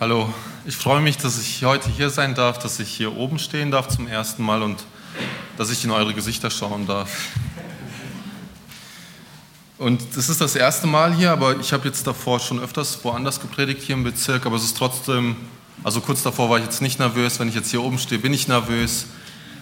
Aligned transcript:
Hallo, 0.00 0.32
ich 0.64 0.78
freue 0.78 1.02
mich, 1.02 1.18
dass 1.18 1.38
ich 1.38 1.62
heute 1.62 1.90
hier 1.90 2.08
sein 2.08 2.34
darf, 2.34 2.58
dass 2.58 2.80
ich 2.80 2.88
hier 2.88 3.14
oben 3.18 3.38
stehen 3.38 3.70
darf 3.70 3.86
zum 3.86 4.08
ersten 4.08 4.42
Mal 4.42 4.62
und 4.62 4.82
dass 5.58 5.70
ich 5.70 5.84
in 5.84 5.90
eure 5.90 6.14
Gesichter 6.14 6.48
schauen 6.48 6.86
darf. 6.86 7.10
Und 9.76 10.00
das 10.16 10.30
ist 10.30 10.40
das 10.40 10.56
erste 10.56 10.86
Mal 10.86 11.12
hier, 11.12 11.30
aber 11.30 11.60
ich 11.60 11.74
habe 11.74 11.86
jetzt 11.86 12.06
davor 12.06 12.40
schon 12.40 12.60
öfters 12.60 13.04
woanders 13.04 13.40
gepredigt 13.40 13.82
hier 13.82 13.94
im 13.94 14.02
Bezirk, 14.02 14.46
aber 14.46 14.56
es 14.56 14.64
ist 14.64 14.78
trotzdem, 14.78 15.36
also 15.84 16.00
kurz 16.00 16.22
davor 16.22 16.48
war 16.48 16.56
ich 16.56 16.64
jetzt 16.64 16.80
nicht 16.80 16.98
nervös, 16.98 17.38
wenn 17.38 17.48
ich 17.48 17.54
jetzt 17.54 17.70
hier 17.70 17.82
oben 17.82 17.98
stehe, 17.98 18.22
bin 18.22 18.32
ich 18.32 18.48
nervös. 18.48 19.04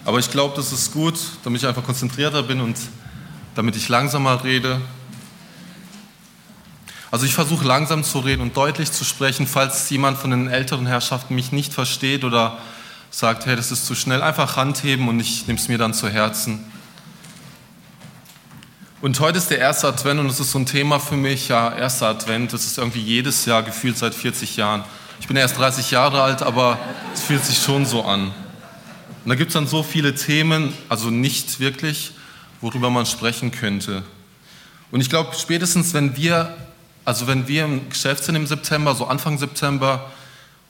Aber 0.05 0.19
ich 0.19 0.31
glaube, 0.31 0.55
das 0.55 0.71
ist 0.71 0.93
gut, 0.93 1.19
damit 1.43 1.63
ich 1.63 1.67
einfach 1.67 1.83
konzentrierter 1.83 2.43
bin 2.43 2.61
und 2.61 2.77
damit 3.55 3.75
ich 3.75 3.89
langsamer 3.89 4.41
rede 4.41 4.79
also 7.11 7.25
ich 7.25 7.33
versuche 7.33 7.65
langsam 7.65 8.03
zu 8.03 8.19
reden 8.19 8.41
und 8.41 8.55
deutlich 8.55 8.91
zu 8.91 9.03
sprechen, 9.03 9.47
falls 9.47 9.89
jemand 9.89 10.17
von 10.17 10.29
den 10.29 10.47
älteren 10.47 10.85
Herrschaften 10.85 11.33
mich 11.33 11.51
nicht 11.51 11.73
versteht 11.73 12.23
oder 12.23 12.59
sagt, 13.09 13.47
hey, 13.47 13.55
das 13.55 13.71
ist 13.71 13.85
zu 13.87 13.95
schnell, 13.95 14.21
einfach 14.21 14.57
Handheben 14.57 15.07
und 15.07 15.19
ich 15.19 15.47
nehme 15.47 15.57
es 15.57 15.67
mir 15.67 15.79
dann 15.79 15.93
zu 15.93 16.07
Herzen. 16.07 16.63
Und 19.01 19.19
heute 19.21 19.39
ist 19.39 19.49
der 19.49 19.59
erste 19.59 19.87
Advent 19.87 20.19
und 20.19 20.27
das 20.27 20.39
ist 20.39 20.51
so 20.51 20.59
ein 20.59 20.65
Thema 20.65 20.99
für 20.99 21.15
mich, 21.15 21.47
ja, 21.47 21.73
erster 21.73 22.07
Advent, 22.07 22.53
das 22.53 22.65
ist 22.65 22.77
irgendwie 22.77 23.01
jedes 23.01 23.45
Jahr 23.45 23.63
gefühlt 23.63 23.97
seit 23.97 24.13
40 24.13 24.57
Jahren. 24.57 24.83
Ich 25.19 25.27
bin 25.27 25.35
erst 25.37 25.57
30 25.57 25.89
Jahre 25.89 26.21
alt, 26.21 26.43
aber 26.43 26.77
es 27.13 27.23
fühlt 27.23 27.43
sich 27.43 27.57
schon 27.57 27.85
so 27.85 28.03
an. 28.03 28.25
Und 29.23 29.29
da 29.29 29.35
gibt 29.35 29.49
es 29.49 29.53
dann 29.53 29.67
so 29.67 29.83
viele 29.83 30.15
Themen, 30.15 30.73
also 30.89 31.09
nicht 31.09 31.59
wirklich, 31.59 32.11
worüber 32.61 32.89
man 32.89 33.05
sprechen 33.05 33.51
könnte. 33.51 34.03
Und 34.91 35.01
ich 35.01 35.09
glaube, 35.09 35.35
spätestens 35.35 35.93
wenn 35.93 36.15
wir 36.15 36.55
also 37.09 37.25
wenn 37.25 37.47
wir 37.47 37.65
im 37.65 37.89
Geschäft 37.89 38.23
sind 38.23 38.35
im 38.35 38.45
September, 38.45 38.93
so 38.93 39.07
Anfang 39.07 39.39
September, 39.39 40.11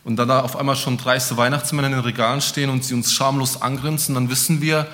und 0.06 0.16
dann 0.16 0.30
da 0.30 0.40
auf 0.40 0.56
einmal 0.56 0.78
schon 0.78 0.96
dreiste 0.96 1.36
Weihnachtsmänner 1.36 1.88
in 1.88 1.94
den 1.96 2.02
Regalen 2.02 2.40
stehen 2.40 2.70
und 2.70 2.86
sie 2.86 2.94
uns 2.94 3.12
schamlos 3.12 3.62
angrinsen, 3.62 4.16
dann 4.16 4.30
wissen 4.30 4.62
wir, 4.62 4.88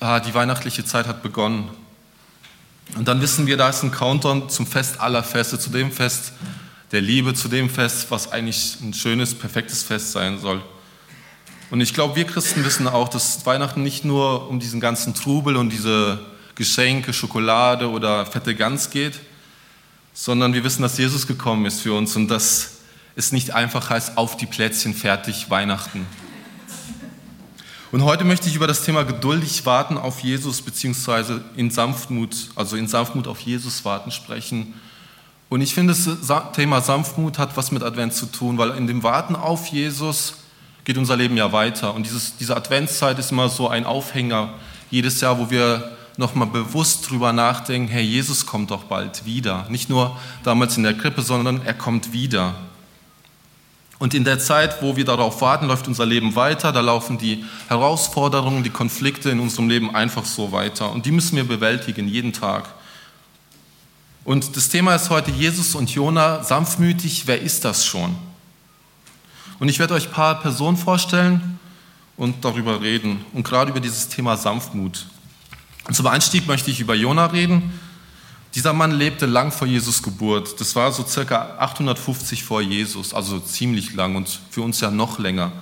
ah, 0.00 0.18
die 0.18 0.32
weihnachtliche 0.32 0.82
Zeit 0.82 1.06
hat 1.06 1.22
begonnen. 1.22 1.68
Und 2.96 3.06
dann 3.06 3.20
wissen 3.20 3.46
wir, 3.46 3.58
da 3.58 3.68
ist 3.68 3.82
ein 3.82 3.90
Countdown 3.90 4.48
zum 4.48 4.66
Fest 4.66 4.98
aller 4.98 5.22
Feste, 5.22 5.58
zu 5.58 5.68
dem 5.68 5.92
Fest 5.92 6.32
der 6.90 7.02
Liebe, 7.02 7.34
zu 7.34 7.48
dem 7.48 7.68
Fest, 7.68 8.06
was 8.08 8.32
eigentlich 8.32 8.78
ein 8.80 8.94
schönes, 8.94 9.34
perfektes 9.34 9.82
Fest 9.82 10.12
sein 10.12 10.40
soll. 10.40 10.62
Und 11.70 11.82
ich 11.82 11.92
glaube, 11.92 12.16
wir 12.16 12.24
Christen 12.24 12.64
wissen 12.64 12.88
auch, 12.88 13.10
dass 13.10 13.44
Weihnachten 13.44 13.82
nicht 13.82 14.06
nur 14.06 14.48
um 14.48 14.58
diesen 14.58 14.80
ganzen 14.80 15.12
Trubel 15.12 15.56
und 15.56 15.68
diese 15.68 16.18
Geschenke, 16.54 17.12
Schokolade 17.12 17.90
oder 17.90 18.24
fette 18.24 18.54
Gans 18.54 18.88
geht, 18.88 19.20
sondern 20.12 20.54
wir 20.54 20.64
wissen, 20.64 20.82
dass 20.82 20.98
Jesus 20.98 21.26
gekommen 21.26 21.66
ist 21.66 21.80
für 21.80 21.94
uns 21.94 22.16
und 22.16 22.28
dass 22.28 22.78
es 23.16 23.32
nicht 23.32 23.52
einfach 23.52 23.90
heißt, 23.90 24.16
auf 24.16 24.36
die 24.36 24.46
Plätzchen 24.46 24.94
fertig 24.94 25.50
Weihnachten. 25.50 26.06
Und 27.92 28.04
heute 28.04 28.24
möchte 28.24 28.48
ich 28.48 28.56
über 28.56 28.66
das 28.66 28.84
Thema 28.84 29.04
geduldig 29.04 29.66
warten 29.66 29.98
auf 29.98 30.20
Jesus 30.20 30.62
beziehungsweise 30.62 31.44
in 31.56 31.70
Sanftmut, 31.70 32.48
also 32.54 32.76
in 32.76 32.88
Sanftmut 32.88 33.28
auf 33.28 33.40
Jesus 33.40 33.84
warten 33.84 34.10
sprechen. 34.10 34.74
Und 35.50 35.60
ich 35.60 35.74
finde, 35.74 35.92
das 35.92 36.08
Thema 36.54 36.80
Sanftmut 36.80 37.36
hat 37.36 37.54
was 37.58 37.70
mit 37.70 37.82
Advent 37.82 38.14
zu 38.14 38.24
tun, 38.24 38.56
weil 38.56 38.70
in 38.70 38.86
dem 38.86 39.02
Warten 39.02 39.36
auf 39.36 39.66
Jesus 39.66 40.36
geht 40.84 40.96
unser 40.96 41.16
Leben 41.16 41.36
ja 41.36 41.52
weiter. 41.52 41.92
Und 41.92 42.06
dieses, 42.06 42.38
diese 42.38 42.56
Adventszeit 42.56 43.18
ist 43.18 43.30
immer 43.30 43.50
so 43.50 43.68
ein 43.68 43.84
Aufhänger 43.84 44.54
jedes 44.90 45.20
Jahr, 45.20 45.38
wo 45.38 45.50
wir 45.50 45.96
nochmal 46.22 46.48
bewusst 46.48 47.10
drüber 47.10 47.34
nachdenken, 47.34 47.88
hey, 47.88 48.02
Jesus 48.02 48.46
kommt 48.46 48.70
doch 48.70 48.84
bald 48.84 49.26
wieder. 49.26 49.66
Nicht 49.68 49.90
nur 49.90 50.16
damals 50.42 50.78
in 50.78 50.84
der 50.84 50.94
Krippe, 50.94 51.20
sondern 51.20 51.60
er 51.66 51.74
kommt 51.74 52.12
wieder. 52.14 52.54
Und 53.98 54.14
in 54.14 54.24
der 54.24 54.38
Zeit, 54.38 54.82
wo 54.82 54.96
wir 54.96 55.04
darauf 55.04 55.40
warten, 55.42 55.66
läuft 55.66 55.86
unser 55.86 56.06
Leben 56.06 56.34
weiter. 56.34 56.72
Da 56.72 56.80
laufen 56.80 57.18
die 57.18 57.44
Herausforderungen, 57.68 58.64
die 58.64 58.70
Konflikte 58.70 59.30
in 59.30 59.38
unserem 59.38 59.68
Leben 59.68 59.94
einfach 59.94 60.24
so 60.24 60.50
weiter. 60.50 60.90
Und 60.90 61.06
die 61.06 61.12
müssen 61.12 61.36
wir 61.36 61.44
bewältigen, 61.44 62.08
jeden 62.08 62.32
Tag. 62.32 62.68
Und 64.24 64.56
das 64.56 64.68
Thema 64.68 64.94
ist 64.94 65.10
heute 65.10 65.30
Jesus 65.30 65.74
und 65.74 65.90
Jona, 65.90 66.42
sanftmütig, 66.42 67.26
wer 67.26 67.40
ist 67.40 67.64
das 67.64 67.84
schon? 67.84 68.16
Und 69.58 69.68
ich 69.68 69.78
werde 69.78 69.94
euch 69.94 70.06
ein 70.06 70.12
paar 70.12 70.40
Personen 70.40 70.76
vorstellen 70.76 71.58
und 72.16 72.44
darüber 72.44 72.80
reden. 72.80 73.24
Und 73.32 73.44
gerade 73.44 73.70
über 73.70 73.80
dieses 73.80 74.08
Thema 74.08 74.36
Sanftmut. 74.36 75.06
Zum 75.90 76.06
Einstieg 76.06 76.46
möchte 76.46 76.70
ich 76.70 76.80
über 76.80 76.94
Jona 76.94 77.26
reden. 77.26 77.78
Dieser 78.54 78.72
Mann 78.72 78.92
lebte 78.92 79.26
lang 79.26 79.50
vor 79.50 79.66
Jesus 79.66 80.02
Geburt. 80.02 80.60
Das 80.60 80.76
war 80.76 80.92
so 80.92 81.04
circa 81.04 81.56
850 81.58 82.44
vor 82.44 82.60
Jesus, 82.60 83.14
also 83.14 83.40
ziemlich 83.40 83.94
lang 83.94 84.14
und 84.14 84.40
für 84.50 84.62
uns 84.62 84.80
ja 84.80 84.90
noch 84.90 85.18
länger. 85.18 85.52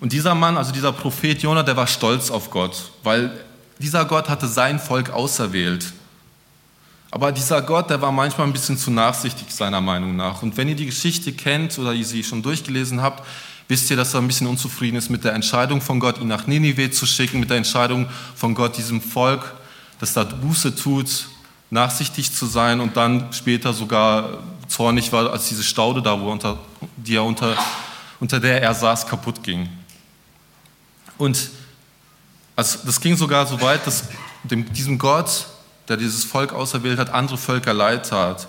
Und 0.00 0.12
dieser 0.12 0.34
Mann, 0.34 0.56
also 0.56 0.70
dieser 0.70 0.92
Prophet 0.92 1.42
Jona, 1.42 1.62
der 1.62 1.76
war 1.76 1.86
stolz 1.86 2.30
auf 2.30 2.50
Gott, 2.50 2.92
weil 3.02 3.44
dieser 3.78 4.04
Gott 4.04 4.28
hatte 4.28 4.46
sein 4.46 4.78
Volk 4.78 5.10
auserwählt. 5.10 5.92
Aber 7.10 7.32
dieser 7.32 7.62
Gott, 7.62 7.88
der 7.90 8.02
war 8.02 8.12
manchmal 8.12 8.46
ein 8.46 8.52
bisschen 8.52 8.76
zu 8.76 8.90
nachsichtig 8.90 9.50
seiner 9.50 9.80
Meinung 9.80 10.14
nach. 10.14 10.42
Und 10.42 10.56
wenn 10.56 10.68
ihr 10.68 10.76
die 10.76 10.86
Geschichte 10.86 11.32
kennt 11.32 11.78
oder 11.78 11.94
ihr 11.94 12.04
sie 12.04 12.22
schon 12.22 12.42
durchgelesen 12.42 13.00
habt, 13.00 13.26
wisst 13.68 13.90
ihr, 13.90 13.96
dass 13.96 14.14
er 14.14 14.20
ein 14.20 14.26
bisschen 14.26 14.46
unzufrieden 14.46 14.96
ist 14.96 15.10
mit 15.10 15.24
der 15.24 15.34
Entscheidung 15.34 15.80
von 15.80 16.00
Gott, 16.00 16.18
ihn 16.18 16.28
nach 16.28 16.46
Ninive 16.46 16.90
zu 16.90 17.06
schicken, 17.06 17.38
mit 17.38 17.50
der 17.50 17.58
Entscheidung 17.58 18.08
von 18.34 18.54
Gott, 18.54 18.76
diesem 18.78 19.00
Volk, 19.00 19.54
das 20.00 20.14
da 20.14 20.24
Buße 20.24 20.74
tut, 20.74 21.28
nachsichtig 21.70 22.32
zu 22.32 22.46
sein 22.46 22.80
und 22.80 22.96
dann 22.96 23.32
später 23.32 23.72
sogar 23.72 24.38
zornig 24.68 25.12
war, 25.12 25.30
als 25.30 25.48
diese 25.48 25.62
Staude 25.62 26.02
da, 26.02 26.18
wo 26.18 26.30
unter, 26.30 26.58
die 26.96 27.16
er 27.16 27.24
unter, 27.24 27.56
unter 28.20 28.40
der 28.40 28.62
er 28.62 28.74
saß, 28.74 29.06
kaputt 29.06 29.42
ging. 29.42 29.68
Und 31.18 31.50
also 32.56 32.78
das 32.84 33.00
ging 33.00 33.16
sogar 33.16 33.46
so 33.46 33.60
weit, 33.60 33.86
dass 33.86 34.04
dem, 34.44 34.72
diesem 34.72 34.98
Gott, 34.98 35.46
der 35.88 35.96
dieses 35.96 36.24
Volk 36.24 36.52
auserwählt 36.52 36.98
hat, 36.98 37.10
andere 37.10 37.38
Völker 37.38 37.74
leid 37.74 38.08
tat. 38.08 38.48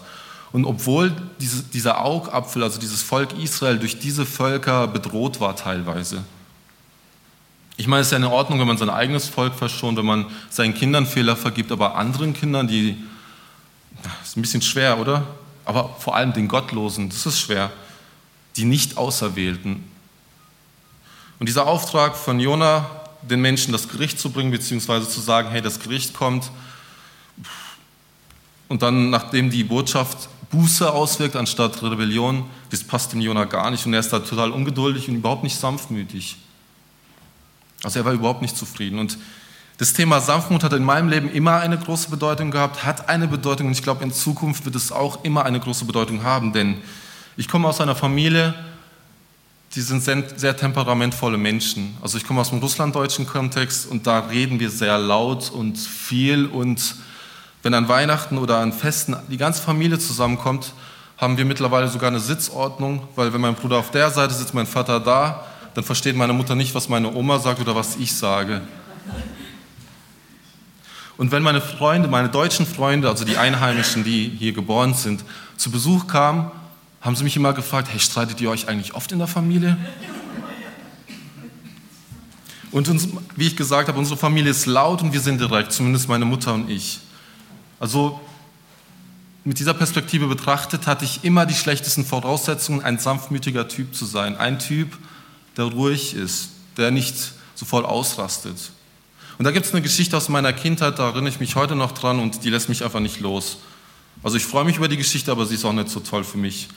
Und 0.52 0.66
obwohl 0.66 1.16
diese, 1.40 1.64
dieser 1.64 2.04
Augapfel, 2.04 2.64
also 2.64 2.80
dieses 2.80 3.04
Volk 3.04 3.38
Israel, 3.38 3.78
durch 3.78 4.00
diese 4.00 4.26
Völker 4.26 4.88
bedroht 4.88 5.40
war 5.40 5.56
teilweise. 5.56 6.24
Ich 7.78 7.88
meine, 7.88 8.02
es 8.02 8.08
ist 8.08 8.12
ja 8.12 8.18
in 8.18 8.24
Ordnung, 8.26 8.60
wenn 8.60 8.68
man 8.68 8.78
sein 8.78 8.90
eigenes 8.90 9.28
Volk 9.28 9.54
verschont, 9.54 9.98
wenn 9.98 10.06
man 10.06 10.26
seinen 10.50 10.74
Kindern 10.74 11.06
Fehler 11.06 11.36
vergibt, 11.36 11.72
aber 11.72 11.96
anderen 11.96 12.34
Kindern, 12.34 12.68
die, 12.68 12.98
das 14.04 14.30
ist 14.30 14.38
ein 14.38 14.42
bisschen 14.42 14.62
schwer, 14.62 15.00
oder? 15.00 15.24
Aber 15.66 15.96
vor 16.00 16.16
allem 16.16 16.34
den 16.34 16.48
Gottlosen, 16.48 17.10
das 17.10 17.26
ist 17.26 17.40
schwer, 17.40 17.72
die 18.58 18.66
nicht 18.66 18.98
Auserwählten. 18.98 19.84
Und 21.40 21.48
dieser 21.48 21.68
Auftrag 21.68 22.18
von 22.18 22.40
Jona, 22.40 22.90
den 23.22 23.40
Menschen 23.40 23.72
das 23.72 23.88
Gericht 23.88 24.20
zu 24.20 24.32
bringen, 24.32 24.52
beziehungsweise 24.52 25.08
zu 25.08 25.22
sagen, 25.22 25.50
hey, 25.50 25.62
das 25.62 25.80
Gericht 25.80 26.14
kommt, 26.14 26.52
und 28.70 28.84
dann, 28.84 29.10
nachdem 29.10 29.50
die 29.50 29.64
Botschaft 29.64 30.30
Buße 30.52 30.92
auswirkt 30.92 31.36
anstatt 31.36 31.82
Rebellion, 31.84 32.46
das 32.72 32.84
passt 32.84 33.14
dem 33.14 33.22
Jona 33.22 33.46
gar 33.46 33.70
nicht 33.70 33.86
und 33.86 33.94
er 33.94 34.00
ist 34.00 34.12
da 34.12 34.20
total 34.20 34.52
ungeduldig 34.52 35.08
und 35.08 35.16
überhaupt 35.16 35.44
nicht 35.44 35.58
sanftmütig. 35.58 36.38
Also 37.84 38.00
er 38.00 38.06
war 38.06 38.14
überhaupt 38.14 38.42
nicht 38.42 38.58
zufrieden. 38.58 39.00
Und 39.00 39.18
das 39.78 39.94
Thema 39.94 40.20
Sanftmut 40.20 40.64
hat 40.64 40.74
in 40.74 40.84
meinem 40.84 41.08
Leben 41.08 41.32
immer 41.32 41.60
eine 41.60 41.78
große 41.78 42.10
Bedeutung 42.10 42.52
gehabt, 42.52 42.84
hat 42.84 43.08
eine 43.08 43.28
Bedeutung 43.28 43.68
und 43.68 43.74
ich 43.74 43.84
glaube, 43.84 44.04
in 44.04 44.12
Zukunft 44.12 44.66
wird 44.66 44.76
es 44.76 44.92
auch 44.92 45.24
immer 45.24 45.46
eine 45.46 45.60
große 45.60 45.86
Bedeutung 45.86 46.24
haben, 46.24 46.52
denn 46.52 46.82
ich 47.38 47.48
komme 47.48 47.68
aus 47.68 47.80
einer 47.80 47.96
Familie, 47.96 48.54
die 49.76 49.82
sind 49.82 50.04
sehr, 50.04 50.24
sehr 50.36 50.58
temperamentvolle 50.58 51.38
Menschen. 51.38 51.96
Also 52.02 52.18
ich 52.18 52.26
komme 52.26 52.42
aus 52.42 52.50
dem 52.50 52.60
russlanddeutschen 52.60 53.28
Kontext 53.28 53.90
und 53.90 54.08
da 54.08 54.20
reden 54.20 54.60
wir 54.60 54.70
sehr 54.70 54.98
laut 54.98 55.52
und 55.52 55.78
viel 55.78 56.48
und 56.48 56.96
wenn 57.64 57.74
an 57.74 57.88
Weihnachten 57.88 58.38
oder 58.38 58.58
an 58.58 58.72
Festen 58.72 59.16
die 59.30 59.38
ganze 59.38 59.62
Familie 59.62 60.00
zusammenkommt, 60.00 60.74
haben 61.18 61.38
wir 61.38 61.46
mittlerweile 61.46 61.88
sogar 61.90 62.10
eine 62.10 62.20
Sitzordnung, 62.20 63.08
weil 63.16 63.34
wenn 63.34 63.42
mein 63.42 63.56
Bruder 63.56 63.78
auf 63.78 63.92
der 63.92 64.10
Seite 64.10 64.34
sitzt, 64.34 64.54
mein 64.54 64.66
Vater 64.66 65.00
da, 65.00 65.46
dann 65.74 65.84
versteht 65.84 66.16
meine 66.16 66.34
Mutter 66.34 66.56
nicht, 66.56 66.74
was 66.74 66.88
meine 66.88 67.14
Oma 67.14 67.40
sagt 67.40 67.60
oder 67.60 67.76
was 67.76 67.98
ich 67.98 68.16
sage. 68.16 68.62
Und 71.18 71.34
wenn 71.34 71.44
meine 71.44 71.60
Freunde, 71.60 72.08
meine 72.08 72.30
deutschen 72.30 72.66
Freunde, 72.66 73.10
also 73.10 73.26
die 73.26 73.36
Einheimischen, 73.36 74.06
die 74.06 74.32
hier 74.40 74.54
geboren 74.54 74.94
sind, 74.94 75.26
zu 75.58 75.70
Besuch 75.70 76.08
kamen, 76.08 76.50
haben 77.02 77.16
sie 77.18 77.26
mich 77.26 77.36
immer 77.36 77.52
gefragt, 77.52 77.90
hey, 77.92 78.00
streitet 78.00 78.40
ihr 78.40 78.50
euch 78.50 78.70
eigentlich 78.70 78.94
oft 78.94 79.12
in 79.12 79.20
der 79.20 79.28
Familie? 79.28 79.78
Und 82.72 82.88
uns, 82.88 83.10
wie 83.36 83.48
ich 83.48 83.58
gesagt 83.58 83.90
habe, 83.90 84.00
unsere 84.00 84.18
Familie 84.18 84.52
ist 84.52 84.66
laut 84.66 85.02
und 85.02 85.12
wir 85.12 85.20
sind 85.20 85.42
direkt, 85.42 85.74
zumindest 85.74 86.08
meine 86.08 86.24
Mutter 86.24 86.54
und 86.54 86.70
ich. 86.70 87.02
Also 87.80 88.20
mit 89.44 89.60
dieser 89.60 89.74
Perspektive 89.74 90.28
betrachtet 90.28 90.86
hatte 90.86 91.06
ich 91.06 91.24
immer 91.24 91.46
die 91.46 91.54
schlechtesten 91.54 92.06
Voraussetzungen, 92.06 92.84
ein 92.84 93.00
sanftmütiger 93.00 93.68
Typ 93.68 93.96
zu 93.96 94.06
sein. 94.06 94.38
Ein 94.38 94.60
Typ, 94.60 94.98
der 95.58 95.66
ruhig 95.66 96.14
ist, 96.14 96.50
der 96.78 96.92
nicht 96.92 97.16
sofort 97.56 97.86
ausrastet. 97.86 98.58
Und 99.38 99.46
da 99.46 99.52
gibt 99.52 99.66
es 99.66 99.72
eine 99.72 99.82
Geschichte 99.82 100.18
aus 100.18 100.28
meiner 100.28 100.52
Kindheit, 100.52 101.00
da 101.00 101.08
erinnere 101.08 101.30
ich 101.30 101.40
mich 101.40 101.56
heute 101.56 101.76
noch 101.76 101.94
dran 101.94 102.20
und 102.20 102.44
die 102.44 102.50
lässt 102.50 102.68
mich 102.68 102.84
einfach 102.84 103.00
nicht 103.00 103.22
los. 103.22 103.60
Also 104.22 104.36
ich 104.36 104.46
freue 104.46 104.66
mich 104.66 104.76
über 104.76 104.90
die 104.90 104.98
Geschichte, 104.98 105.32
aber 105.32 105.46
sie 105.46 105.56
ist 105.56 105.64
auch 105.64 105.72
nicht 105.72 105.90
so 105.90 106.02
toll 106.02 106.26
für 106.26 106.38
mich. 106.38 106.68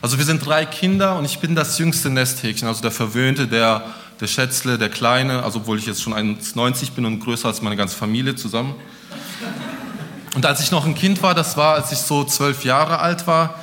Also 0.00 0.18
wir 0.18 0.24
sind 0.24 0.44
drei 0.44 0.64
Kinder 0.64 1.18
und 1.18 1.24
ich 1.24 1.40
bin 1.40 1.54
das 1.56 1.78
jüngste 1.78 2.10
Nesthäkchen, 2.10 2.68
also 2.68 2.80
der 2.80 2.92
Verwöhnte, 2.92 3.48
der, 3.48 3.86
der 4.20 4.26
Schätzle, 4.28 4.78
der 4.78 4.88
Kleine, 4.88 5.42
also 5.42 5.60
obwohl 5.60 5.78
ich 5.78 5.86
jetzt 5.86 6.02
schon 6.02 6.14
1,90 6.14 6.92
bin 6.92 7.04
und 7.04 7.20
größer 7.20 7.48
als 7.48 7.62
meine 7.62 7.76
ganze 7.76 7.96
Familie 7.96 8.36
zusammen. 8.36 8.74
Und 10.34 10.46
als 10.46 10.60
ich 10.60 10.70
noch 10.70 10.86
ein 10.86 10.94
Kind 10.94 11.22
war, 11.22 11.34
das 11.34 11.56
war, 11.56 11.74
als 11.74 11.92
ich 11.92 11.98
so 11.98 12.24
zwölf 12.24 12.64
Jahre 12.64 12.98
alt 13.00 13.26
war, 13.26 13.54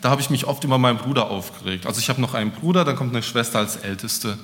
da 0.00 0.10
habe 0.10 0.20
ich 0.20 0.30
mich 0.30 0.46
oft 0.46 0.62
über 0.64 0.78
meinen 0.78 0.98
Bruder 0.98 1.30
aufgeregt. 1.30 1.86
Also 1.86 2.00
ich 2.00 2.08
habe 2.08 2.20
noch 2.20 2.34
einen 2.34 2.50
Bruder, 2.50 2.84
dann 2.84 2.96
kommt 2.96 3.12
eine 3.12 3.22
Schwester 3.22 3.58
als 3.58 3.76
Älteste. 3.76 4.38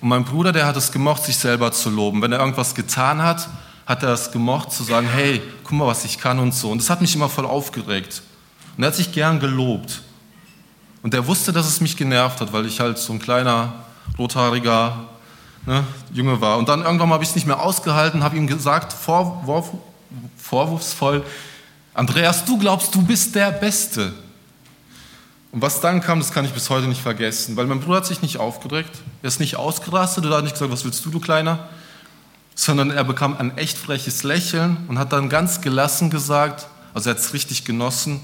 Und 0.00 0.08
mein 0.08 0.24
Bruder, 0.24 0.52
der 0.52 0.66
hat 0.66 0.76
es 0.76 0.92
gemocht, 0.92 1.24
sich 1.24 1.36
selber 1.36 1.72
zu 1.72 1.90
loben. 1.90 2.20
Wenn 2.22 2.32
er 2.32 2.40
irgendwas 2.40 2.74
getan 2.74 3.22
hat, 3.22 3.48
hat 3.86 4.02
er 4.02 4.10
es 4.10 4.30
gemocht, 4.30 4.72
zu 4.72 4.82
sagen, 4.82 5.08
hey, 5.08 5.42
guck 5.62 5.72
mal, 5.72 5.86
was 5.86 6.04
ich 6.04 6.18
kann 6.18 6.38
und 6.38 6.54
so. 6.54 6.70
Und 6.70 6.78
das 6.78 6.90
hat 6.90 7.00
mich 7.00 7.14
immer 7.14 7.28
voll 7.28 7.46
aufgeregt. 7.46 8.22
Und 8.76 8.82
er 8.82 8.88
hat 8.88 8.94
sich 8.94 9.12
gern 9.12 9.40
gelobt. 9.40 10.02
Und 11.02 11.12
er 11.14 11.26
wusste, 11.26 11.52
dass 11.52 11.66
es 11.66 11.80
mich 11.80 11.96
genervt 11.96 12.40
hat, 12.40 12.52
weil 12.52 12.66
ich 12.66 12.80
halt 12.80 12.98
so 12.98 13.12
ein 13.12 13.18
kleiner, 13.18 13.72
rothaariger 14.18 15.04
ne, 15.66 15.84
Junge 16.12 16.40
war. 16.40 16.58
Und 16.58 16.68
dann 16.68 16.82
irgendwann 16.82 17.10
habe 17.10 17.22
ich 17.22 17.30
es 17.30 17.34
nicht 17.34 17.46
mehr 17.46 17.62
ausgehalten, 17.62 18.22
habe 18.22 18.36
ihm 18.36 18.46
gesagt, 18.46 18.92
vorwurf, 18.92 19.70
vorwurfsvoll, 20.36 21.24
Andreas, 21.94 22.44
du 22.44 22.58
glaubst, 22.58 22.94
du 22.94 23.02
bist 23.02 23.34
der 23.34 23.52
Beste. 23.52 24.12
Und 25.52 25.62
was 25.62 25.80
dann 25.80 26.00
kam, 26.00 26.18
das 26.18 26.32
kann 26.32 26.44
ich 26.44 26.50
bis 26.50 26.68
heute 26.68 26.88
nicht 26.88 27.00
vergessen, 27.00 27.56
weil 27.56 27.66
mein 27.66 27.80
Bruder 27.80 27.98
hat 27.98 28.06
sich 28.06 28.22
nicht 28.22 28.38
aufgedrückt, 28.38 28.90
er 29.22 29.28
ist 29.28 29.38
nicht 29.38 29.56
ausgerastet 29.56 30.26
oder 30.26 30.38
hat 30.38 30.44
nicht 30.44 30.54
gesagt, 30.54 30.72
was 30.72 30.84
willst 30.84 31.04
du, 31.04 31.10
du 31.10 31.20
Kleiner, 31.20 31.68
sondern 32.56 32.90
er 32.90 33.04
bekam 33.04 33.36
ein 33.36 33.56
echt 33.56 33.78
freches 33.78 34.24
Lächeln 34.24 34.78
und 34.88 34.98
hat 34.98 35.12
dann 35.12 35.28
ganz 35.28 35.60
gelassen 35.60 36.10
gesagt, 36.10 36.66
also 36.92 37.10
er 37.10 37.14
hat 37.14 37.22
es 37.22 37.32
richtig 37.32 37.64
genossen, 37.64 38.20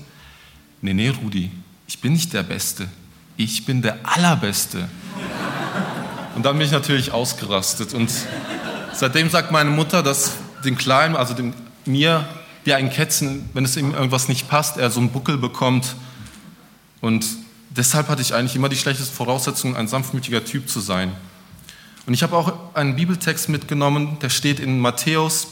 nee, 0.82 0.92
nee, 0.92 1.10
Rudi, 1.10 1.52
ich 1.86 2.00
bin 2.00 2.14
nicht 2.14 2.32
der 2.32 2.42
Beste, 2.42 2.88
ich 3.36 3.64
bin 3.64 3.82
der 3.82 3.98
Allerbeste. 4.02 4.88
Und 6.34 6.44
dann 6.44 6.56
bin 6.56 6.66
ich 6.66 6.72
natürlich 6.72 7.12
ausgerastet. 7.12 7.92
Und 7.92 8.10
seitdem 8.92 9.28
sagt 9.30 9.50
meine 9.50 9.70
Mutter, 9.70 10.02
dass 10.02 10.32
den 10.64 10.76
Kleinen, 10.76 11.16
also 11.16 11.34
dem, 11.34 11.52
mir, 11.86 12.26
wie 12.64 12.74
ein 12.74 12.90
Kätzchen, 12.90 13.48
wenn 13.54 13.64
es 13.64 13.76
ihm 13.76 13.94
irgendwas 13.94 14.28
nicht 14.28 14.48
passt, 14.48 14.76
er 14.76 14.90
so 14.90 15.00
einen 15.00 15.10
Buckel 15.10 15.38
bekommt. 15.38 15.94
Und 17.00 17.24
deshalb 17.70 18.08
hatte 18.08 18.22
ich 18.22 18.34
eigentlich 18.34 18.56
immer 18.56 18.68
die 18.68 18.76
schlechteste 18.76 19.14
Voraussetzung, 19.14 19.76
ein 19.76 19.88
sanftmütiger 19.88 20.44
Typ 20.44 20.68
zu 20.68 20.80
sein. 20.80 21.12
Und 22.06 22.14
ich 22.14 22.22
habe 22.22 22.36
auch 22.36 22.74
einen 22.74 22.96
Bibeltext 22.96 23.48
mitgenommen, 23.48 24.18
der 24.20 24.30
steht 24.30 24.60
in 24.60 24.80
Matthäus. 24.80 25.48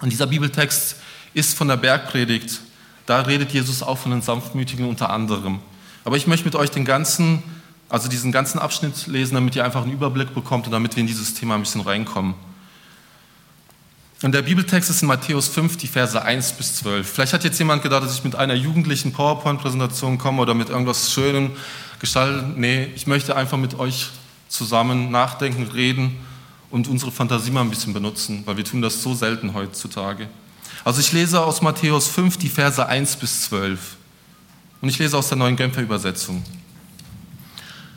Und 0.00 0.10
dieser 0.10 0.26
Bibeltext 0.26 0.96
ist 1.34 1.56
von 1.56 1.68
der 1.68 1.76
Bergpredigt 1.76 2.60
da 3.06 3.20
redet 3.20 3.52
Jesus 3.52 3.82
auch 3.82 3.98
von 3.98 4.10
den 4.10 4.20
Sanftmütigen 4.20 4.86
unter 4.86 5.10
anderem. 5.10 5.60
Aber 6.04 6.16
ich 6.16 6.26
möchte 6.26 6.44
mit 6.44 6.56
euch 6.56 6.70
den 6.70 6.84
ganzen, 6.84 7.42
also 7.88 8.08
diesen 8.08 8.32
ganzen 8.32 8.58
Abschnitt 8.58 9.06
lesen, 9.06 9.34
damit 9.34 9.54
ihr 9.54 9.64
einfach 9.64 9.82
einen 9.82 9.92
Überblick 9.92 10.34
bekommt 10.34 10.66
und 10.66 10.72
damit 10.72 10.96
wir 10.96 11.00
in 11.00 11.06
dieses 11.06 11.34
Thema 11.34 11.54
ein 11.54 11.62
bisschen 11.62 11.80
reinkommen. 11.80 12.34
Und 14.26 14.32
der 14.32 14.42
Bibeltext 14.42 14.90
ist 14.90 15.02
in 15.02 15.06
Matthäus 15.06 15.46
5, 15.46 15.76
die 15.76 15.86
Verse 15.86 16.20
1 16.20 16.54
bis 16.54 16.74
12. 16.78 17.08
Vielleicht 17.08 17.32
hat 17.32 17.44
jetzt 17.44 17.60
jemand 17.60 17.84
gedacht, 17.84 18.02
dass 18.02 18.12
ich 18.12 18.24
mit 18.24 18.34
einer 18.34 18.54
jugendlichen 18.54 19.12
PowerPoint-Präsentation 19.12 20.18
komme 20.18 20.42
oder 20.42 20.52
mit 20.52 20.68
irgendwas 20.68 21.12
Schönem 21.12 21.52
gestalten. 22.00 22.54
Nee, 22.56 22.90
ich 22.96 23.06
möchte 23.06 23.36
einfach 23.36 23.56
mit 23.56 23.78
euch 23.78 24.08
zusammen 24.48 25.12
nachdenken, 25.12 25.62
reden 25.72 26.16
und 26.70 26.88
unsere 26.88 27.12
Fantasie 27.12 27.52
mal 27.52 27.60
ein 27.60 27.70
bisschen 27.70 27.94
benutzen, 27.94 28.42
weil 28.46 28.56
wir 28.56 28.64
tun 28.64 28.82
das 28.82 29.00
so 29.00 29.14
selten 29.14 29.54
heutzutage. 29.54 30.26
Also 30.84 31.00
ich 31.00 31.12
lese 31.12 31.40
aus 31.40 31.62
Matthäus 31.62 32.08
5 32.08 32.36
die 32.36 32.48
Verse 32.48 32.84
1 32.84 33.14
bis 33.14 33.42
12. 33.42 33.78
Und 34.80 34.88
ich 34.88 34.98
lese 34.98 35.16
aus 35.16 35.28
der 35.28 35.38
neuen 35.38 35.54
Genfer 35.54 35.82
Übersetzung. 35.82 36.42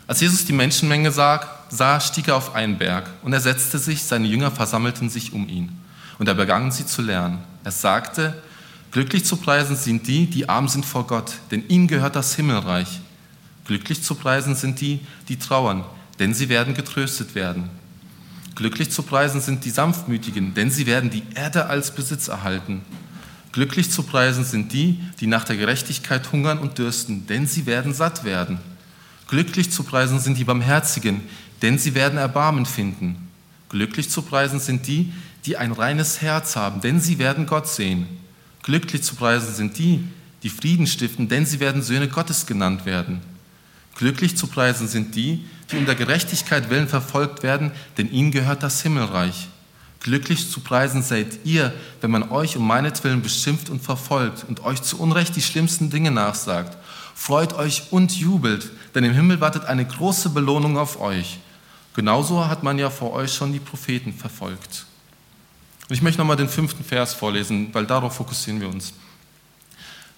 Als 0.05 0.21
Jesus 0.21 0.45
die 0.45 0.53
Menschenmenge 0.53 1.11
sah, 1.11 1.41
sah, 1.69 1.99
stieg 1.99 2.27
er 2.27 2.35
auf 2.35 2.53
einen 2.53 2.77
Berg 2.77 3.09
und 3.23 3.33
er 3.33 3.41
setzte 3.41 3.79
sich, 3.79 4.03
seine 4.03 4.27
Jünger 4.27 4.51
versammelten 4.51 5.09
sich 5.09 5.33
um 5.33 5.49
ihn. 5.49 5.79
Und 6.19 6.27
er 6.27 6.35
begann 6.35 6.71
sie 6.71 6.85
zu 6.85 7.01
lernen. 7.01 7.39
Er 7.63 7.71
sagte, 7.71 8.41
glücklich 8.91 9.25
zu 9.25 9.37
preisen 9.37 9.75
sind 9.75 10.05
die, 10.05 10.27
die 10.27 10.47
arm 10.47 10.67
sind 10.67 10.85
vor 10.85 11.07
Gott, 11.07 11.33
denn 11.49 11.67
ihnen 11.67 11.87
gehört 11.87 12.15
das 12.15 12.35
Himmelreich. 12.35 12.99
Glücklich 13.65 14.03
zu 14.03 14.15
preisen 14.15 14.55
sind 14.55 14.81
die, 14.81 14.99
die 15.27 15.39
trauern, 15.39 15.83
denn 16.19 16.33
sie 16.33 16.49
werden 16.49 16.73
getröstet 16.73 17.35
werden. 17.35 17.69
Glücklich 18.55 18.91
zu 18.91 19.03
preisen 19.03 19.39
sind 19.39 19.63
die 19.63 19.69
Sanftmütigen, 19.69 20.53
denn 20.53 20.69
sie 20.69 20.85
werden 20.85 21.09
die 21.09 21.23
Erde 21.33 21.67
als 21.67 21.91
Besitz 21.91 22.27
erhalten. 22.27 22.81
Glücklich 23.51 23.89
zu 23.89 24.03
preisen 24.03 24.43
sind 24.43 24.73
die, 24.73 24.99
die 25.19 25.27
nach 25.27 25.43
der 25.43 25.55
Gerechtigkeit 25.55 26.31
hungern 26.31 26.59
und 26.59 26.77
dürsten, 26.77 27.25
denn 27.27 27.47
sie 27.47 27.65
werden 27.65 27.93
satt 27.93 28.23
werden. 28.23 28.59
Glücklich 29.27 29.71
zu 29.71 29.83
preisen 29.83 30.19
sind 30.19 30.37
die 30.37 30.43
Barmherzigen, 30.43 31.21
denn 31.61 31.77
sie 31.77 31.95
werden 31.95 32.17
Erbarmen 32.17 32.65
finden. 32.65 33.29
Glücklich 33.69 34.09
zu 34.09 34.23
preisen 34.23 34.59
sind 34.59 34.87
die, 34.87 35.13
die 35.49 35.57
ein 35.57 35.71
reines 35.71 36.21
Herz 36.21 36.55
haben, 36.55 36.79
denn 36.79 37.01
sie 37.01 37.17
werden 37.17 37.47
Gott 37.47 37.67
sehen. 37.67 38.07
Glücklich 38.61 39.01
zu 39.01 39.15
preisen 39.15 39.51
sind 39.51 39.79
die, 39.79 40.03
die 40.43 40.49
Frieden 40.51 40.85
stiften, 40.85 41.27
denn 41.27 41.43
sie 41.43 41.59
werden 41.59 41.81
Söhne 41.81 42.07
Gottes 42.07 42.45
genannt 42.45 42.85
werden. 42.85 43.19
Glücklich 43.95 44.37
zu 44.37 44.45
preisen 44.45 44.87
sind 44.87 45.15
die, 45.15 45.43
die 45.71 45.77
um 45.77 45.87
der 45.87 45.95
Gerechtigkeit 45.95 46.69
willen 46.69 46.87
verfolgt 46.87 47.41
werden, 47.41 47.71
denn 47.97 48.11
ihnen 48.11 48.29
gehört 48.29 48.61
das 48.61 48.83
Himmelreich. 48.83 49.47
Glücklich 50.01 50.51
zu 50.51 50.59
preisen 50.59 51.01
seid 51.01 51.39
ihr, 51.45 51.73
wenn 51.99 52.11
man 52.11 52.29
euch 52.29 52.55
um 52.55 52.67
meinetwillen 52.67 53.23
beschimpft 53.23 53.71
und 53.71 53.81
verfolgt 53.81 54.45
und 54.47 54.63
euch 54.63 54.83
zu 54.83 54.99
Unrecht 54.99 55.35
die 55.35 55.41
schlimmsten 55.41 55.89
Dinge 55.89 56.11
nachsagt. 56.11 56.77
Freut 57.15 57.53
euch 57.53 57.85
und 57.89 58.15
jubelt, 58.15 58.69
denn 58.93 59.03
im 59.03 59.13
Himmel 59.13 59.41
wartet 59.41 59.65
eine 59.65 59.85
große 59.85 60.29
Belohnung 60.29 60.77
auf 60.77 61.01
euch. 61.01 61.39
Genauso 61.95 62.47
hat 62.47 62.61
man 62.61 62.77
ja 62.77 62.91
vor 62.91 63.13
euch 63.13 63.33
schon 63.33 63.51
die 63.51 63.59
Propheten 63.59 64.13
verfolgt. 64.13 64.85
Und 65.89 65.95
ich 65.95 66.03
möchte 66.03 66.19
nochmal 66.19 66.37
den 66.37 66.49
fünften 66.49 66.83
Vers 66.83 67.15
vorlesen, 67.15 67.73
weil 67.73 67.87
darauf 67.87 68.15
fokussieren 68.15 68.61
wir 68.61 68.69
uns. 68.69 68.93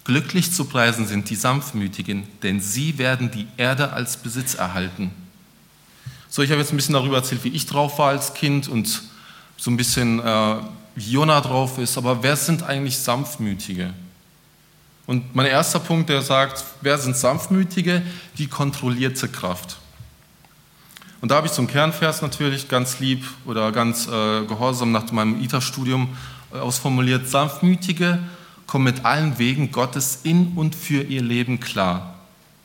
Glücklich 0.04 0.52
zu 0.52 0.66
preisen 0.66 1.08
sind 1.08 1.30
die 1.30 1.36
Sanftmütigen, 1.36 2.28
denn 2.44 2.60
sie 2.60 2.98
werden 2.98 3.32
die 3.32 3.48
Erde 3.56 3.94
als 3.94 4.18
Besitz 4.18 4.56
erhalten. 4.56 5.12
So, 6.30 6.42
ich 6.42 6.52
habe 6.52 6.60
jetzt 6.60 6.74
ein 6.74 6.76
bisschen 6.76 6.94
darüber 6.94 7.18
erzählt, 7.18 7.44
wie 7.44 7.50
ich 7.50 7.66
drauf 7.68 8.00
war 8.00 8.10
als 8.10 8.34
Kind 8.34 8.68
und 8.68 9.02
so 9.58 9.72
ein 9.72 9.78
bisschen, 9.78 10.20
äh, 10.20 10.56
wie 10.96 11.12
Jona 11.12 11.40
drauf 11.40 11.78
ist. 11.78 11.98
Aber 11.98 12.22
wer 12.24 12.36
sind 12.36 12.64
eigentlich 12.64 12.98
Sanftmütige? 12.98 13.94
Und 15.06 15.36
mein 15.36 15.46
erster 15.46 15.80
Punkt, 15.80 16.10
der 16.10 16.22
sagt, 16.22 16.64
wer 16.82 16.98
sind 16.98 17.16
Sanftmütige? 17.16 18.02
Die 18.38 18.48
kontrollierte 18.48 19.30
Kraft. 19.30 19.81
Und 21.22 21.30
da 21.30 21.36
habe 21.36 21.46
ich 21.46 21.58
einen 21.58 21.68
Kernvers 21.68 22.24
natürlich 22.24 22.68
ganz 22.68 23.00
lieb 23.00 23.24
oder 23.46 23.72
ganz 23.72 24.08
äh, 24.08 24.46
gehorsam 24.46 24.92
nach 24.92 25.12
meinem 25.12 25.40
ITA-Studium 25.40 26.10
äh, 26.52 26.58
ausformuliert. 26.58 27.30
Sanftmütige 27.30 28.20
kommen 28.66 28.86
mit 28.86 29.06
allen 29.06 29.38
Wegen 29.38 29.72
Gottes 29.72 30.22
in 30.24 30.54
und 30.56 30.74
für 30.74 31.04
ihr 31.04 31.22
Leben 31.22 31.60
klar. 31.60 32.16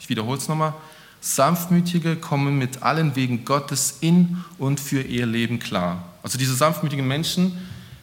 Ich 0.00 0.08
wiederhole 0.08 0.38
es 0.38 0.48
nochmal. 0.48 0.72
Sanftmütige 1.20 2.16
kommen 2.16 2.56
mit 2.56 2.82
allen 2.82 3.14
Wegen 3.14 3.44
Gottes 3.44 3.98
in 4.00 4.42
und 4.58 4.80
für 4.80 5.02
ihr 5.02 5.26
Leben 5.26 5.58
klar. 5.58 6.04
Also 6.22 6.38
diese 6.38 6.54
sanftmütigen 6.54 7.06
Menschen, 7.06 7.58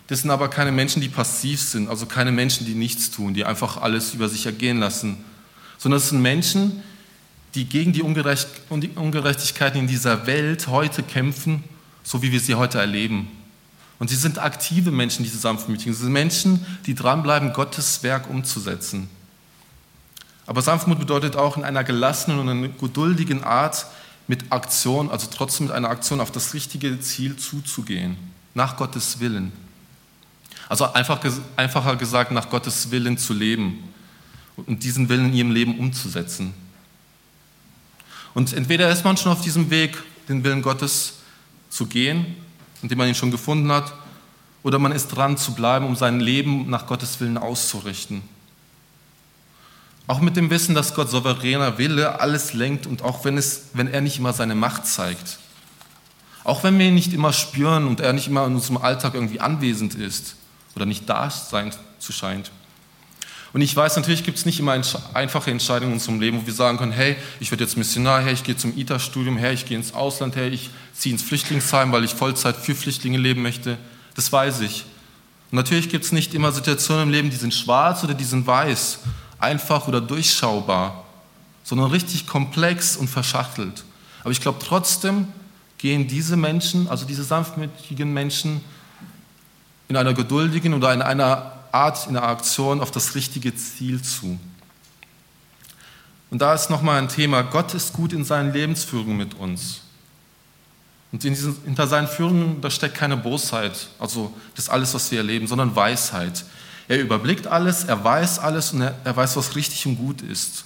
das 0.08 0.22
sind 0.22 0.30
aber 0.30 0.50
keine 0.50 0.72
Menschen, 0.72 1.02
die 1.02 1.10
passiv 1.10 1.62
sind, 1.62 1.90
also 1.90 2.06
keine 2.06 2.32
Menschen, 2.32 2.68
die 2.68 2.76
nichts 2.76 3.10
tun, 3.10 3.34
die 3.34 3.46
einfach 3.46 3.82
alles 3.82 4.14
über 4.14 4.30
sich 4.30 4.46
ergehen 4.46 4.80
lassen, 4.80 5.24
sondern 5.78 5.98
es 5.98 6.10
sind 6.10 6.22
Menschen, 6.22 6.84
die 7.56 7.66
gegen 7.66 7.94
die 7.94 8.02
Ungerechtigkeiten 8.02 9.80
in 9.80 9.88
dieser 9.88 10.26
Welt 10.26 10.68
heute 10.68 11.04
kämpfen, 11.04 11.64
so 12.04 12.22
wie 12.22 12.32
wir 12.32 12.40
sie 12.40 12.56
heute 12.56 12.80
erleben. 12.80 13.28
Und 14.00 14.10
sie 14.10 14.16
sind 14.16 14.40
aktive 14.40 14.92
Menschen, 14.92 15.24
diese 15.24 15.38
Sanftmütigen. 15.38 15.94
Sie 15.94 16.04
sind 16.04 16.12
Menschen, 16.12 16.66
die 16.86 16.96
dranbleiben, 16.96 17.54
Gottes 17.54 18.04
Werk 18.04 18.30
umzusetzen. 18.30 19.08
Aber 20.46 20.62
Sanftmut 20.62 21.00
bedeutet 21.00 21.36
auch 21.36 21.56
in 21.58 21.64
einer 21.64 21.84
gelassenen 21.84 22.40
und 22.40 22.50
einer 22.50 22.68
geduldigen 22.68 23.44
Art 23.44 23.86
mit 24.28 24.52
Aktion, 24.52 25.10
also 25.10 25.28
trotzdem 25.34 25.68
mit 25.68 25.76
einer 25.76 25.90
Aktion 25.90 26.20
auf 26.20 26.32
das 26.32 26.54
richtige 26.54 27.00
Ziel 27.00 27.38
zuzugehen, 27.38 28.18
nach 28.54 28.76
Gottes 28.78 29.20
Willen. 29.20 29.52
Also 30.70 30.92
einfach, 30.92 31.20
einfacher 31.56 31.96
gesagt, 31.96 32.32
nach 32.32 32.50
Gottes 32.50 32.92
Willen 32.92 33.18
zu 33.18 33.34
leben 33.34 33.84
und 34.56 34.84
diesen 34.84 35.08
Willen 35.08 35.28
in 35.28 35.34
ihrem 35.34 35.52
Leben 35.52 35.80
umzusetzen. 35.80 36.54
Und 38.34 38.54
entweder 38.54 38.90
ist 38.90 39.04
man 39.04 39.18
schon 39.18 39.32
auf 39.32 39.42
diesem 39.42 39.70
Weg, 39.70 39.98
den 40.28 40.44
Willen 40.44 40.62
Gottes 40.62 41.16
zu 41.70 41.86
gehen, 41.86 42.36
indem 42.82 42.98
man 42.98 43.08
ihn 43.08 43.16
schon 43.16 43.32
gefunden 43.32 43.72
hat, 43.72 43.94
oder 44.64 44.80
man 44.80 44.92
ist 44.92 45.10
dran 45.10 45.38
zu 45.38 45.54
bleiben, 45.54 45.86
um 45.86 45.96
sein 45.96 46.20
Leben 46.20 46.70
nach 46.70 46.88
Gottes 46.88 47.20
Willen 47.20 47.38
auszurichten. 47.38 48.24
Auch 50.08 50.20
mit 50.20 50.36
dem 50.36 50.50
Wissen, 50.50 50.76
dass 50.76 50.96
Gott 50.96 51.10
souveräner 51.10 51.78
Wille 51.78 52.20
alles 52.20 52.54
lenkt 52.54 52.88
und 52.88 53.04
auch 53.04 53.24
wenn, 53.24 53.38
es, 53.38 53.70
wenn 53.74 53.88
er 53.88 54.02
nicht 54.02 54.18
immer 54.18 54.34
seine 54.34 54.56
Macht 54.56 54.86
zeigt. 54.86 55.40
Auch 56.44 56.64
wenn 56.64 56.78
wir 56.78 56.88
ihn 56.88 56.96
nicht 56.96 57.14
immer 57.14 57.32
spüren 57.32 57.88
und 57.88 58.02
er 58.02 58.12
nicht 58.12 58.28
immer 58.28 58.46
in 58.46 58.56
unserem 58.56 58.78
Alltag 58.78 59.14
irgendwie 59.14 59.40
anwesend 59.40 59.96
ist 59.96 60.36
oder 60.76 60.86
nicht 60.86 61.08
da 61.10 61.30
sein 61.30 61.74
zu 62.00 62.12
scheint. 62.12 62.52
Und 63.54 63.62
ich 63.62 63.76
weiß, 63.76 63.96
natürlich 63.98 64.24
gibt 64.24 64.40
es 64.40 64.46
nicht 64.46 64.60
immer 64.60 64.76
einfache 65.14 65.52
Entscheidungen 65.52 65.92
in 65.92 65.98
unserem 66.00 66.20
Leben, 66.20 66.42
wo 66.42 66.46
wir 66.48 66.54
sagen 66.54 66.80
können, 66.80 66.92
hey, 66.92 67.16
ich 67.40 67.52
werde 67.52 67.64
jetzt 67.64 67.78
Missionar, 67.78 68.20
hey, 68.22 68.34
ich 68.34 68.44
gehe 68.44 68.58
zum 68.58 68.76
ITA-Studium, 68.76 69.38
hey, 69.38 69.54
ich 69.54 69.66
gehe 69.68 69.78
ins 69.78 69.94
Ausland, 69.94 70.36
hey, 70.36 70.50
ich 70.50 70.72
ziehe 70.94 71.14
ins 71.14 71.22
Flüchtlingsheim, 71.22 71.92
weil 71.92 72.04
ich 72.04 72.16
Vollzeit 72.16 72.56
für 72.56 72.74
Flüchtlinge 72.74 73.20
leben 73.20 73.44
möchte. 73.44 73.78
Das 74.16 74.32
weiß 74.32 74.62
ich. 74.62 74.86
Und 75.52 75.58
natürlich 75.58 75.90
gibt 75.90 76.04
es 76.04 76.12
nicht 76.12 76.34
immer 76.34 76.52
Situationen 76.52 77.04
im 77.04 77.10
Leben, 77.12 77.30
die 77.30 77.36
sind 77.36 77.54
schwarz 77.54 78.04
oder 78.04 78.16
die 78.16 78.24
sind 78.24 78.48
weiß, 78.48 79.00
einfach 79.38 79.88
oder 79.88 80.02
durchschaubar, 80.02 81.06
sondern 81.64 81.92
richtig 81.92 82.26
komplex 82.26 82.98
und 82.98 83.08
verschachtelt. 83.08 83.84
Aber 84.22 84.32
ich 84.32 84.42
glaube 84.42 84.58
trotzdem 84.66 85.28
gehen 85.78 86.08
diese 86.08 86.38
Menschen, 86.38 86.88
also 86.88 87.06
diese 87.06 87.24
sanftmütigen 87.24 88.12
Menschen, 88.12 88.62
in 89.90 89.98
einer 89.98 90.16
geduldigen 90.16 90.74
oder 90.74 90.92
in 90.92 91.04
einer 91.04 91.63
Art, 91.74 92.08
in 92.08 92.16
einer 92.16 92.28
Aktion 92.28 92.82
auf 92.82 92.92
das 92.92 93.16
richtige 93.16 93.56
Ziel 93.56 94.02
zu. 94.02 94.40
Und 96.30 96.40
da 96.42 96.54
ist 96.54 96.70
nochmal 96.70 97.00
ein 97.00 97.10
Thema, 97.10 97.44
Gott 97.44 97.74
ist 97.74 97.94
gut 97.94 98.14
in 98.14 98.26
seinen 98.26 98.54
Lebensführungen 98.54 99.18
mit 99.18 99.36
uns. 99.36 99.82
Und 101.12 101.24
diesen, 101.24 101.56
hinter 101.64 101.88
seinen 101.88 102.08
Führungen, 102.08 102.60
da 102.62 102.72
steckt 102.72 102.96
keine 102.96 103.18
Bosheit, 103.18 103.88
also 104.00 104.34
das 104.56 104.68
alles, 104.68 104.94
was 104.96 105.12
wir 105.12 105.20
erleben, 105.20 105.46
sondern 105.46 105.76
Weisheit. 105.76 106.44
Er 106.88 107.00
überblickt 107.00 107.46
alles, 107.46 107.84
er 107.84 108.04
weiß 108.04 108.40
alles 108.40 108.74
und 108.74 108.82
er, 108.82 108.96
er 109.04 109.16
weiß, 109.16 109.36
was 109.38 109.56
richtig 109.56 109.86
und 109.86 109.98
gut 109.98 110.22
ist. 110.22 110.66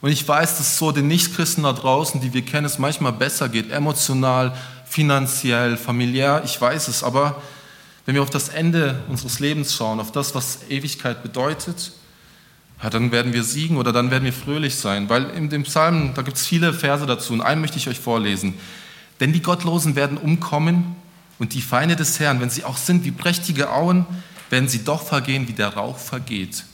Und 0.00 0.10
ich 0.10 0.26
weiß, 0.26 0.58
dass 0.58 0.78
so 0.78 0.90
den 0.90 1.06
Nichtchristen 1.06 1.64
da 1.64 1.72
draußen, 1.72 2.20
die 2.20 2.32
wir 2.32 2.42
kennen, 2.42 2.64
es 2.64 2.78
manchmal 2.78 3.12
besser 3.12 3.48
geht, 3.48 3.70
emotional, 3.70 4.56
finanziell, 4.86 5.76
familiär, 5.76 6.42
ich 6.44 6.60
weiß 6.60 6.88
es, 6.88 7.04
aber 7.04 7.40
wenn 8.04 8.14
wir 8.14 8.22
auf 8.22 8.30
das 8.30 8.48
Ende 8.48 9.02
unseres 9.08 9.38
Lebens 9.38 9.74
schauen, 9.74 10.00
auf 10.00 10.12
das, 10.12 10.34
was 10.34 10.60
Ewigkeit 10.68 11.22
bedeutet, 11.22 11.92
ja, 12.82 12.90
dann 12.90 13.12
werden 13.12 13.32
wir 13.32 13.44
siegen 13.44 13.76
oder 13.76 13.92
dann 13.92 14.10
werden 14.10 14.24
wir 14.24 14.32
fröhlich 14.32 14.74
sein. 14.74 15.08
Weil 15.08 15.30
in 15.30 15.48
dem 15.50 15.62
Psalm, 15.62 16.14
da 16.14 16.22
gibt 16.22 16.36
es 16.36 16.46
viele 16.46 16.72
Verse 16.74 17.06
dazu 17.06 17.32
und 17.32 17.40
einen 17.40 17.60
möchte 17.60 17.78
ich 17.78 17.88
euch 17.88 18.00
vorlesen. 18.00 18.54
Denn 19.20 19.32
die 19.32 19.42
Gottlosen 19.42 19.94
werden 19.94 20.18
umkommen 20.18 20.96
und 21.38 21.54
die 21.54 21.62
Feinde 21.62 21.94
des 21.94 22.18
Herrn, 22.18 22.40
wenn 22.40 22.50
sie 22.50 22.64
auch 22.64 22.76
sind 22.76 23.04
wie 23.04 23.12
prächtige 23.12 23.70
Auen, 23.70 24.04
werden 24.50 24.68
sie 24.68 24.84
doch 24.84 25.02
vergehen, 25.06 25.46
wie 25.46 25.52
der 25.52 25.68
Rauch 25.74 25.96
vergeht. 25.96 26.64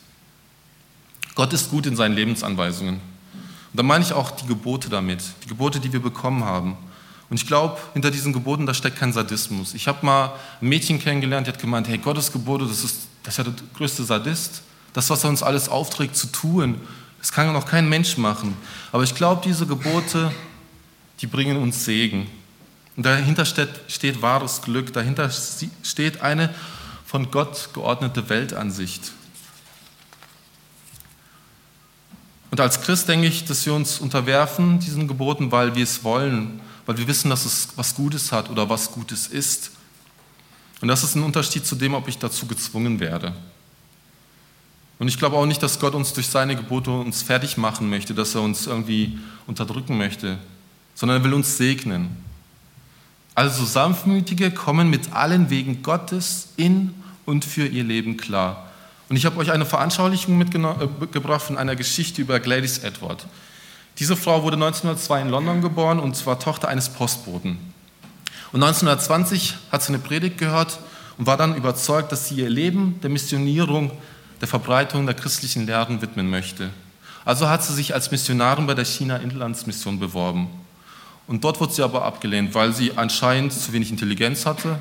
Gott 1.34 1.52
ist 1.52 1.70
gut 1.70 1.86
in 1.86 1.94
seinen 1.94 2.14
Lebensanweisungen. 2.14 2.94
Und 2.94 3.76
da 3.76 3.82
meine 3.82 4.02
ich 4.02 4.12
auch 4.12 4.30
die 4.30 4.46
Gebote 4.46 4.88
damit, 4.88 5.22
die 5.44 5.48
Gebote, 5.48 5.78
die 5.78 5.92
wir 5.92 6.00
bekommen 6.00 6.42
haben. 6.44 6.76
Und 7.30 7.36
ich 7.36 7.46
glaube, 7.46 7.78
hinter 7.92 8.10
diesen 8.10 8.32
Geboten, 8.32 8.64
da 8.64 8.72
steckt 8.72 8.98
kein 8.98 9.12
Sadismus. 9.12 9.74
Ich 9.74 9.86
habe 9.86 10.04
mal 10.04 10.32
ein 10.60 10.68
Mädchen 10.68 10.98
kennengelernt, 10.98 11.46
die 11.46 11.52
hat 11.52 11.60
gemeint, 11.60 11.88
hey, 11.88 11.98
Gottes 11.98 12.32
Gebote, 12.32 12.66
das 12.66 12.84
ist, 12.84 13.08
das 13.22 13.34
ist 13.34 13.38
ja 13.38 13.44
der 13.44 13.54
größte 13.76 14.04
Sadist. 14.04 14.62
Das, 14.94 15.10
was 15.10 15.24
er 15.24 15.30
uns 15.30 15.42
alles 15.42 15.68
aufträgt 15.68 16.16
zu 16.16 16.28
tun, 16.28 16.80
das 17.18 17.32
kann 17.32 17.46
ja 17.46 17.52
noch 17.52 17.66
kein 17.66 17.88
Mensch 17.88 18.16
machen. 18.16 18.56
Aber 18.92 19.02
ich 19.02 19.14
glaube, 19.14 19.42
diese 19.44 19.66
Gebote, 19.66 20.32
die 21.20 21.26
bringen 21.26 21.58
uns 21.58 21.84
Segen. 21.84 22.28
Und 22.96 23.04
dahinter 23.04 23.44
steht, 23.44 23.68
steht 23.88 24.22
wahres 24.22 24.62
Glück, 24.62 24.92
dahinter 24.92 25.30
steht 25.82 26.22
eine 26.22 26.54
von 27.04 27.30
Gott 27.30 27.70
geordnete 27.74 28.28
Weltansicht. 28.28 29.12
Und 32.50 32.60
als 32.60 32.80
Christ 32.80 33.08
denke 33.08 33.26
ich, 33.26 33.44
dass 33.44 33.66
wir 33.66 33.74
uns 33.74 33.98
unterwerfen 33.98 34.78
diesen 34.78 35.06
Geboten, 35.06 35.52
weil 35.52 35.74
wir 35.74 35.84
es 35.84 36.02
wollen, 36.02 36.60
weil 36.88 36.96
wir 36.96 37.06
wissen, 37.06 37.28
dass 37.28 37.44
es 37.44 37.68
was 37.76 37.94
Gutes 37.94 38.32
hat 38.32 38.48
oder 38.48 38.70
was 38.70 38.90
Gutes 38.90 39.26
ist. 39.26 39.72
Und 40.80 40.88
das 40.88 41.04
ist 41.04 41.16
ein 41.16 41.22
Unterschied 41.22 41.66
zu 41.66 41.74
dem, 41.74 41.92
ob 41.92 42.08
ich 42.08 42.16
dazu 42.16 42.46
gezwungen 42.46 42.98
werde. 42.98 43.34
Und 44.98 45.06
ich 45.06 45.18
glaube 45.18 45.36
auch 45.36 45.44
nicht, 45.44 45.62
dass 45.62 45.80
Gott 45.80 45.94
uns 45.94 46.14
durch 46.14 46.28
seine 46.28 46.56
Gebote 46.56 46.90
uns 46.90 47.20
fertig 47.20 47.58
machen 47.58 47.90
möchte, 47.90 48.14
dass 48.14 48.34
er 48.34 48.40
uns 48.40 48.66
irgendwie 48.66 49.18
unterdrücken 49.46 49.98
möchte, 49.98 50.38
sondern 50.94 51.20
er 51.20 51.24
will 51.24 51.34
uns 51.34 51.58
segnen. 51.58 52.16
Also 53.34 53.66
Sanftmütige 53.66 54.50
kommen 54.50 54.88
mit 54.88 55.12
allen 55.12 55.50
Wegen 55.50 55.82
Gottes 55.82 56.54
in 56.56 56.94
und 57.26 57.44
für 57.44 57.66
ihr 57.66 57.84
Leben 57.84 58.16
klar. 58.16 58.66
Und 59.10 59.16
ich 59.16 59.26
habe 59.26 59.36
euch 59.36 59.52
eine 59.52 59.66
Veranschaulichung 59.66 60.38
mitgebracht 60.38 61.42
von 61.42 61.58
einer 61.58 61.76
Geschichte 61.76 62.22
über 62.22 62.40
Gladys 62.40 62.78
Edward. 62.78 63.26
Diese 63.98 64.16
Frau 64.16 64.42
wurde 64.44 64.56
1902 64.56 65.22
in 65.22 65.28
London 65.28 65.60
geboren 65.60 65.98
und 65.98 66.24
war 66.26 66.38
Tochter 66.38 66.68
eines 66.68 66.88
Postboten. 66.88 67.58
Und 68.52 68.62
1920 68.62 69.54
hat 69.72 69.82
sie 69.82 69.88
eine 69.88 69.98
Predigt 69.98 70.38
gehört 70.38 70.78
und 71.18 71.26
war 71.26 71.36
dann 71.36 71.56
überzeugt, 71.56 72.12
dass 72.12 72.28
sie 72.28 72.36
ihr 72.36 72.48
Leben 72.48 73.00
der 73.02 73.10
Missionierung, 73.10 73.90
der 74.40 74.48
Verbreitung 74.48 75.04
der 75.04 75.16
christlichen 75.16 75.66
Lehren 75.66 76.00
widmen 76.00 76.30
möchte. 76.30 76.70
Also 77.24 77.48
hat 77.48 77.64
sie 77.64 77.74
sich 77.74 77.92
als 77.92 78.10
Missionarin 78.10 78.66
bei 78.66 78.74
der 78.74 78.84
China-Inlandsmission 78.84 79.98
beworben. 79.98 80.48
Und 81.26 81.44
dort 81.44 81.60
wurde 81.60 81.74
sie 81.74 81.82
aber 81.82 82.04
abgelehnt, 82.04 82.54
weil 82.54 82.72
sie 82.72 82.96
anscheinend 82.96 83.52
zu 83.52 83.72
wenig 83.72 83.90
Intelligenz 83.90 84.46
hatte 84.46 84.78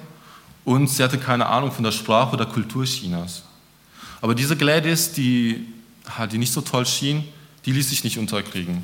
und 0.64 0.88
sie 0.88 1.04
hatte 1.04 1.18
keine 1.18 1.48
Ahnung 1.48 1.72
von 1.72 1.84
der 1.84 1.92
Sprache 1.92 2.36
oder 2.36 2.46
Kultur 2.46 2.86
Chinas. 2.86 3.44
Aber 4.22 4.36
diese 4.36 4.56
Gladys, 4.56 5.12
die, 5.12 5.68
die 6.32 6.38
nicht 6.38 6.54
so 6.54 6.62
toll 6.62 6.86
schien, 6.86 7.26
die 7.66 7.72
ließ 7.74 7.90
sich 7.90 8.04
nicht 8.04 8.18
unterkriegen. 8.18 8.82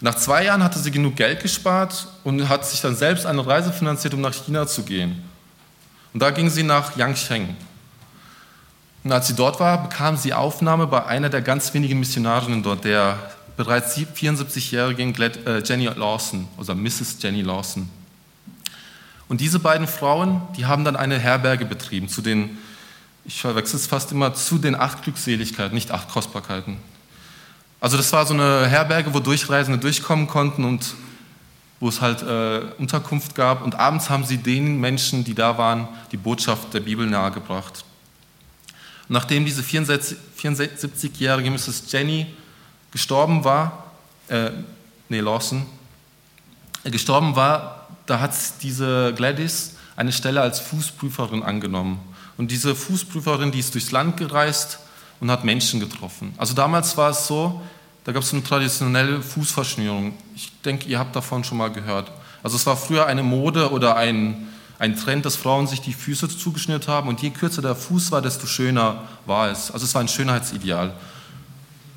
Nach 0.00 0.14
zwei 0.14 0.44
Jahren 0.44 0.62
hatte 0.62 0.78
sie 0.78 0.90
genug 0.90 1.16
Geld 1.16 1.40
gespart 1.42 2.08
und 2.22 2.48
hat 2.48 2.66
sich 2.66 2.80
dann 2.80 2.94
selbst 2.94 3.24
eine 3.24 3.46
Reise 3.46 3.72
finanziert, 3.72 4.12
um 4.14 4.20
nach 4.20 4.34
China 4.34 4.66
zu 4.66 4.82
gehen. 4.82 5.22
Und 6.12 6.20
da 6.20 6.30
ging 6.30 6.50
sie 6.50 6.62
nach 6.62 6.96
Yangsheng. 6.96 7.56
Und 9.04 9.12
als 9.12 9.28
sie 9.28 9.34
dort 9.34 9.60
war, 9.60 9.88
bekam 9.88 10.16
sie 10.16 10.34
Aufnahme 10.34 10.86
bei 10.86 11.06
einer 11.06 11.28
der 11.28 11.40
ganz 11.40 11.72
wenigen 11.72 12.00
Missionarinnen 12.00 12.62
dort, 12.62 12.84
der 12.84 13.18
bereits 13.56 13.96
74-jährigen 13.96 15.14
äh, 15.20 15.62
Jenny 15.64 15.86
Lawson, 15.86 16.48
also 16.58 16.74
Mrs. 16.74 17.16
Jenny 17.20 17.42
Lawson. 17.42 17.88
Und 19.28 19.40
diese 19.40 19.58
beiden 19.58 19.86
Frauen, 19.86 20.42
die 20.56 20.66
haben 20.66 20.84
dann 20.84 20.96
eine 20.96 21.18
Herberge 21.18 21.64
betrieben, 21.64 22.08
zu 22.08 22.20
den, 22.20 22.58
ich 23.24 23.40
verwechsel 23.40 23.76
es 23.76 23.86
fast 23.86 24.12
immer, 24.12 24.34
zu 24.34 24.58
den 24.58 24.74
acht 24.74 25.02
Glückseligkeiten, 25.02 25.74
nicht 25.74 25.90
acht 25.90 26.08
Kostbarkeiten. 26.10 26.76
Also 27.80 27.96
das 27.96 28.12
war 28.12 28.26
so 28.26 28.34
eine 28.34 28.66
Herberge, 28.66 29.12
wo 29.14 29.20
Durchreisende 29.20 29.78
durchkommen 29.78 30.26
konnten 30.26 30.64
und 30.64 30.94
wo 31.78 31.88
es 31.88 32.00
halt 32.00 32.22
äh, 32.22 32.62
Unterkunft 32.78 33.34
gab. 33.34 33.62
Und 33.62 33.74
abends 33.74 34.08
haben 34.08 34.24
sie 34.24 34.38
den 34.38 34.80
Menschen, 34.80 35.24
die 35.24 35.34
da 35.34 35.58
waren, 35.58 35.86
die 36.10 36.16
Botschaft 36.16 36.72
der 36.72 36.80
Bibel 36.80 37.06
nahegebracht. 37.06 37.84
Und 39.08 39.12
nachdem 39.12 39.44
diese 39.44 39.62
74-jährige 39.62 41.50
Mrs. 41.50 41.84
Jenny 41.92 42.26
gestorben 42.90 43.44
war, 43.44 43.92
äh, 44.28 44.50
nee, 45.08 45.20
Lawson, 45.20 45.66
äh, 46.82 46.90
gestorben 46.90 47.36
war, 47.36 47.88
da 48.06 48.20
hat 48.20 48.32
diese 48.62 49.12
Gladys 49.14 49.74
eine 49.96 50.12
Stelle 50.12 50.40
als 50.40 50.60
Fußprüferin 50.60 51.42
angenommen. 51.42 52.00
Und 52.38 52.50
diese 52.50 52.74
Fußprüferin, 52.74 53.52
die 53.52 53.60
ist 53.60 53.74
durchs 53.74 53.90
Land 53.92 54.16
gereist 54.16 54.78
und 55.20 55.30
hat 55.30 55.44
Menschen 55.44 55.80
getroffen. 55.80 56.34
Also 56.36 56.54
damals 56.54 56.96
war 56.96 57.10
es 57.10 57.26
so, 57.26 57.60
da 58.04 58.12
gab 58.12 58.22
es 58.22 58.32
eine 58.32 58.44
traditionelle 58.44 59.20
Fußverschnürung. 59.20 60.14
Ich 60.34 60.52
denke, 60.64 60.88
ihr 60.88 60.98
habt 60.98 61.16
davon 61.16 61.42
schon 61.42 61.58
mal 61.58 61.72
gehört. 61.72 62.10
Also 62.42 62.56
es 62.56 62.66
war 62.66 62.76
früher 62.76 63.06
eine 63.06 63.22
Mode 63.22 63.72
oder 63.72 63.96
ein, 63.96 64.46
ein 64.78 64.96
Trend, 64.96 65.24
dass 65.26 65.34
Frauen 65.34 65.66
sich 65.66 65.80
die 65.80 65.92
Füße 65.92 66.28
zugeschnürt 66.28 66.86
haben 66.86 67.08
und 67.08 67.20
je 67.20 67.30
kürzer 67.30 67.62
der 67.62 67.74
Fuß 67.74 68.12
war, 68.12 68.22
desto 68.22 68.46
schöner 68.46 69.02
war 69.24 69.50
es. 69.50 69.70
Also 69.70 69.84
es 69.84 69.94
war 69.94 70.02
ein 70.02 70.08
Schönheitsideal. 70.08 70.92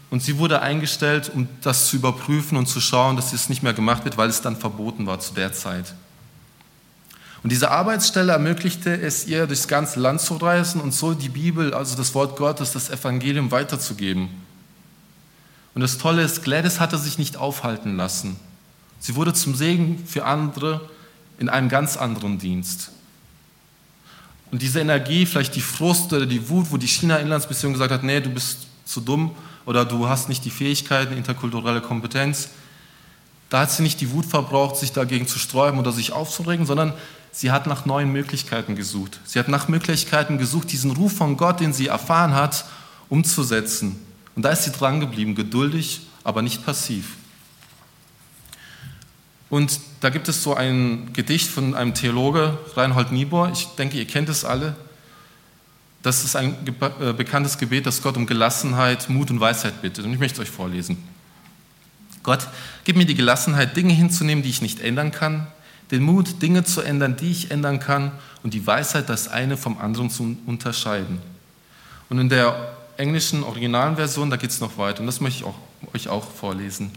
Und 0.10 0.24
sie 0.24 0.40
wurde 0.40 0.62
eingestellt, 0.62 1.32
um 1.34 1.48
das 1.62 1.88
zu 1.88 1.98
überprüfen 1.98 2.58
und 2.58 2.66
zu 2.66 2.82
schauen, 2.82 3.16
dass 3.16 3.32
es 3.32 3.48
nicht 3.48 3.62
mehr 3.62 3.74
gemacht 3.74 4.06
wird, 4.06 4.18
weil 4.18 4.30
es 4.30 4.42
dann 4.42 4.56
verboten 4.56 5.06
war 5.06 5.20
zu 5.20 5.36
der 5.36 5.54
Zeit. 5.54 5.94
Und 7.42 7.52
diese 7.52 7.72
Arbeitsstelle 7.72 8.34
ermöglichte 8.34 9.02
es 9.02 9.26
ihr, 9.26 9.48
durchs 9.48 9.68
ganze 9.68 10.00
Land 10.00 10.22
zu 10.22 10.36
reisen 10.36 10.82
und 10.82 10.94
so 10.94 11.14
die 11.14 11.30
Bibel, 11.30 11.74
also 11.74 11.96
das 11.96 12.14
Wort 12.14 12.38
Gottes, 12.38 12.74
das 12.74 12.90
Evangelium 12.90 13.52
weiterzugeben. 13.52 14.30
Und 15.74 15.82
das 15.82 15.98
Tolle 15.98 16.24
ist, 16.24 16.44
Gladys 16.44 16.80
hatte 16.80 16.98
sich 16.98 17.18
nicht 17.18 17.38
aufhalten 17.38 17.96
lassen. 17.96 18.38
Sie 19.00 19.16
wurde 19.16 19.34
zum 19.34 19.56
Segen 19.56 20.06
für 20.06 20.26
andere 20.26 20.90
in 21.38 21.48
einem 21.48 21.70
ganz 21.70 21.96
anderen 21.96 22.40
Dienst. 22.40 22.92
Und 24.52 24.62
diese 24.62 24.82
Energie, 24.82 25.26
vielleicht 25.26 25.56
die 25.56 25.62
Frust 25.62 26.12
oder 26.12 26.26
die 26.26 26.50
Wut, 26.50 26.72
wo 26.72 26.78
die 26.78 26.88
China-Inlandsmission 26.88 27.72
gesagt 27.72 27.92
hat, 27.92 28.04
nee, 28.04 28.20
du 28.20 28.30
bist 28.30 28.68
zu 28.84 29.00
dumm, 29.00 29.32
oder 29.66 29.86
du 29.86 30.10
hast 30.10 30.30
nicht 30.30 30.44
die 30.46 30.50
Fähigkeiten, 30.50 31.16
interkulturelle 31.16 31.80
Kompetenz. 31.80 32.50
Da 33.50 33.60
hat 33.60 33.72
sie 33.72 33.84
nicht 33.84 34.02
die 34.02 34.12
Wut 34.12 34.26
verbraucht, 34.26 34.78
sich 34.78 34.94
dagegen 34.94 35.28
zu 35.28 35.38
sträuben 35.38 35.80
oder 35.80 35.92
sich 35.92 36.12
aufzuregen, 36.12 36.66
sondern 36.66 36.94
sie 37.32 37.52
hat 37.52 37.68
nach 37.68 37.86
neuen 37.86 38.12
Möglichkeiten 38.12 38.76
gesucht. 38.76 39.20
Sie 39.26 39.40
hat 39.40 39.48
nach 39.48 39.68
Möglichkeiten 39.68 40.38
gesucht, 40.38 40.72
diesen 40.72 40.92
Ruf 40.92 41.14
von 41.14 41.38
Gott, 41.38 41.60
den 41.60 41.74
sie 41.74 41.88
erfahren 41.88 42.34
hat, 42.34 42.66
umzusetzen. 43.10 44.00
Und 44.36 44.44
da 44.44 44.50
ist 44.50 44.64
sie 44.64 44.72
dran 44.72 45.00
geblieben, 45.00 45.36
geduldig, 45.36 46.02
aber 46.24 46.42
nicht 46.42 46.66
passiv. 46.66 47.16
Und 49.50 49.80
da 50.02 50.10
gibt 50.10 50.28
es 50.28 50.44
so 50.44 50.54
ein 50.54 51.12
Gedicht 51.14 51.50
von 51.50 51.74
einem 51.74 51.94
Theologe, 51.94 52.58
Reinhold 52.76 53.12
Niebuhr, 53.12 53.50
ich 53.52 53.66
denke, 53.78 53.98
ihr 53.98 54.06
kennt 54.06 54.30
es 54.30 54.46
alle. 54.46 54.76
Das 56.02 56.24
ist 56.24 56.36
ein 56.36 56.56
äh, 57.02 57.14
bekanntes 57.14 57.58
Gebet, 57.58 57.86
das 57.86 58.02
Gott 58.02 58.16
um 58.16 58.26
Gelassenheit, 58.26 59.10
Mut 59.10 59.32
und 59.32 59.40
Weisheit 59.40 59.82
bittet. 59.82 60.06
Und 60.06 60.14
ich 60.14 60.20
möchte 60.20 60.42
es 60.42 60.48
euch 60.48 60.54
vorlesen. 60.54 61.04
Gott, 62.24 62.48
gib 62.84 62.96
mir 62.96 63.06
die 63.06 63.16
Gelassenheit, 63.16 63.76
Dinge 63.76 63.94
hinzunehmen, 63.94 64.44
die 64.44 64.50
ich 64.50 64.62
nicht 64.62 64.82
ändern 64.82 65.12
kann, 65.12 65.48
den 65.92 66.04
Mut, 66.04 66.42
Dinge 66.42 66.64
zu 66.64 66.82
ändern, 66.82 67.16
die 67.16 67.32
ich 67.32 67.52
ändern 67.52 67.80
kann 67.80 68.12
und 68.44 68.54
die 68.54 68.66
Weisheit, 68.66 69.10
das 69.10 69.28
eine 69.28 69.58
vom 69.58 69.78
anderen 69.78 70.10
zu 70.10 70.38
unterscheiden. 70.46 71.20
Und 72.10 72.20
in 72.20 72.30
der 72.30 72.76
englischen 72.98 73.44
originalen 73.44 73.96
Version, 73.96 74.30
da 74.30 74.38
geht 74.38 74.52
es 74.52 74.60
noch 74.60 74.78
weiter 74.78 75.02
und 75.02 75.08
das 75.08 75.22
möchte 75.22 75.40
ich 75.40 75.46
auch, 75.46 75.56
euch 75.94 76.10
auch 76.10 76.30
vorlesen. 76.30 76.92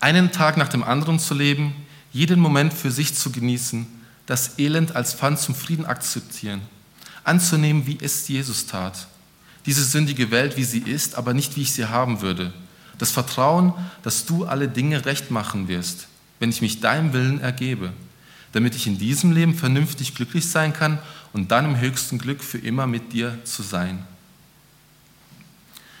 Einen 0.00 0.32
Tag 0.32 0.56
nach 0.56 0.68
dem 0.68 0.84
anderen 0.84 1.18
zu 1.18 1.34
leben, 1.34 1.74
jeden 2.12 2.40
Moment 2.40 2.72
für 2.72 2.90
sich 2.90 3.14
zu 3.14 3.32
genießen, 3.32 3.86
das 4.26 4.58
Elend 4.58 4.94
als 4.96 5.14
Pfand 5.14 5.38
zum 5.38 5.54
Frieden 5.54 5.84
akzeptieren, 5.84 6.62
anzunehmen, 7.24 7.86
wie 7.86 7.98
es 8.00 8.28
Jesus 8.28 8.66
tat. 8.66 9.08
Diese 9.66 9.82
sündige 9.82 10.30
Welt, 10.30 10.56
wie 10.56 10.64
sie 10.64 10.80
ist, 10.80 11.16
aber 11.16 11.34
nicht, 11.34 11.56
wie 11.56 11.62
ich 11.62 11.72
sie 11.72 11.86
haben 11.86 12.20
würde. 12.20 12.52
Das 12.98 13.10
Vertrauen, 13.10 13.72
dass 14.02 14.26
du 14.26 14.44
alle 14.44 14.68
Dinge 14.68 15.04
recht 15.04 15.30
machen 15.30 15.68
wirst, 15.68 16.06
wenn 16.38 16.50
ich 16.50 16.60
mich 16.60 16.80
deinem 16.80 17.12
Willen 17.12 17.40
ergebe, 17.40 17.92
damit 18.52 18.74
ich 18.74 18.86
in 18.86 18.98
diesem 18.98 19.32
Leben 19.32 19.54
vernünftig 19.54 20.14
glücklich 20.14 20.48
sein 20.48 20.72
kann 20.72 20.98
und 21.32 21.50
dann 21.50 21.64
im 21.64 21.80
höchsten 21.80 22.18
Glück 22.18 22.42
für 22.42 22.58
immer 22.58 22.86
mit 22.86 23.12
dir 23.12 23.38
zu 23.44 23.62
sein. 23.62 24.04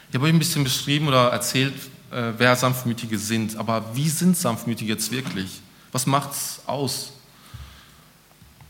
Ich 0.08 0.14
habe 0.14 0.26
euch 0.26 0.32
ein 0.32 0.38
bisschen 0.38 0.64
beschrieben 0.64 1.08
oder 1.08 1.28
erzählt, 1.30 1.74
äh, 2.12 2.32
wer 2.38 2.54
Sanftmütige 2.54 3.18
sind, 3.18 3.56
aber 3.56 3.96
wie 3.96 4.08
sind 4.08 4.36
Sanftmütige 4.36 4.92
jetzt 4.92 5.10
wirklich? 5.10 5.60
Was 5.90 6.06
macht 6.06 6.32
es 6.32 6.60
aus? 6.66 7.12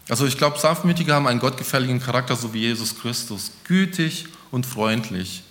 Also 0.08 0.26
ich 0.26 0.36
glaube, 0.36 0.58
Sanftmütige 0.58 1.12
haben 1.14 1.26
einen 1.26 1.40
gottgefälligen 1.40 2.00
Charakter, 2.00 2.36
so 2.36 2.52
wie 2.52 2.60
Jesus 2.60 2.98
Christus, 2.98 3.52
gütig 3.64 4.26
und 4.50 4.66
freundlich. 4.66 5.42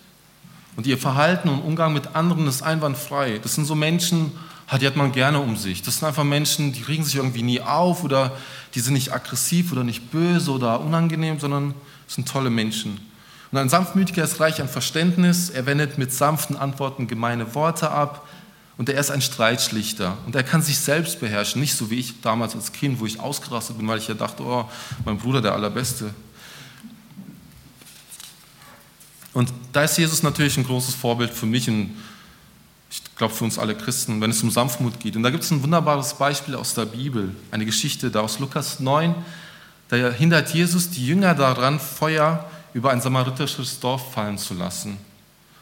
Und 0.76 0.88
ihr 0.88 0.98
Verhalten 0.98 1.50
und 1.50 1.62
Umgang 1.62 1.94
mit 1.94 2.16
anderen 2.16 2.48
ist 2.48 2.64
einwandfrei. 2.64 3.40
Das 3.40 3.56
sind 3.56 3.66
so 3.66 3.76
Menschen, 3.76 4.32
die 4.78 4.88
hat 4.88 4.96
man 4.96 5.12
gerne 5.12 5.40
um 5.40 5.56
sich. 5.56 5.82
Das 5.82 6.00
sind 6.00 6.08
einfach 6.08 6.24
Menschen, 6.24 6.74
die 6.74 6.82
regen 6.82 7.04
sich 7.04 7.16
irgendwie 7.16 7.44
nie 7.44 7.62
auf 7.62 8.04
oder 8.04 8.36
die 8.76 8.80
sind 8.80 8.94
nicht 8.94 9.14
aggressiv 9.14 9.72
oder 9.72 9.84
nicht 9.84 10.12
böse 10.12 10.52
oder 10.52 10.80
unangenehm, 10.82 11.40
sondern 11.40 11.74
sind 12.08 12.28
tolle 12.28 12.50
Menschen. 12.50 13.00
Und 13.52 13.58
ein 13.60 13.70
Sanftmütiger 13.70 14.24
ist 14.24 14.40
reich 14.40 14.62
an 14.62 14.68
Verständnis, 14.68 15.52
er 15.52 15.68
wendet 15.68 15.98
mit 16.00 16.12
sanften 16.12 16.56
Antworten 16.56 17.08
gemeine 17.08 17.54
Worte 17.54 17.92
ab 17.92 18.28
und 18.78 18.90
er 18.90 19.00
ist 19.00 19.12
ein 19.12 19.22
Streitschlichter 19.22 20.18
und 20.26 20.36
er 20.36 20.44
kann 20.44 20.64
sich 20.64 20.80
selbst 20.80 21.20
beherrschen, 21.20 21.62
nicht 21.62 21.76
so 21.76 21.92
wie 21.92 22.00
ich 22.00 22.22
damals 22.22 22.56
als 22.56 22.72
Kind, 22.72 23.00
wo 23.00 23.06
ich 23.06 23.20
ausgerastet 23.20 23.78
bin, 23.78 23.88
weil 23.88 24.00
ich 24.00 24.08
ja 24.08 24.16
dachte, 24.16 24.42
oh, 24.44 24.68
mein 25.06 25.20
Bruder 25.20 25.42
der 25.42 25.54
Allerbeste. 25.54 26.14
Und 29.34 29.54
da 29.72 29.84
ist 29.84 29.98
Jesus 29.98 30.24
natürlich 30.24 30.58
ein 30.58 30.66
großes 30.66 30.96
Vorbild 30.96 31.32
für 31.32 31.46
mich 31.46 31.68
und 31.70 31.92
ich 33.14 33.18
glaube 33.18 33.36
für 33.36 33.44
uns 33.44 33.60
alle 33.60 33.76
Christen, 33.76 34.20
wenn 34.22 34.32
es 34.32 34.42
um 34.42 34.50
Sanftmut 34.50 35.00
geht. 35.00 35.16
Und 35.16 35.22
da 35.22 35.30
gibt 35.30 35.44
es 35.44 35.52
ein 35.52 35.62
wunderbares 35.62 36.16
Beispiel 36.16 36.56
aus 36.56 36.74
der 36.74 36.86
Bibel, 36.86 37.36
eine 37.52 37.64
Geschichte 37.64 38.10
da 38.10 38.22
aus 38.22 38.40
Lukas 38.40 38.80
9. 38.80 39.14
Da 39.90 40.10
hindert 40.10 40.52
Jesus 40.52 40.90
die 40.90 41.06
Jünger 41.06 41.36
daran, 41.36 41.80
Feuer 41.80 42.50
über 42.74 42.90
ein 42.90 43.02
samaritisches 43.02 43.80
Dorf 43.80 44.14
fallen 44.14 44.40
zu 44.40 44.56
lassen. 44.56 44.98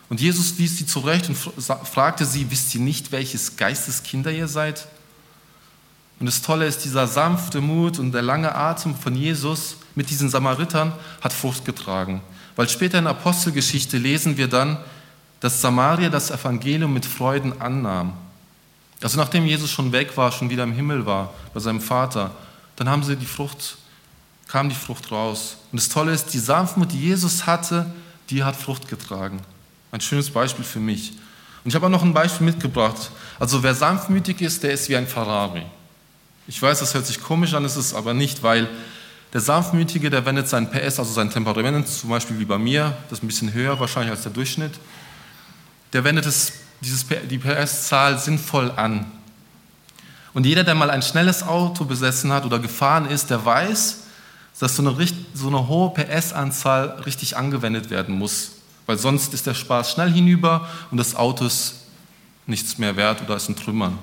Und 0.07 0.21
Jesus 0.21 0.57
wies 0.59 0.77
sie 0.77 0.85
zurecht 0.85 1.27
und 1.27 1.35
fragte 1.35 2.23
sie, 2.23 2.49
wisst 2.49 2.73
ihr 2.73 2.79
nicht, 2.79 3.11
welches 3.11 3.57
Geistes 3.57 4.01
Kinder 4.01 4.31
ihr 4.31 4.47
seid? 4.47 4.87
Und 6.21 6.27
das 6.27 6.41
Tolle 6.41 6.67
ist, 6.67 6.85
dieser 6.85 7.05
sanfte 7.05 7.59
Mut 7.59 7.99
und 7.99 8.13
der 8.13 8.21
lange 8.21 8.55
Atem 8.55 8.95
von 8.95 9.13
Jesus 9.13 9.75
mit 9.95 10.09
diesen 10.09 10.29
Samaritern 10.29 10.93
hat 11.19 11.33
Frucht 11.33 11.65
getragen. 11.65 12.21
Weil 12.55 12.69
später 12.69 12.97
in 12.97 13.07
Apostelgeschichte 13.07 13.97
lesen 13.97 14.37
wir 14.37 14.47
dann, 14.47 14.77
dass 15.41 15.59
Samaria 15.59 16.09
das 16.09 16.31
Evangelium 16.31 16.93
mit 16.93 17.05
Freuden 17.05 17.59
annahm. 17.59 18.13
Also 19.01 19.17
nachdem 19.17 19.45
Jesus 19.45 19.69
schon 19.69 19.91
weg 19.91 20.15
war, 20.15 20.31
schon 20.31 20.49
wieder 20.49 20.63
im 20.63 20.73
Himmel 20.73 21.05
war, 21.05 21.33
bei 21.53 21.59
seinem 21.59 21.81
Vater, 21.81 22.31
dann 22.75 22.87
haben 22.87 23.03
sie 23.03 23.17
die 23.17 23.25
Frucht, 23.25 23.77
kam 24.47 24.69
die 24.69 24.75
Frucht 24.75 25.11
raus. 25.11 25.57
Und 25.71 25.81
das 25.81 25.89
Tolle 25.89 26.13
ist, 26.13 26.27
die 26.33 26.39
Sanftmut, 26.39 26.91
die 26.91 26.99
Jesus 26.99 27.45
hatte, 27.45 27.91
die 28.29 28.43
hat 28.43 28.55
Frucht 28.55 28.87
getragen. 28.87 29.41
Ein 29.91 30.01
schönes 30.01 30.29
Beispiel 30.29 30.63
für 30.63 30.79
mich. 30.79 31.11
Und 31.63 31.69
ich 31.69 31.75
habe 31.75 31.87
auch 31.87 31.91
noch 31.91 32.03
ein 32.03 32.13
Beispiel 32.13 32.45
mitgebracht. 32.45 33.11
Also 33.39 33.61
wer 33.63 33.73
sanftmütig 33.73 34.41
ist, 34.41 34.63
der 34.63 34.71
ist 34.71 34.87
wie 34.89 34.95
ein 34.95 35.07
Ferrari. 35.07 35.63
Ich 36.47 36.61
weiß, 36.61 36.79
das 36.79 36.93
hört 36.93 37.05
sich 37.05 37.21
komisch 37.21 37.53
an, 37.53 37.65
ist 37.65 37.75
es 37.75 37.93
aber 37.93 38.13
nicht, 38.13 38.43
weil 38.43 38.69
der 39.33 39.41
Sanftmütige, 39.41 40.09
der 40.09 40.25
wendet 40.25 40.47
sein 40.47 40.69
PS, 40.69 40.99
also 40.99 41.13
sein 41.13 41.29
Temperament, 41.29 41.87
zum 41.87 42.09
Beispiel 42.09 42.37
wie 42.39 42.45
bei 42.45 42.57
mir, 42.57 42.95
das 43.09 43.19
ist 43.19 43.23
ein 43.23 43.27
bisschen 43.27 43.53
höher 43.53 43.79
wahrscheinlich 43.79 44.11
als 44.11 44.23
der 44.23 44.31
Durchschnitt, 44.31 44.73
der 45.93 46.03
wendet 46.03 46.25
es, 46.25 46.53
dieses, 46.81 47.05
die 47.29 47.37
PS-Zahl 47.37 48.17
sinnvoll 48.17 48.71
an. 48.71 49.05
Und 50.33 50.45
jeder, 50.45 50.63
der 50.63 50.75
mal 50.75 50.89
ein 50.89 51.01
schnelles 51.01 51.43
Auto 51.43 51.85
besessen 51.85 52.31
hat 52.31 52.45
oder 52.45 52.59
gefahren 52.59 53.05
ist, 53.05 53.29
der 53.29 53.45
weiß, 53.45 53.97
dass 54.59 54.75
so 54.75 54.87
eine, 54.87 55.07
so 55.33 55.47
eine 55.47 55.67
hohe 55.67 55.91
PS-Anzahl 55.91 57.01
richtig 57.05 57.35
angewendet 57.35 57.89
werden 57.89 58.17
muss. 58.17 58.51
Weil 58.85 58.97
sonst 58.97 59.33
ist 59.33 59.47
der 59.47 59.53
Spaß 59.53 59.91
schnell 59.91 60.11
hinüber 60.11 60.67
und 60.89 60.97
das 60.97 61.15
Auto 61.15 61.45
ist 61.45 61.75
nichts 62.45 62.77
mehr 62.77 62.95
wert 62.95 63.21
oder 63.21 63.35
ist 63.35 63.49
in 63.49 63.55
Trümmern. 63.55 63.97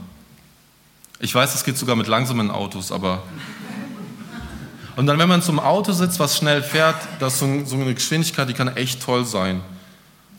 Ich 1.20 1.34
weiß, 1.34 1.52
das 1.52 1.64
geht 1.64 1.76
sogar 1.76 1.96
mit 1.96 2.06
langsamen 2.06 2.50
Autos, 2.50 2.92
aber 2.92 3.22
und 4.96 5.06
dann, 5.06 5.18
wenn 5.18 5.28
man 5.28 5.42
zum 5.42 5.58
Auto 5.58 5.92
sitzt, 5.92 6.18
was 6.20 6.36
schnell 6.36 6.62
fährt, 6.62 6.96
das 7.18 7.34
ist 7.40 7.68
so 7.68 7.76
eine 7.76 7.94
Geschwindigkeit, 7.94 8.48
die 8.48 8.54
kann 8.54 8.68
echt 8.76 9.02
toll 9.02 9.24
sein. 9.24 9.62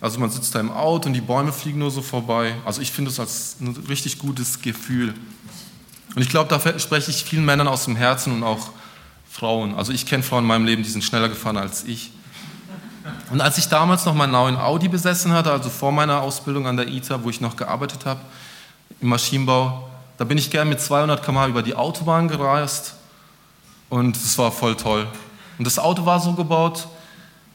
Also 0.01 0.19
man 0.19 0.29
sitzt 0.29 0.55
da 0.55 0.59
im 0.59 0.71
Auto 0.71 1.07
und 1.07 1.13
die 1.13 1.21
Bäume 1.21 1.51
fliegen 1.51 1.79
nur 1.79 1.91
so 1.91 2.01
vorbei. 2.01 2.55
Also 2.65 2.81
ich 2.81 2.91
finde 2.91 3.11
es 3.11 3.19
als 3.19 3.57
ein 3.59 3.75
richtig 3.89 4.19
gutes 4.19 4.61
Gefühl. 4.61 5.13
Und 6.15 6.21
ich 6.21 6.29
glaube, 6.29 6.49
da 6.49 6.79
spreche 6.79 7.11
ich 7.11 7.23
vielen 7.23 7.45
Männern 7.45 7.67
aus 7.67 7.85
dem 7.85 7.95
Herzen 7.95 8.33
und 8.33 8.43
auch 8.43 8.69
Frauen. 9.29 9.75
Also 9.75 9.91
ich 9.91 10.05
kenne 10.05 10.23
Frauen 10.23 10.43
in 10.43 10.47
meinem 10.47 10.65
Leben, 10.65 10.83
die 10.83 10.89
sind 10.89 11.03
schneller 11.03 11.29
gefahren 11.29 11.57
als 11.57 11.83
ich. 11.83 12.11
Und 13.31 13.41
als 13.41 13.57
ich 13.57 13.67
damals 13.67 14.05
noch 14.05 14.13
meinen 14.13 14.31
neuen 14.31 14.57
Audi 14.57 14.87
besessen 14.87 15.31
hatte, 15.33 15.51
also 15.51 15.69
vor 15.69 15.91
meiner 15.91 16.21
Ausbildung 16.21 16.65
an 16.67 16.77
der 16.77 16.87
ITA, 16.87 17.23
wo 17.23 17.29
ich 17.29 17.41
noch 17.41 17.55
gearbeitet 17.55 18.05
habe, 18.05 18.21
im 19.01 19.09
Maschinenbau, 19.09 19.89
da 20.17 20.25
bin 20.25 20.37
ich 20.37 20.49
gern 20.49 20.67
mit 20.67 20.81
200 20.81 21.23
km/h 21.23 21.47
über 21.47 21.63
die 21.63 21.75
Autobahn 21.75 22.27
gereist 22.27 22.95
und 23.89 24.15
es 24.15 24.37
war 24.37 24.51
voll 24.51 24.75
toll. 24.75 25.07
Und 25.57 25.65
das 25.65 25.79
Auto 25.79 26.05
war 26.05 26.19
so 26.19 26.33
gebaut, 26.33 26.87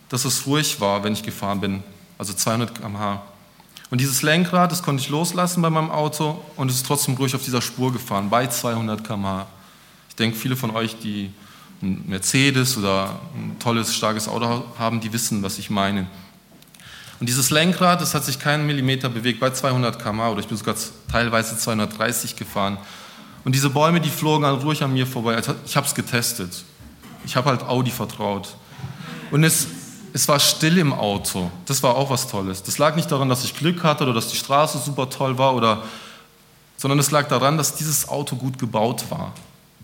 dass 0.09 0.25
es 0.25 0.47
ruhig 0.47 0.81
war, 0.81 1.03
wenn 1.05 1.13
ich 1.13 1.23
gefahren 1.23 1.61
bin. 1.61 1.83
Also 2.19 2.33
200 2.33 2.75
km/h. 2.75 3.23
Und 3.91 4.01
dieses 4.01 4.23
Lenkrad, 4.23 4.73
das 4.73 4.83
konnte 4.83 5.03
ich 5.03 5.09
loslassen 5.09 5.63
bei 5.63 5.71
meinem 5.71 5.91
Auto 5.91 6.43
und 6.57 6.71
es 6.71 6.77
ist 6.77 6.87
trotzdem 6.87 7.15
ruhig 7.15 7.35
auf 7.35 7.45
dieser 7.45 7.63
Spur 7.63 7.93
gefahren, 7.93 8.31
bei 8.31 8.47
200 8.47 9.05
km/h. 9.05 9.47
Ich 10.09 10.17
denke, 10.17 10.37
viele 10.37 10.57
von 10.57 10.71
euch, 10.71 10.99
die 10.99 11.31
ein 11.83 12.05
Mercedes 12.07 12.77
oder 12.77 13.21
ein 13.35 13.57
tolles, 13.59 13.95
starkes 13.95 14.29
Auto 14.29 14.65
haben, 14.79 15.01
die 15.01 15.13
wissen, 15.13 15.43
was 15.43 15.59
ich 15.59 15.71
meine. 15.71 16.07
Und 17.21 17.29
dieses 17.29 17.51
Lenkrad, 17.51 18.01
das 18.01 18.15
hat 18.15 18.25
sich 18.25 18.39
keinen 18.39 18.67
Millimeter 18.67 19.09
bewegt 19.09 19.41
bei 19.41 19.51
200 19.51 20.03
km/h 20.03 20.31
oder 20.31 20.41
ich 20.41 20.49
bin 20.49 20.57
sogar 20.57 20.75
teilweise 21.11 21.57
230 21.57 22.37
gefahren. 22.37 22.79
Und 23.45 23.55
diese 23.55 23.71
Bäume, 23.71 24.01
die 24.01 24.09
flogen 24.09 24.47
halt 24.47 24.63
ruhig 24.63 24.83
an 24.83 24.93
mir 24.93 25.07
vorbei. 25.07 25.37
Also 25.37 25.55
ich 25.67 25.77
habe 25.77 25.87
es 25.87 25.95
getestet. 25.95 26.65
Ich 27.27 27.37
habe 27.37 27.51
halt 27.51 27.63
Audi 27.63 27.91
vertraut. 27.91 28.57
Und 29.31 29.45
es, 29.45 29.67
es 30.15 30.29
war 30.29 30.39
still 30.39 30.79
im 30.79 30.93
Auto. 30.93 31.51
Das 31.67 31.83
war 31.83 31.97
auch 31.97 32.09
was 32.09 32.29
Tolles. 32.29 32.63
Das 32.63 32.79
lag 32.79 32.95
nicht 32.95 33.11
daran, 33.11 33.29
dass 33.29 33.43
ich 33.43 33.57
Glück 33.57 33.83
hatte 33.83 34.05
oder 34.05 34.15
dass 34.15 34.29
die 34.29 34.37
Straße 34.37 34.79
super 34.79 35.11
toll 35.11 35.39
war, 35.39 35.57
oder, 35.57 35.83
sondern 36.77 37.01
es 37.01 37.11
lag 37.11 37.27
daran, 37.27 37.59
dass 37.59 37.75
dieses 37.75 38.09
Auto 38.09 38.37
gut 38.37 38.57
gebaut 38.61 39.05
war. 39.11 39.33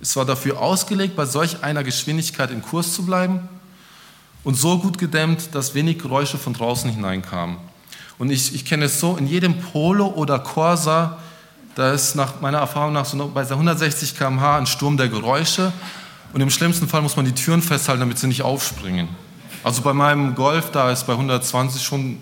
Es 0.01 0.15
war 0.15 0.25
dafür 0.25 0.61
ausgelegt, 0.61 1.17
bei 1.17 1.27
solch 1.27 1.65
einer 1.65 1.83
Geschwindigkeit 1.83 2.53
im 2.53 2.63
Kurs 2.63 2.93
zu 2.93 3.05
bleiben 3.05 3.49
und 4.45 4.55
so 4.55 4.79
gut 4.79 4.99
gedämmt, 4.99 5.53
dass 5.53 5.75
wenig 5.75 5.99
Geräusche 5.99 6.39
von 6.39 6.55
draußen 6.55 6.89
hineinkamen. 6.89 7.57
Und 8.17 8.31
ich, 8.31 8.55
ich 8.55 8.65
kenne 8.65 8.85
es 8.85 9.01
so, 9.01 9.17
in 9.17 9.27
jedem 9.27 9.61
Polo 9.61 10.07
oder 10.07 10.39
Corsa 10.39 11.19
da 11.75 11.93
ist 11.93 12.15
nach 12.15 12.41
meiner 12.41 12.59
Erfahrung 12.59 12.93
nach 12.93 13.05
so 13.05 13.31
bei 13.35 13.43
160 13.43 14.17
km/h 14.17 14.59
ein 14.59 14.67
Sturm 14.67 14.97
der 14.97 15.09
Geräusche 15.09 15.73
und 16.33 16.41
im 16.41 16.51
schlimmsten 16.51 16.89
Fall 16.89 17.03
muss 17.03 17.17
man 17.17 17.25
die 17.25 17.33
Türen 17.33 17.63
festhalten, 17.63 18.01
damit 18.01 18.19
sie 18.19 18.27
nicht 18.27 18.43
aufspringen. 18.43 19.09
Also 19.63 19.83
bei 19.83 19.93
meinem 19.93 20.35
Golf, 20.35 20.71
da 20.71 20.91
ist 20.91 21.07
bei 21.07 21.13
120 21.13 21.83
schon 21.83 22.19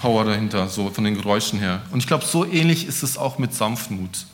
Power 0.00 0.24
dahinter, 0.24 0.68
so 0.68 0.88
von 0.90 1.04
den 1.04 1.14
Geräuschen 1.14 1.58
her. 1.58 1.82
Und 1.90 1.98
ich 1.98 2.06
glaube, 2.06 2.24
so 2.24 2.44
ähnlich 2.44 2.86
ist 2.86 3.02
es 3.02 3.18
auch 3.18 3.38
mit 3.38 3.54
Sanftmut. 3.54 4.26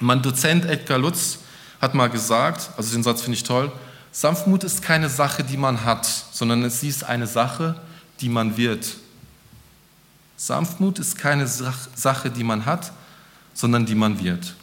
Mein 0.00 0.22
Dozent 0.22 0.64
Edgar 0.64 0.98
Lutz 0.98 1.38
hat 1.80 1.94
mal 1.94 2.08
gesagt, 2.08 2.70
also 2.76 2.92
den 2.92 3.02
Satz 3.02 3.22
finde 3.22 3.36
ich 3.36 3.44
toll, 3.44 3.70
Sanftmut 4.10 4.64
ist 4.64 4.82
keine 4.82 5.08
Sache, 5.08 5.44
die 5.44 5.56
man 5.56 5.84
hat, 5.84 6.06
sondern 6.32 6.64
es 6.64 6.82
ist 6.82 7.04
eine 7.04 7.26
Sache, 7.26 7.80
die 8.20 8.28
man 8.28 8.56
wird. 8.56 8.96
Sanftmut 10.36 10.98
ist 10.98 11.16
keine 11.16 11.46
Sache, 11.46 12.30
die 12.30 12.44
man 12.44 12.66
hat, 12.66 12.92
sondern 13.54 13.86
die 13.86 13.94
man 13.94 14.22
wird. 14.22 14.54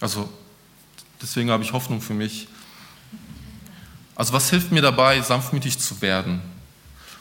Also 0.00 0.28
deswegen 1.20 1.50
habe 1.50 1.62
ich 1.62 1.72
Hoffnung 1.72 2.00
für 2.00 2.14
mich. 2.14 2.48
Also 4.16 4.32
was 4.32 4.50
hilft 4.50 4.72
mir 4.72 4.82
dabei, 4.82 5.20
sanftmütig 5.20 5.78
zu 5.78 6.00
werden? 6.00 6.40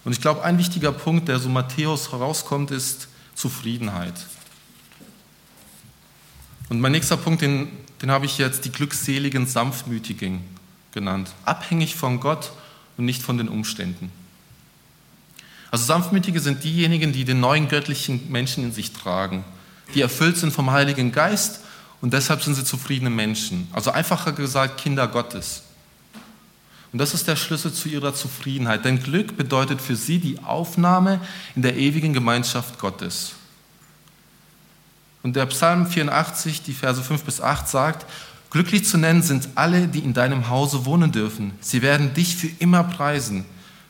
Und 0.05 0.13
ich 0.13 0.21
glaube, 0.21 0.43
ein 0.43 0.57
wichtiger 0.57 0.91
Punkt, 0.91 1.27
der 1.27 1.39
so 1.39 1.49
Matthäus 1.49 2.11
herauskommt, 2.11 2.71
ist 2.71 3.09
Zufriedenheit. 3.35 4.13
Und 6.69 6.79
mein 6.79 6.93
nächster 6.93 7.17
Punkt, 7.17 7.41
den, 7.41 7.67
den 8.01 8.11
habe 8.11 8.25
ich 8.25 8.37
jetzt 8.37 8.65
die 8.65 8.71
glückseligen 8.71 9.45
Sanftmütigen 9.45 10.41
genannt. 10.93 11.29
Abhängig 11.43 11.95
von 11.95 12.19
Gott 12.19 12.51
und 12.97 13.05
nicht 13.05 13.21
von 13.21 13.37
den 13.37 13.49
Umständen. 13.49 14.11
Also 15.69 15.85
Sanftmütige 15.85 16.39
sind 16.39 16.63
diejenigen, 16.63 17.11
die 17.11 17.25
den 17.25 17.41
neuen 17.41 17.67
göttlichen 17.67 18.31
Menschen 18.31 18.63
in 18.63 18.71
sich 18.71 18.93
tragen, 18.93 19.43
die 19.93 20.01
erfüllt 20.01 20.37
sind 20.37 20.53
vom 20.53 20.71
Heiligen 20.71 21.11
Geist 21.11 21.59
und 21.99 22.13
deshalb 22.13 22.41
sind 22.41 22.55
sie 22.55 22.63
zufriedene 22.63 23.09
Menschen. 23.09 23.67
Also 23.73 23.91
einfacher 23.91 24.31
gesagt 24.31 24.79
Kinder 24.79 25.07
Gottes. 25.07 25.64
Und 26.91 26.99
das 26.99 27.13
ist 27.13 27.27
der 27.27 27.35
Schlüssel 27.35 27.73
zu 27.73 27.89
ihrer 27.89 28.13
Zufriedenheit. 28.13 28.85
Denn 28.85 29.01
Glück 29.01 29.35
bedeutet 29.37 29.81
für 29.81 29.95
sie 29.95 30.19
die 30.19 30.39
Aufnahme 30.39 31.19
in 31.55 31.61
der 31.61 31.75
ewigen 31.75 32.13
Gemeinschaft 32.13 32.79
Gottes. 32.79 33.33
Und 35.23 35.35
der 35.35 35.47
Psalm 35.47 35.87
84, 35.87 36.61
die 36.61 36.73
Verse 36.73 37.01
5 37.01 37.23
bis 37.23 37.41
8 37.41 37.67
sagt, 37.67 38.05
Glücklich 38.55 38.85
zu 38.85 38.97
nennen 38.97 39.21
sind 39.21 39.49
alle, 39.55 39.89
die 39.89 39.99
in 39.99 40.13
deinem 40.13 40.49
Hause 40.49 40.85
wohnen 40.85 41.11
dürfen. 41.11 41.51
Sie 41.59 41.81
werden 41.81 42.13
dich 42.13 42.37
für 42.37 42.47
immer 42.59 42.85
preisen. 42.85 43.43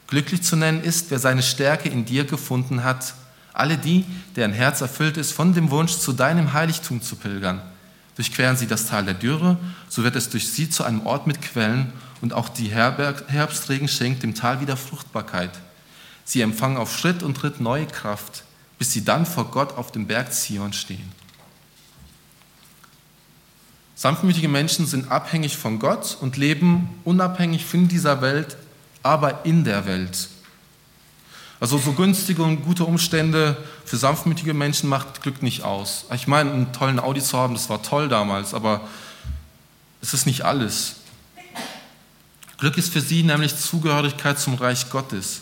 Glücklich 0.07 0.41
zu 0.41 0.55
nennen 0.55 0.81
ist, 0.81 1.11
wer 1.11 1.19
seine 1.19 1.43
Stärke 1.43 1.89
in 1.89 2.05
dir 2.05 2.23
gefunden 2.23 2.83
hat. 2.83 3.13
Alle 3.53 3.77
die, 3.77 4.05
deren 4.35 4.53
Herz 4.53 4.81
erfüllt 4.81 5.17
ist 5.17 5.33
von 5.33 5.53
dem 5.53 5.69
Wunsch, 5.69 5.97
zu 5.97 6.13
deinem 6.13 6.53
Heiligtum 6.53 7.01
zu 7.01 7.15
pilgern. 7.15 7.61
Durchqueren 8.15 8.57
sie 8.57 8.65
das 8.65 8.87
Tal 8.87 9.05
der 9.05 9.13
Dürre, 9.13 9.57
so 9.87 10.03
wird 10.03 10.15
es 10.15 10.29
durch 10.29 10.49
sie 10.49 10.69
zu 10.69 10.83
einem 10.83 11.05
Ort 11.05 11.27
mit 11.27 11.41
Quellen 11.41 11.93
und 12.25 12.33
auch 12.33 12.49
die 12.49 12.71
Herbstregen 12.71 13.87
schenkt 13.87 14.23
dem 14.23 14.33
Tal 14.33 14.59
wieder 14.59 14.77
Fruchtbarkeit. 14.77 15.51
Sie 16.23 16.41
empfangen 16.41 16.75
auf 16.75 16.97
Schritt 16.97 17.21
und 17.21 17.37
Tritt 17.37 17.61
neue 17.61 17.85
Kraft, 17.85 18.45
bis 18.79 18.91
sie 18.91 19.05
dann 19.05 19.27
vor 19.27 19.51
Gott 19.51 19.77
auf 19.77 19.91
dem 19.91 20.07
Berg 20.07 20.33
Zion 20.33 20.73
stehen. 20.73 21.11
Sanftmütige 23.93 24.47
Menschen 24.47 24.87
sind 24.87 25.11
abhängig 25.11 25.55
von 25.55 25.77
Gott 25.77 26.17
und 26.19 26.35
leben 26.35 26.99
unabhängig 27.03 27.63
von 27.63 27.87
dieser 27.87 28.23
Welt, 28.23 28.57
aber 29.03 29.45
in 29.45 29.63
der 29.63 29.85
Welt. 29.85 30.29
Also 31.59 31.77
so 31.77 31.93
günstige 31.93 32.41
und 32.41 32.63
gute 32.63 32.85
Umstände 32.85 33.55
für 33.85 33.97
sanftmütige 33.97 34.55
Menschen 34.55 34.89
macht 34.89 35.21
Glück 35.21 35.43
nicht 35.43 35.61
aus. 35.61 36.05
Ich 36.11 36.25
meine, 36.25 36.51
einen 36.51 36.73
tollen 36.73 36.99
Audi 36.99 37.21
zu 37.21 37.37
haben, 37.37 37.53
das 37.53 37.69
war 37.69 37.83
toll 37.83 38.09
damals, 38.09 38.55
aber 38.55 38.81
es 40.01 40.15
ist 40.15 40.25
nicht 40.25 40.41
alles. 40.41 40.95
Glück 42.57 42.77
ist 42.77 42.93
für 42.93 43.01
sie 43.01 43.23
nämlich 43.23 43.55
Zugehörigkeit 43.55 44.39
zum 44.39 44.55
Reich 44.55 44.89
Gottes. 44.89 45.41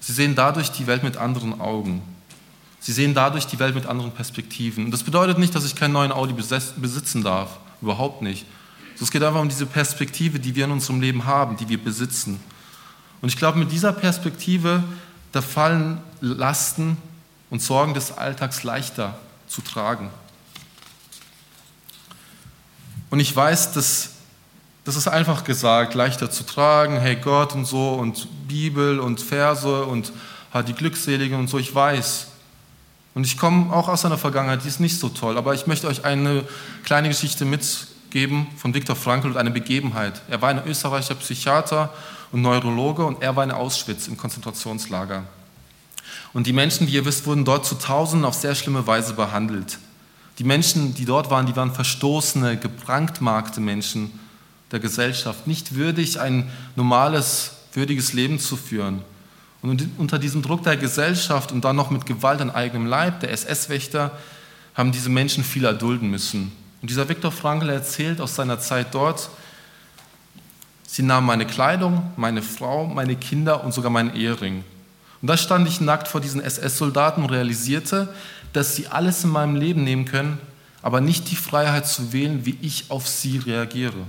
Sie 0.00 0.12
sehen 0.12 0.34
dadurch 0.34 0.70
die 0.70 0.86
Welt 0.86 1.02
mit 1.02 1.16
anderen 1.16 1.60
Augen. 1.60 2.02
Sie 2.80 2.92
sehen 2.92 3.14
dadurch 3.14 3.46
die 3.46 3.58
Welt 3.58 3.74
mit 3.74 3.86
anderen 3.86 4.12
Perspektiven. 4.12 4.84
Und 4.84 4.90
das 4.90 5.02
bedeutet 5.02 5.38
nicht, 5.38 5.54
dass 5.54 5.64
ich 5.64 5.74
keinen 5.74 5.92
neuen 5.92 6.12
Audi 6.12 6.34
besitzen 6.34 7.24
darf. 7.24 7.58
Überhaupt 7.80 8.22
nicht. 8.22 8.44
Es 9.00 9.10
geht 9.10 9.22
einfach 9.22 9.40
um 9.40 9.48
diese 9.48 9.66
Perspektive, 9.66 10.38
die 10.38 10.54
wir 10.54 10.66
in 10.66 10.70
unserem 10.70 11.00
Leben 11.00 11.24
haben, 11.24 11.56
die 11.56 11.68
wir 11.68 11.82
besitzen. 11.82 12.40
Und 13.20 13.28
ich 13.28 13.36
glaube, 13.36 13.58
mit 13.58 13.72
dieser 13.72 13.92
Perspektive, 13.92 14.84
da 15.32 15.42
fallen 15.42 15.98
Lasten 16.20 16.96
und 17.50 17.62
Sorgen 17.62 17.94
des 17.94 18.12
Alltags 18.12 18.62
leichter 18.62 19.18
zu 19.46 19.62
tragen. 19.62 20.10
Und 23.10 23.20
ich 23.20 23.34
weiß, 23.34 23.72
dass 23.72 24.10
das 24.84 24.96
ist 24.96 25.08
einfach 25.08 25.44
gesagt, 25.44 25.94
leichter 25.94 26.30
zu 26.30 26.44
tragen, 26.44 26.98
hey 26.98 27.16
Gott 27.16 27.54
und 27.54 27.64
so 27.64 27.94
und 27.94 28.28
Bibel 28.48 29.00
und 29.00 29.20
Verse 29.20 29.84
und 29.84 30.12
die 30.68 30.74
Glückseligen 30.74 31.38
und 31.38 31.48
so, 31.48 31.58
ich 31.58 31.74
weiß. 31.74 32.28
Und 33.14 33.24
ich 33.26 33.38
komme 33.38 33.72
auch 33.72 33.88
aus 33.88 34.04
einer 34.04 34.18
Vergangenheit, 34.18 34.62
die 34.64 34.68
ist 34.68 34.80
nicht 34.80 34.98
so 34.98 35.08
toll, 35.08 35.38
aber 35.38 35.54
ich 35.54 35.66
möchte 35.66 35.86
euch 35.86 36.04
eine 36.04 36.44
kleine 36.84 37.08
Geschichte 37.08 37.44
mitgeben 37.44 38.46
von 38.56 38.74
Viktor 38.74 38.94
Frankl 38.94 39.28
und 39.28 39.36
eine 39.36 39.50
Begebenheit. 39.50 40.20
Er 40.28 40.42
war 40.42 40.50
ein 40.50 40.66
österreichischer 40.66 41.14
Psychiater 41.14 41.92
und 42.30 42.42
Neurologe 42.42 43.04
und 43.04 43.22
er 43.22 43.34
war 43.36 43.44
in 43.44 43.52
Auschwitz 43.52 44.08
im 44.08 44.16
Konzentrationslager. 44.16 45.24
Und 46.32 46.46
die 46.46 46.52
Menschen, 46.52 46.88
wie 46.88 46.92
ihr 46.92 47.04
wisst, 47.04 47.26
wurden 47.26 47.44
dort 47.44 47.64
zu 47.64 47.76
Tausenden 47.76 48.26
auf 48.26 48.34
sehr 48.34 48.54
schlimme 48.54 48.86
Weise 48.86 49.14
behandelt. 49.14 49.78
Die 50.38 50.44
Menschen, 50.44 50.94
die 50.94 51.04
dort 51.04 51.30
waren, 51.30 51.46
die 51.46 51.54
waren 51.54 51.72
verstoßene, 51.72 52.56
gebrandmarkte 52.56 53.60
Menschen 53.60 54.18
der 54.70 54.80
Gesellschaft, 54.80 55.46
nicht 55.46 55.74
würdig, 55.74 56.20
ein 56.20 56.50
normales, 56.76 57.52
würdiges 57.72 58.12
Leben 58.12 58.38
zu 58.38 58.56
führen. 58.56 59.02
Und 59.62 59.88
unter 59.96 60.18
diesem 60.18 60.42
Druck 60.42 60.62
der 60.62 60.76
Gesellschaft 60.76 61.50
und 61.50 61.64
dann 61.64 61.76
noch 61.76 61.90
mit 61.90 62.06
Gewalt 62.06 62.40
an 62.40 62.50
eigenem 62.50 62.86
Leib, 62.86 63.20
der 63.20 63.30
SS-Wächter, 63.30 64.10
haben 64.74 64.92
diese 64.92 65.08
Menschen 65.08 65.44
viel 65.44 65.64
erdulden 65.64 66.10
müssen. 66.10 66.52
Und 66.82 66.90
dieser 66.90 67.08
Viktor 67.08 67.32
Frankl 67.32 67.70
erzählt 67.70 68.20
aus 68.20 68.34
seiner 68.34 68.58
Zeit 68.58 68.88
dort, 68.94 69.30
sie 70.86 71.02
nahmen 71.02 71.26
meine 71.26 71.46
Kleidung, 71.46 72.12
meine 72.16 72.42
Frau, 72.42 72.86
meine 72.86 73.16
Kinder 73.16 73.64
und 73.64 73.72
sogar 73.72 73.90
meinen 73.90 74.14
Ehering. 74.14 74.64
Und 75.22 75.28
da 75.28 75.38
stand 75.38 75.66
ich 75.66 75.80
nackt 75.80 76.08
vor 76.08 76.20
diesen 76.20 76.42
SS-Soldaten 76.42 77.22
und 77.22 77.30
realisierte, 77.30 78.12
dass 78.52 78.76
sie 78.76 78.88
alles 78.88 79.24
in 79.24 79.30
meinem 79.30 79.56
Leben 79.56 79.82
nehmen 79.82 80.04
können, 80.04 80.38
aber 80.82 81.00
nicht 81.00 81.30
die 81.30 81.36
Freiheit 81.36 81.88
zu 81.88 82.12
wählen, 82.12 82.44
wie 82.44 82.58
ich 82.60 82.90
auf 82.90 83.08
sie 83.08 83.38
reagiere. 83.38 84.04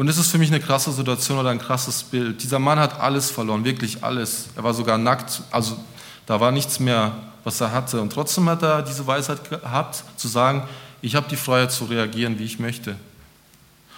Und 0.00 0.08
es 0.08 0.16
ist 0.16 0.30
für 0.30 0.38
mich 0.38 0.48
eine 0.48 0.60
krasse 0.60 0.90
Situation 0.92 1.36
oder 1.36 1.50
ein 1.50 1.58
krasses 1.58 2.02
Bild. 2.02 2.42
Dieser 2.42 2.58
Mann 2.58 2.78
hat 2.78 2.98
alles 2.98 3.30
verloren, 3.30 3.66
wirklich 3.66 4.02
alles. 4.02 4.46
Er 4.56 4.64
war 4.64 4.72
sogar 4.72 4.96
nackt, 4.96 5.42
also 5.50 5.76
da 6.24 6.40
war 6.40 6.52
nichts 6.52 6.80
mehr, 6.80 7.12
was 7.44 7.60
er 7.60 7.70
hatte. 7.70 8.00
Und 8.00 8.10
trotzdem 8.10 8.48
hat 8.48 8.62
er 8.62 8.80
diese 8.80 9.06
Weisheit 9.06 9.50
gehabt, 9.50 10.02
zu 10.16 10.26
sagen, 10.26 10.66
ich 11.02 11.14
habe 11.16 11.28
die 11.28 11.36
Freiheit 11.36 11.70
zu 11.70 11.84
reagieren, 11.84 12.38
wie 12.38 12.44
ich 12.44 12.58
möchte. 12.58 12.96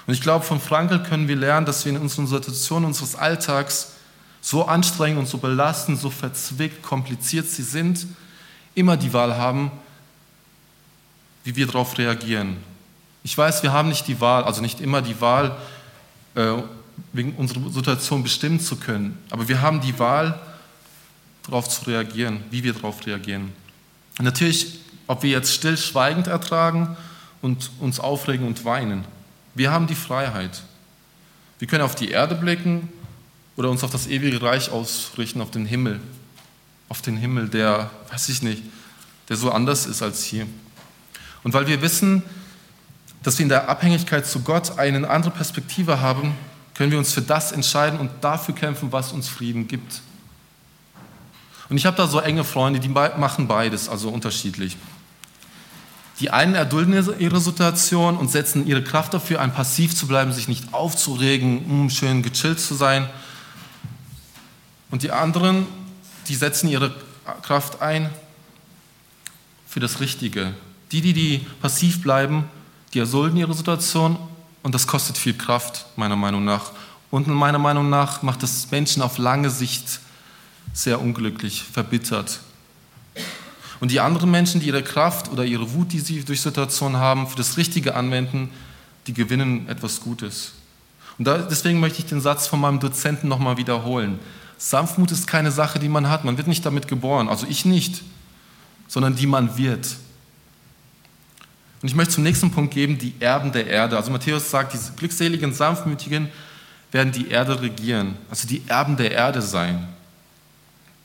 Und 0.08 0.14
ich 0.14 0.20
glaube, 0.20 0.44
von 0.44 0.58
Frankl 0.58 1.04
können 1.04 1.28
wir 1.28 1.36
lernen, 1.36 1.66
dass 1.66 1.84
wir 1.84 1.92
in 1.92 1.98
unseren 1.98 2.26
Situationen 2.26 2.86
unseres 2.86 3.14
Alltags, 3.14 3.92
so 4.40 4.66
anstrengend 4.66 5.20
und 5.20 5.28
so 5.28 5.38
belastend, 5.38 6.00
so 6.00 6.10
verzwickt, 6.10 6.82
kompliziert 6.82 7.46
sie 7.46 7.62
sind, 7.62 8.08
immer 8.74 8.96
die 8.96 9.12
Wahl 9.12 9.36
haben, 9.36 9.70
wie 11.44 11.54
wir 11.54 11.66
darauf 11.66 11.96
reagieren. 11.96 12.56
Ich 13.22 13.38
weiß, 13.38 13.62
wir 13.62 13.72
haben 13.72 13.88
nicht 13.88 14.08
die 14.08 14.20
Wahl, 14.20 14.42
also 14.42 14.60
nicht 14.60 14.80
immer 14.80 15.00
die 15.00 15.20
Wahl, 15.20 15.56
wegen 16.34 17.34
unserer 17.36 17.70
Situation 17.70 18.22
bestimmen 18.22 18.60
zu 18.60 18.76
können. 18.76 19.18
Aber 19.30 19.48
wir 19.48 19.60
haben 19.60 19.80
die 19.80 19.98
Wahl, 19.98 20.40
darauf 21.42 21.68
zu 21.68 21.86
reagieren, 21.86 22.44
wie 22.50 22.62
wir 22.62 22.72
darauf 22.72 23.04
reagieren. 23.06 23.52
Natürlich, 24.20 24.78
ob 25.06 25.22
wir 25.22 25.30
jetzt 25.30 25.52
stillschweigend 25.52 26.26
ertragen 26.26 26.96
und 27.40 27.70
uns 27.80 27.98
aufregen 27.98 28.46
und 28.46 28.64
weinen. 28.64 29.04
Wir 29.54 29.70
haben 29.70 29.86
die 29.86 29.94
Freiheit. 29.94 30.62
Wir 31.58 31.68
können 31.68 31.82
auf 31.82 31.94
die 31.94 32.10
Erde 32.10 32.34
blicken 32.34 32.88
oder 33.56 33.70
uns 33.70 33.84
auf 33.84 33.90
das 33.90 34.06
ewige 34.06 34.40
Reich 34.40 34.70
ausrichten, 34.70 35.40
auf 35.40 35.50
den 35.50 35.66
Himmel. 35.66 36.00
Auf 36.88 37.02
den 37.02 37.16
Himmel, 37.16 37.48
der, 37.48 37.90
weiß 38.10 38.28
ich 38.28 38.42
nicht, 38.42 38.62
der 39.28 39.36
so 39.36 39.50
anders 39.50 39.86
ist 39.86 40.02
als 40.02 40.24
hier. 40.24 40.46
Und 41.42 41.54
weil 41.54 41.66
wir 41.66 41.82
wissen, 41.82 42.22
dass 43.22 43.38
wir 43.38 43.44
in 43.44 43.48
der 43.48 43.68
Abhängigkeit 43.68 44.26
zu 44.26 44.40
Gott 44.40 44.78
eine 44.78 45.08
andere 45.08 45.32
Perspektive 45.32 46.00
haben, 46.00 46.34
können 46.74 46.90
wir 46.90 46.98
uns 46.98 47.12
für 47.12 47.22
das 47.22 47.52
entscheiden 47.52 47.98
und 47.98 48.10
dafür 48.22 48.54
kämpfen, 48.54 48.92
was 48.92 49.12
uns 49.12 49.28
Frieden 49.28 49.68
gibt. 49.68 50.00
Und 51.68 51.76
ich 51.76 51.86
habe 51.86 51.96
da 51.96 52.06
so 52.06 52.20
enge 52.20 52.44
Freunde, 52.44 52.80
die 52.80 52.88
machen 52.88 53.48
beides, 53.48 53.88
also 53.88 54.10
unterschiedlich. 54.10 54.76
Die 56.20 56.30
einen 56.30 56.54
erdulden 56.54 56.92
ihre 57.18 57.40
Situation 57.40 58.16
und 58.16 58.30
setzen 58.30 58.66
ihre 58.66 58.84
Kraft 58.84 59.14
dafür 59.14 59.40
ein, 59.40 59.52
passiv 59.52 59.96
zu 59.96 60.06
bleiben, 60.06 60.32
sich 60.32 60.48
nicht 60.48 60.74
aufzuregen, 60.74 61.64
um 61.64 61.90
schön 61.90 62.22
gechillt 62.22 62.60
zu 62.60 62.74
sein. 62.74 63.08
Und 64.90 65.02
die 65.02 65.10
anderen, 65.10 65.66
die 66.28 66.34
setzen 66.34 66.68
ihre 66.68 66.94
Kraft 67.42 67.80
ein 67.80 68.10
für 69.66 69.80
das 69.80 70.00
Richtige. 70.00 70.52
Die, 70.92 71.00
die, 71.00 71.14
die 71.14 71.46
passiv 71.62 72.02
bleiben, 72.02 72.44
die 72.94 72.98
erdulden 72.98 73.38
ihre 73.38 73.54
Situation 73.54 74.16
und 74.62 74.74
das 74.74 74.86
kostet 74.86 75.18
viel 75.18 75.34
Kraft, 75.34 75.86
meiner 75.96 76.16
Meinung 76.16 76.44
nach. 76.44 76.72
Und 77.10 77.26
meiner 77.28 77.58
Meinung 77.58 77.90
nach 77.90 78.22
macht 78.22 78.42
es 78.42 78.70
Menschen 78.70 79.02
auf 79.02 79.18
lange 79.18 79.50
Sicht 79.50 80.00
sehr 80.72 81.00
unglücklich, 81.00 81.62
verbittert. 81.62 82.40
Und 83.80 83.90
die 83.90 84.00
anderen 84.00 84.30
Menschen, 84.30 84.60
die 84.60 84.68
ihre 84.68 84.82
Kraft 84.82 85.30
oder 85.30 85.44
ihre 85.44 85.72
Wut, 85.74 85.92
die 85.92 86.00
sie 86.00 86.24
durch 86.24 86.40
Situationen 86.40 86.98
haben, 86.98 87.26
für 87.26 87.36
das 87.36 87.56
Richtige 87.56 87.96
anwenden, 87.96 88.50
die 89.06 89.12
gewinnen 89.12 89.68
etwas 89.68 90.00
Gutes. 90.00 90.52
Und 91.18 91.26
da, 91.26 91.38
deswegen 91.38 91.80
möchte 91.80 91.98
ich 91.98 92.06
den 92.06 92.20
Satz 92.20 92.46
von 92.46 92.60
meinem 92.60 92.78
Dozenten 92.80 93.28
nochmal 93.28 93.56
wiederholen. 93.56 94.18
Sanftmut 94.56 95.10
ist 95.10 95.26
keine 95.26 95.50
Sache, 95.50 95.80
die 95.80 95.88
man 95.88 96.08
hat. 96.08 96.24
Man 96.24 96.36
wird 96.36 96.46
nicht 96.46 96.64
damit 96.64 96.86
geboren, 96.86 97.28
also 97.28 97.46
ich 97.48 97.64
nicht, 97.64 98.02
sondern 98.86 99.16
die 99.16 99.26
man 99.26 99.56
wird. 99.56 99.96
Und 101.82 101.88
ich 101.88 101.96
möchte 101.96 102.14
zum 102.14 102.22
nächsten 102.22 102.50
Punkt 102.52 102.72
geben, 102.72 102.96
die 102.96 103.12
Erben 103.18 103.50
der 103.50 103.66
Erde. 103.66 103.96
Also 103.96 104.12
Matthäus 104.12 104.48
sagt, 104.48 104.72
diese 104.72 104.92
glückseligen, 104.92 105.52
sanftmütigen 105.52 106.28
werden 106.92 107.12
die 107.12 107.28
Erde 107.28 107.60
regieren, 107.60 108.16
also 108.30 108.46
die 108.46 108.62
Erben 108.68 108.96
der 108.96 109.10
Erde 109.10 109.42
sein. 109.42 109.88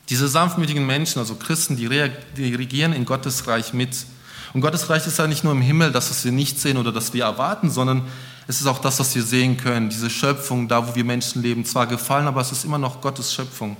Diese 0.08 0.28
sanftmütigen 0.28 0.86
Menschen, 0.86 1.18
also 1.18 1.34
Christen, 1.34 1.76
die, 1.76 1.86
regieren 1.86 2.92
in 2.92 3.04
Gottes 3.04 3.46
Reich 3.46 3.74
mit. 3.74 4.06
Und 4.54 4.60
Gottes 4.60 4.88
Reich 4.88 5.06
ist 5.06 5.18
ja 5.18 5.26
nicht 5.26 5.44
nur 5.44 5.52
im 5.52 5.60
Himmel, 5.60 5.92
das, 5.92 6.10
was 6.10 6.24
wir 6.24 6.32
nicht 6.32 6.58
sehen 6.60 6.76
oder 6.76 6.92
das 6.92 7.12
wir 7.12 7.24
erwarten, 7.24 7.70
sondern 7.70 8.02
es 8.46 8.60
ist 8.60 8.66
auch 8.66 8.78
das, 8.78 9.00
was 9.00 9.14
wir 9.14 9.22
sehen 9.22 9.56
können. 9.56 9.90
Diese 9.90 10.08
Schöpfung, 10.08 10.68
da 10.68 10.86
wo 10.86 10.94
wir 10.94 11.04
Menschen 11.04 11.42
leben, 11.42 11.64
zwar 11.64 11.86
gefallen, 11.86 12.26
aber 12.26 12.40
es 12.40 12.52
ist 12.52 12.64
immer 12.64 12.78
noch 12.78 13.00
Gottes 13.00 13.34
Schöpfung. 13.34 13.76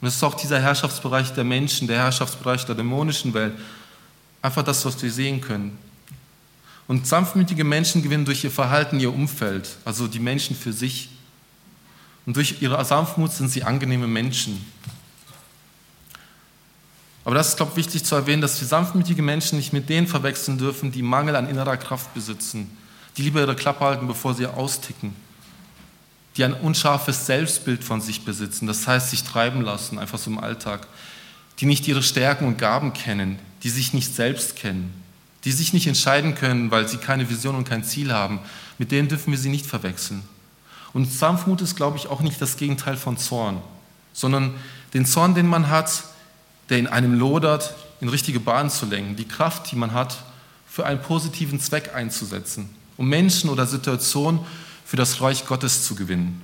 Und 0.00 0.08
es 0.08 0.16
ist 0.16 0.24
auch 0.24 0.34
dieser 0.34 0.58
Herrschaftsbereich 0.58 1.32
der 1.34 1.44
Menschen, 1.44 1.86
der 1.86 1.98
Herrschaftsbereich 1.98 2.64
der 2.64 2.74
dämonischen 2.74 3.34
Welt. 3.34 3.52
Einfach 4.42 4.62
das, 4.62 4.84
was 4.84 5.00
wir 5.02 5.12
sehen 5.12 5.40
können. 5.40 5.78
Und 6.90 7.06
sanftmütige 7.06 7.62
Menschen 7.62 8.02
gewinnen 8.02 8.24
durch 8.24 8.42
ihr 8.42 8.50
Verhalten 8.50 8.98
ihr 8.98 9.14
Umfeld, 9.14 9.76
also 9.84 10.08
die 10.08 10.18
Menschen 10.18 10.56
für 10.56 10.72
sich. 10.72 11.08
Und 12.26 12.34
durch 12.34 12.62
ihre 12.62 12.84
Sanftmut 12.84 13.30
sind 13.30 13.48
sie 13.48 13.62
angenehme 13.62 14.08
Menschen. 14.08 14.66
Aber 17.24 17.36
das 17.36 17.50
ist, 17.50 17.56
glaube 17.58 17.70
ich, 17.70 17.76
wichtig 17.76 18.02
zu 18.02 18.16
erwähnen, 18.16 18.42
dass 18.42 18.60
wir 18.60 18.66
sanftmütige 18.66 19.22
Menschen 19.22 19.56
nicht 19.56 19.72
mit 19.72 19.88
denen 19.88 20.08
verwechseln 20.08 20.58
dürfen, 20.58 20.90
die 20.90 21.02
Mangel 21.02 21.36
an 21.36 21.48
innerer 21.48 21.76
Kraft 21.76 22.12
besitzen, 22.12 22.76
die 23.16 23.22
lieber 23.22 23.38
ihre 23.38 23.54
Klappe 23.54 23.84
halten, 23.84 24.08
bevor 24.08 24.34
sie 24.34 24.48
austicken, 24.48 25.14
die 26.36 26.42
ein 26.42 26.54
unscharfes 26.54 27.24
Selbstbild 27.24 27.84
von 27.84 28.00
sich 28.00 28.24
besitzen, 28.24 28.66
das 28.66 28.88
heißt 28.88 29.10
sich 29.10 29.22
treiben 29.22 29.60
lassen, 29.60 30.00
einfach 30.00 30.18
so 30.18 30.28
im 30.28 30.40
Alltag, 30.40 30.88
die 31.60 31.66
nicht 31.66 31.86
ihre 31.86 32.02
Stärken 32.02 32.48
und 32.48 32.58
Gaben 32.58 32.94
kennen, 32.94 33.38
die 33.62 33.70
sich 33.70 33.94
nicht 33.94 34.12
selbst 34.12 34.56
kennen, 34.56 34.99
die 35.44 35.52
sich 35.52 35.72
nicht 35.72 35.86
entscheiden 35.86 36.34
können, 36.34 36.70
weil 36.70 36.88
sie 36.88 36.98
keine 36.98 37.28
Vision 37.30 37.54
und 37.54 37.68
kein 37.68 37.84
Ziel 37.84 38.12
haben. 38.12 38.40
Mit 38.78 38.92
denen 38.92 39.08
dürfen 39.08 39.30
wir 39.30 39.38
sie 39.38 39.48
nicht 39.48 39.66
verwechseln. 39.66 40.22
Und 40.92 41.10
Sanftmut 41.10 41.60
ist, 41.60 41.76
glaube 41.76 41.96
ich, 41.96 42.08
auch 42.08 42.20
nicht 42.20 42.40
das 42.42 42.56
Gegenteil 42.56 42.96
von 42.96 43.16
Zorn, 43.16 43.60
sondern 44.12 44.54
den 44.92 45.06
Zorn, 45.06 45.34
den 45.34 45.46
man 45.46 45.68
hat, 45.68 46.04
der 46.68 46.78
in 46.78 46.86
einem 46.86 47.14
lodert, 47.14 47.74
in 48.00 48.08
richtige 48.08 48.40
Bahnen 48.40 48.70
zu 48.70 48.86
lenken, 48.86 49.16
die 49.16 49.28
Kraft, 49.28 49.70
die 49.70 49.76
man 49.76 49.92
hat, 49.92 50.24
für 50.68 50.86
einen 50.86 51.00
positiven 51.00 51.60
Zweck 51.60 51.94
einzusetzen, 51.94 52.70
um 52.96 53.08
Menschen 53.08 53.50
oder 53.50 53.66
Situationen 53.66 54.40
für 54.84 54.96
das 54.96 55.20
Reich 55.20 55.46
Gottes 55.46 55.84
zu 55.84 55.94
gewinnen. 55.94 56.42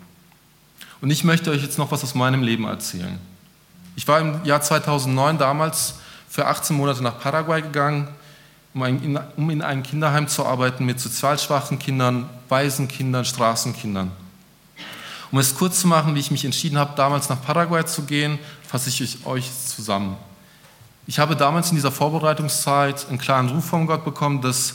Und 1.01 1.11
ich 1.11 1.25
möchte 1.25 1.51
euch 1.51 1.63
jetzt 1.63 1.79
noch 1.79 1.91
was 1.91 2.03
aus 2.03 2.15
meinem 2.15 2.43
Leben 2.43 2.65
erzählen. 2.65 3.19
Ich 3.97 4.07
war 4.07 4.21
im 4.21 4.45
Jahr 4.45 4.61
2009 4.61 5.39
damals 5.39 5.95
für 6.29 6.47
18 6.47 6.77
Monate 6.77 7.03
nach 7.03 7.21
Paraguay 7.21 7.63
gegangen, 7.63 8.09
um 8.77 9.51
in 9.51 9.63
einem 9.63 9.83
Kinderheim 9.83 10.29
zu 10.29 10.45
arbeiten 10.45 10.85
mit 10.85 11.01
sozial 11.01 11.39
schwachen 11.39 11.79
Kindern, 11.79 12.29
Waisenkindern, 12.49 13.25
Straßenkindern. 13.25 14.11
Um 15.33 15.39
es 15.39 15.55
kurz 15.55 15.81
zu 15.81 15.89
machen, 15.89 16.15
wie 16.15 16.21
ich 16.21 16.31
mich 16.31 16.45
entschieden 16.45 16.79
habe, 16.79 16.93
damals 16.95 17.29
nach 17.29 17.43
Paraguay 17.43 17.85
zu 17.85 18.03
gehen, 18.03 18.39
fasse 18.67 18.91
ich 18.91 19.27
euch 19.27 19.51
zusammen. 19.67 20.17
Ich 21.07 21.19
habe 21.19 21.37
damals 21.37 21.71
in 21.71 21.77
dieser 21.77 21.93
Vorbereitungszeit 21.93 23.09
einen 23.09 23.19
klaren 23.19 23.49
Ruf 23.49 23.65
von 23.65 23.87
Gott 23.87 24.05
bekommen, 24.05 24.41
dass 24.43 24.75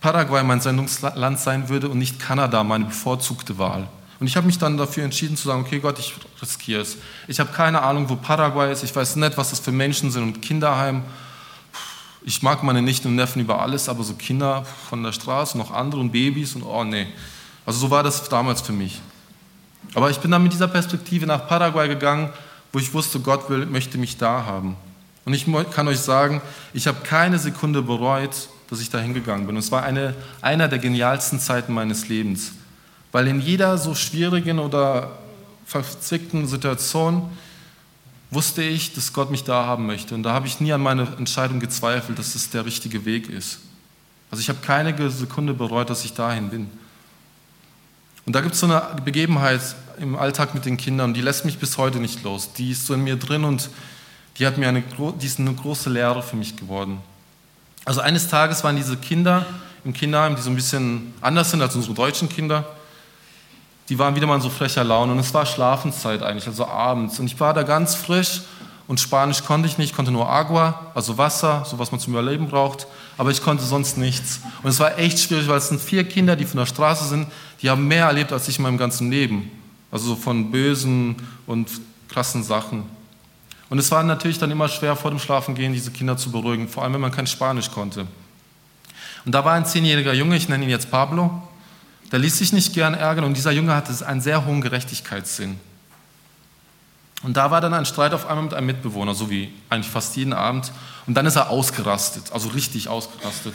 Paraguay 0.00 0.42
mein 0.42 0.60
Sendungsland 0.60 1.38
sein 1.38 1.68
würde 1.68 1.88
und 1.88 1.98
nicht 1.98 2.18
Kanada 2.18 2.64
meine 2.64 2.86
bevorzugte 2.86 3.58
Wahl. 3.58 3.88
Und 4.18 4.26
ich 4.26 4.36
habe 4.36 4.46
mich 4.46 4.58
dann 4.58 4.76
dafür 4.76 5.04
entschieden 5.04 5.36
zu 5.36 5.48
sagen, 5.48 5.60
okay 5.60 5.78
Gott, 5.78 5.98
ich 5.98 6.14
riskiere 6.40 6.80
es. 6.80 6.96
Ich 7.28 7.38
habe 7.38 7.52
keine 7.52 7.82
Ahnung, 7.82 8.08
wo 8.08 8.16
Paraguay 8.16 8.72
ist. 8.72 8.82
Ich 8.82 8.96
weiß 8.96 9.16
nicht, 9.16 9.36
was 9.36 9.50
das 9.50 9.60
für 9.60 9.72
Menschen 9.72 10.10
sind 10.10 10.22
und 10.22 10.42
Kinderheim. 10.42 11.02
Ich 12.28 12.42
mag 12.42 12.64
meine 12.64 12.82
Nichten 12.82 13.06
und 13.06 13.14
Neffen 13.14 13.40
über 13.40 13.62
alles, 13.62 13.88
aber 13.88 14.02
so 14.02 14.14
Kinder 14.14 14.64
von 14.90 15.00
der 15.04 15.12
Straße, 15.12 15.56
noch 15.56 15.70
andere 15.70 16.00
und 16.00 16.10
Babys 16.10 16.56
und 16.56 16.64
oh 16.64 16.82
nee. 16.82 17.06
Also 17.64 17.78
so 17.78 17.90
war 17.92 18.02
das 18.02 18.28
damals 18.28 18.60
für 18.60 18.72
mich. 18.72 19.00
Aber 19.94 20.10
ich 20.10 20.18
bin 20.18 20.32
dann 20.32 20.42
mit 20.42 20.52
dieser 20.52 20.66
Perspektive 20.66 21.24
nach 21.24 21.46
Paraguay 21.46 21.86
gegangen, 21.86 22.30
wo 22.72 22.80
ich 22.80 22.92
wusste, 22.92 23.20
Gott 23.20 23.48
will, 23.48 23.64
möchte 23.66 23.96
mich 23.96 24.16
da 24.16 24.44
haben. 24.44 24.74
Und 25.24 25.34
ich 25.34 25.46
kann 25.70 25.86
euch 25.86 26.00
sagen, 26.00 26.42
ich 26.74 26.88
habe 26.88 26.98
keine 27.04 27.38
Sekunde 27.38 27.80
bereut, 27.80 28.48
dass 28.70 28.80
ich 28.80 28.90
da 28.90 28.98
hingegangen 28.98 29.46
bin. 29.46 29.54
Und 29.54 29.62
es 29.62 29.70
war 29.70 29.84
eine, 29.84 30.12
einer 30.42 30.66
der 30.66 30.80
genialsten 30.80 31.38
Zeiten 31.38 31.72
meines 31.72 32.08
Lebens. 32.08 32.54
Weil 33.12 33.28
in 33.28 33.40
jeder 33.40 33.78
so 33.78 33.94
schwierigen 33.94 34.58
oder 34.58 35.12
verzwickten 35.64 36.48
Situation 36.48 37.30
wusste 38.30 38.62
ich, 38.62 38.94
dass 38.94 39.12
Gott 39.12 39.30
mich 39.30 39.44
da 39.44 39.66
haben 39.66 39.86
möchte. 39.86 40.14
Und 40.14 40.22
da 40.22 40.32
habe 40.32 40.46
ich 40.46 40.60
nie 40.60 40.72
an 40.72 40.80
meine 40.80 41.06
Entscheidung 41.18 41.60
gezweifelt, 41.60 42.18
dass 42.18 42.34
es 42.34 42.50
der 42.50 42.64
richtige 42.64 43.04
Weg 43.04 43.28
ist. 43.28 43.60
Also 44.30 44.40
ich 44.40 44.48
habe 44.48 44.58
keine 44.60 45.10
Sekunde 45.10 45.54
bereut, 45.54 45.90
dass 45.90 46.04
ich 46.04 46.12
dahin 46.12 46.50
bin. 46.50 46.70
Und 48.26 48.34
da 48.34 48.40
gibt 48.40 48.54
es 48.54 48.60
so 48.60 48.66
eine 48.66 49.00
Begebenheit 49.04 49.60
im 49.98 50.16
Alltag 50.16 50.54
mit 50.54 50.64
den 50.64 50.76
Kindern, 50.76 51.14
die 51.14 51.20
lässt 51.20 51.44
mich 51.44 51.58
bis 51.58 51.78
heute 51.78 52.00
nicht 52.00 52.22
los. 52.24 52.52
Die 52.52 52.72
ist 52.72 52.86
so 52.86 52.94
in 52.94 53.04
mir 53.04 53.16
drin 53.16 53.44
und 53.44 53.70
die, 54.38 54.46
hat 54.46 54.58
mir 54.58 54.68
eine, 54.68 54.82
die 55.20 55.26
ist 55.26 55.38
eine 55.38 55.54
große 55.54 55.88
Lehre 55.88 56.22
für 56.22 56.36
mich 56.36 56.56
geworden. 56.56 56.98
Also 57.84 58.00
eines 58.00 58.28
Tages 58.28 58.64
waren 58.64 58.76
diese 58.76 58.96
Kinder 58.96 59.46
im 59.84 59.92
Kinderheim, 59.92 60.34
die 60.34 60.42
so 60.42 60.50
ein 60.50 60.56
bisschen 60.56 61.14
anders 61.20 61.52
sind 61.52 61.62
als 61.62 61.76
unsere 61.76 61.94
deutschen 61.94 62.28
Kinder, 62.28 62.75
die 63.88 63.98
waren 63.98 64.14
wieder 64.16 64.26
mal 64.26 64.36
in 64.36 64.40
so 64.40 64.50
frecher 64.50 64.84
Laune 64.84 65.12
und 65.12 65.18
es 65.18 65.32
war 65.32 65.46
Schlafenszeit 65.46 66.22
eigentlich, 66.22 66.46
also 66.46 66.66
abends. 66.66 67.18
Und 67.18 67.26
ich 67.26 67.38
war 67.38 67.54
da 67.54 67.62
ganz 67.62 67.94
frisch 67.94 68.42
und 68.88 69.00
Spanisch 69.00 69.44
konnte 69.44 69.68
ich 69.68 69.78
nicht, 69.78 69.94
konnte 69.94 70.10
nur 70.10 70.28
Agua, 70.28 70.92
also 70.94 71.18
Wasser, 71.18 71.64
so 71.68 71.78
was 71.78 71.90
man 71.92 72.00
zum 72.00 72.12
Überleben 72.12 72.48
braucht, 72.48 72.86
aber 73.18 73.30
ich 73.30 73.42
konnte 73.42 73.64
sonst 73.64 73.96
nichts. 73.96 74.40
Und 74.62 74.70
es 74.70 74.80
war 74.80 74.98
echt 74.98 75.18
schwierig, 75.18 75.48
weil 75.48 75.58
es 75.58 75.68
sind 75.68 75.80
vier 75.80 76.04
Kinder, 76.04 76.36
die 76.36 76.44
von 76.44 76.58
der 76.58 76.66
Straße 76.66 77.04
sind, 77.04 77.28
die 77.62 77.70
haben 77.70 77.86
mehr 77.86 78.06
erlebt 78.06 78.32
als 78.32 78.48
ich 78.48 78.58
in 78.58 78.62
meinem 78.62 78.78
ganzen 78.78 79.10
Leben. 79.10 79.50
Also 79.90 80.08
so 80.08 80.16
von 80.16 80.50
bösen 80.50 81.16
und 81.46 81.68
krassen 82.08 82.42
Sachen. 82.42 82.84
Und 83.68 83.78
es 83.78 83.90
war 83.90 84.02
natürlich 84.02 84.38
dann 84.38 84.50
immer 84.50 84.68
schwer, 84.68 84.94
vor 84.94 85.10
dem 85.10 85.18
Schlafengehen 85.18 85.72
diese 85.72 85.90
Kinder 85.90 86.16
zu 86.16 86.30
beruhigen, 86.30 86.68
vor 86.68 86.82
allem 86.82 86.94
wenn 86.94 87.00
man 87.00 87.10
kein 87.10 87.26
Spanisch 87.26 87.70
konnte. 87.70 88.06
Und 89.24 89.32
da 89.32 89.44
war 89.44 89.54
ein 89.54 89.66
zehnjähriger 89.66 90.12
Junge, 90.12 90.36
ich 90.36 90.48
nenne 90.48 90.64
ihn 90.64 90.70
jetzt 90.70 90.90
Pablo, 90.90 91.42
der 92.12 92.18
ließ 92.18 92.38
sich 92.38 92.52
nicht 92.52 92.72
gern 92.72 92.94
ärgern 92.94 93.24
und 93.24 93.36
dieser 93.36 93.50
Junge 93.52 93.74
hatte 93.74 94.06
einen 94.06 94.20
sehr 94.20 94.44
hohen 94.44 94.60
Gerechtigkeitssinn. 94.60 95.58
Und 97.22 97.36
da 97.36 97.50
war 97.50 97.60
dann 97.60 97.74
ein 97.74 97.86
Streit 97.86 98.12
auf 98.14 98.26
einmal 98.26 98.44
mit 98.44 98.54
einem 98.54 98.66
Mitbewohner, 98.66 99.14
so 99.14 99.30
wie 99.30 99.52
eigentlich 99.70 99.90
fast 99.90 100.16
jeden 100.16 100.32
Abend. 100.32 100.70
Und 101.06 101.14
dann 101.14 101.26
ist 101.26 101.36
er 101.36 101.50
ausgerastet, 101.50 102.30
also 102.32 102.50
richtig 102.50 102.88
ausgerastet. 102.88 103.54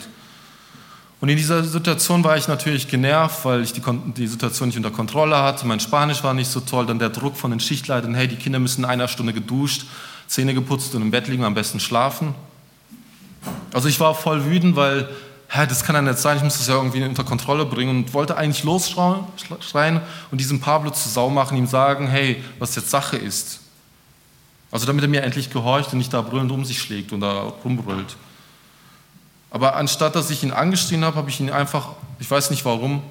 Und 1.22 1.30
in 1.30 1.38
dieser 1.38 1.64
Situation 1.64 2.24
war 2.24 2.36
ich 2.36 2.48
natürlich 2.48 2.88
genervt, 2.88 3.46
weil 3.46 3.62
ich 3.62 3.74
die, 3.74 3.82
die, 4.18 4.26
Situation 4.26 4.70
nicht 4.70 4.78
unter 4.78 4.90
Kontrolle 4.90 5.38
hatte. 5.38 5.68
Mein 5.68 5.80
Spanisch 5.80 6.24
war 6.24 6.34
nicht 6.34 6.50
so 6.50 6.60
toll. 6.62 6.88
Dann 6.88 6.98
der 6.98 7.10
Druck 7.10 7.38
von 7.38 7.52
den 7.52 7.60
Schichtleitern, 7.60 8.16
hey, 8.16 8.28
die 8.28 8.38
Kinder 8.38 8.58
müssen 8.58 8.84
in 8.84 8.90
einer 8.90 9.08
Stunde 9.08 9.32
geduscht, 9.32 9.86
Zähne 10.26 10.56
geputzt 10.56 10.96
und 10.96 11.04
im 11.04 11.12
Bett 11.12 11.28
liegen, 11.28 11.44
am 11.44 11.54
besten 11.54 11.80
schlafen. 11.80 12.34
Also 13.72 13.88
ich 13.88 14.00
war 14.00 14.16
voll 14.16 14.46
wütend, 14.46 14.76
weil 14.76 15.10
Hä, 15.54 15.68
das 15.68 15.84
kann 15.84 15.96
ja 15.96 16.02
nicht 16.02 16.18
sein, 16.18 16.38
ich 16.38 16.44
muss 16.44 16.58
das 16.60 16.68
ja 16.68 16.76
irgendwie 16.76 17.04
unter 17.04 17.26
Kontrolle 17.26 17.66
bringen 17.66 18.04
und 18.04 18.14
wollte 18.14 18.38
eigentlich 18.38 18.64
losschreien 18.64 20.02
und 20.32 20.38
diesem 20.38 20.62
Pablo 20.62 20.92
zu 20.92 21.10
Sau 21.10 21.30
machen, 21.30 21.58
ihm 21.58 21.68
sagen, 21.68 22.08
hey, 22.08 22.42
was 22.58 22.74
jetzt 22.76 22.90
Sache 22.90 23.18
ist. 23.18 23.60
Also 24.72 24.86
damit 24.86 25.04
er 25.04 25.10
mir 25.10 25.24
endlich 25.24 25.50
gehorcht 25.50 25.92
und 25.92 25.98
nicht 25.98 26.14
da 26.14 26.22
brüllend 26.22 26.54
um 26.54 26.64
sich 26.64 26.80
schlägt 26.82 27.12
und 27.12 27.20
da 27.20 27.52
rumbrüllt. 27.66 28.16
Aber 29.50 29.76
anstatt 29.76 30.16
dass 30.16 30.30
ich 30.30 30.42
ihn 30.42 30.52
angeschrien 30.52 31.04
habe, 31.04 31.18
habe 31.18 31.30
ich 31.30 31.42
ihn 31.42 31.50
einfach, 31.50 31.90
ich 32.20 32.32
weiß 32.32 32.50
nicht 32.52 32.64
warum, 32.64 33.04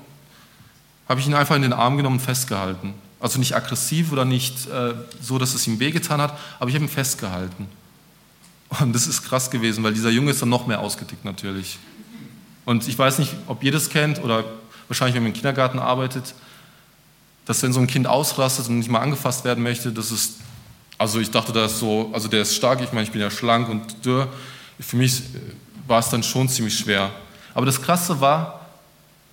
habe 1.11 1.20
ich 1.20 1.26
ihn 1.26 1.35
einfach 1.35 1.57
in 1.57 1.62
den 1.62 1.74
Arm 1.74 1.98
genommen 1.98 2.16
und 2.16 2.24
festgehalten. 2.24 2.94
Also 3.20 3.38
nicht 3.38 3.55
aggressiv 3.55 4.12
oder 4.12 4.24
nicht 4.24 4.66
äh, 4.68 4.94
so, 5.20 5.37
dass 5.37 5.53
es 5.53 5.66
ihm 5.66 5.79
wehgetan 5.79 6.22
hat, 6.22 6.38
aber 6.59 6.70
ich 6.70 6.74
habe 6.74 6.87
ihn 6.87 6.88
festgehalten. 6.88 7.66
Und 8.81 8.94
das 8.94 9.07
ist 9.07 9.24
krass 9.24 9.50
gewesen, 9.50 9.85
weil 9.85 9.92
dieser 9.92 10.09
Junge 10.09 10.31
ist 10.31 10.40
dann 10.40 10.48
noch 10.48 10.66
mehr 10.66 10.81
ausgetickt 10.81 11.26
natürlich. 11.26 11.79
Und 12.64 12.87
ich 12.87 12.99
weiß 12.99 13.18
nicht, 13.18 13.35
ob 13.46 13.62
ihr 13.62 13.73
das 13.73 13.88
kennt 13.88 14.23
oder 14.23 14.44
wahrscheinlich, 14.88 15.14
wenn 15.14 15.23
man 15.23 15.33
im 15.33 15.37
Kindergarten 15.37 15.79
arbeitet, 15.79 16.35
dass 17.46 17.62
wenn 17.62 17.73
so 17.73 17.81
ein 17.81 17.87
Kind 17.87 18.07
ausrastet 18.07 18.68
und 18.68 18.79
nicht 18.79 18.90
mal 18.90 19.01
angefasst 19.01 19.44
werden 19.44 19.62
möchte, 19.62 19.92
das 19.92 20.11
ist, 20.11 20.35
also 20.99 21.18
ich 21.20 21.31
dachte, 21.31 21.53
das 21.53 21.79
so, 21.79 22.11
also 22.12 22.29
der 22.29 22.42
ist 22.42 22.55
stark, 22.55 22.81
ich 22.81 22.92
meine, 22.92 23.05
ich 23.05 23.12
bin 23.12 23.20
ja 23.20 23.31
schlank 23.31 23.68
und 23.68 24.05
dürr. 24.05 24.29
Für 24.79 24.96
mich 24.96 25.23
war 25.87 25.99
es 25.99 26.09
dann 26.09 26.23
schon 26.23 26.49
ziemlich 26.49 26.79
schwer. 26.79 27.11
Aber 27.55 27.66
das 27.66 27.81
Krasse 27.83 28.20
war, 28.20 28.61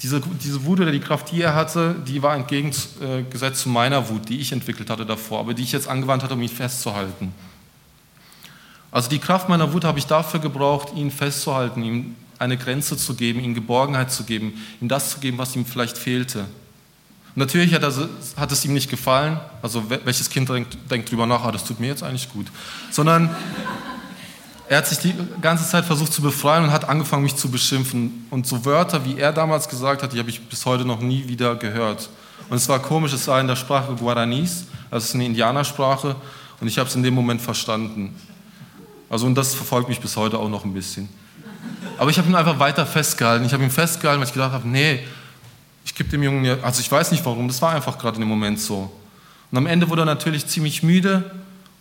diese, 0.01 0.21
diese 0.21 0.63
Wut 0.65 0.79
oder 0.79 0.91
die 0.91 0.99
Kraft, 0.99 1.31
die 1.31 1.41
er 1.41 1.55
hatte, 1.55 1.95
die 2.07 2.21
war 2.21 2.35
entgegengesetzt 2.35 3.61
zu 3.61 3.69
meiner 3.69 4.09
Wut, 4.09 4.29
die 4.29 4.39
ich 4.39 4.51
entwickelt 4.51 4.89
hatte 4.89 5.05
davor, 5.05 5.39
aber 5.39 5.53
die 5.53 5.63
ich 5.63 5.71
jetzt 5.71 5.87
angewandt 5.87 6.23
hatte, 6.23 6.35
um 6.35 6.41
ihn 6.41 6.49
festzuhalten. 6.49 7.33
Also 8.91 9.09
die 9.09 9.19
Kraft 9.19 9.49
meiner 9.49 9.73
Wut 9.73 9.83
habe 9.83 9.99
ich 9.99 10.05
dafür 10.05 10.39
gebraucht, 10.39 10.93
ihn 10.95 11.11
festzuhalten, 11.11 11.83
ihm 11.83 12.15
eine 12.39 12.57
Grenze 12.57 12.97
zu 12.97 13.15
geben, 13.15 13.39
ihm 13.39 13.53
Geborgenheit 13.53 14.11
zu 14.11 14.23
geben, 14.23 14.53
ihm 14.81 14.87
das 14.87 15.11
zu 15.11 15.19
geben, 15.19 15.37
was 15.37 15.55
ihm 15.55 15.65
vielleicht 15.65 15.97
fehlte. 15.97 16.45
Natürlich 17.35 17.73
hat, 17.73 17.83
er, 17.83 17.93
hat, 18.35 18.51
es 18.51 18.65
ihm 18.65 18.73
nicht 18.73 18.89
gefallen, 18.89 19.39
also 19.61 19.89
welches 19.89 20.29
Kind 20.29 20.49
denkt, 20.49 20.77
denkt 20.89 21.11
drüber 21.11 21.27
nach, 21.27 21.43
ah, 21.43 21.51
das 21.51 21.63
tut 21.63 21.79
mir 21.79 21.87
jetzt 21.87 22.01
eigentlich 22.01 22.29
gut, 22.31 22.47
sondern 22.89 23.29
Er 24.69 24.79
hat 24.79 24.87
sich 24.87 24.97
die 24.97 25.13
ganze 25.41 25.67
Zeit 25.67 25.85
versucht 25.85 26.11
zu 26.11 26.21
befreien 26.21 26.65
und 26.65 26.71
hat 26.71 26.89
angefangen, 26.89 27.23
mich 27.23 27.35
zu 27.35 27.49
beschimpfen. 27.49 28.25
Und 28.29 28.47
so 28.47 28.65
Wörter, 28.65 29.05
wie 29.05 29.17
er 29.17 29.31
damals 29.31 29.69
gesagt 29.69 30.03
hat, 30.03 30.11
die 30.11 30.19
habe 30.19 30.29
ich 30.29 30.41
bis 30.41 30.65
heute 30.65 30.83
noch 30.83 30.99
nie 30.99 31.27
wieder 31.27 31.55
gehört. 31.55 32.09
Und 32.49 32.57
es 32.57 32.67
war 32.67 32.79
komisch, 32.79 33.13
es 33.13 33.27
war 33.27 33.39
in 33.39 33.47
der 33.47 33.55
Sprache 33.55 33.95
Guaranis, 33.95 34.65
also 34.91 35.03
es 35.03 35.09
ist 35.09 35.15
eine 35.15 35.25
Indianersprache, 35.25 36.15
und 36.59 36.67
ich 36.67 36.77
habe 36.79 36.89
es 36.89 36.95
in 36.95 37.03
dem 37.03 37.13
Moment 37.13 37.41
verstanden. 37.41 38.13
Also 39.09 39.25
und 39.25 39.35
das 39.35 39.55
verfolgt 39.55 39.87
mich 39.87 40.01
bis 40.01 40.17
heute 40.17 40.37
auch 40.37 40.49
noch 40.49 40.65
ein 40.65 40.73
bisschen. 40.73 41.07
Aber 41.97 42.09
ich 42.09 42.17
habe 42.17 42.27
ihn 42.27 42.35
einfach 42.35 42.59
weiter 42.59 42.85
festgehalten. 42.85 43.45
Ich 43.45 43.53
habe 43.53 43.63
ihn 43.63 43.71
festgehalten, 43.71 44.19
weil 44.19 44.27
ich 44.27 44.33
gedacht 44.33 44.51
habe, 44.51 44.67
nee, 44.67 44.99
ich 45.85 45.95
gebe 45.95 46.09
dem 46.09 46.21
Jungen, 46.21 46.45
ja, 46.45 46.57
also 46.61 46.81
ich 46.81 46.91
weiß 46.91 47.11
nicht 47.11 47.25
warum, 47.25 47.47
das 47.47 47.61
war 47.61 47.73
einfach 47.73 47.97
gerade 47.97 48.15
in 48.15 48.21
dem 48.21 48.29
Moment 48.29 48.59
so. 48.59 48.91
Und 49.51 49.57
am 49.57 49.65
Ende 49.65 49.89
wurde 49.89 50.01
er 50.01 50.05
natürlich 50.05 50.45
ziemlich 50.45 50.83
müde 50.83 51.31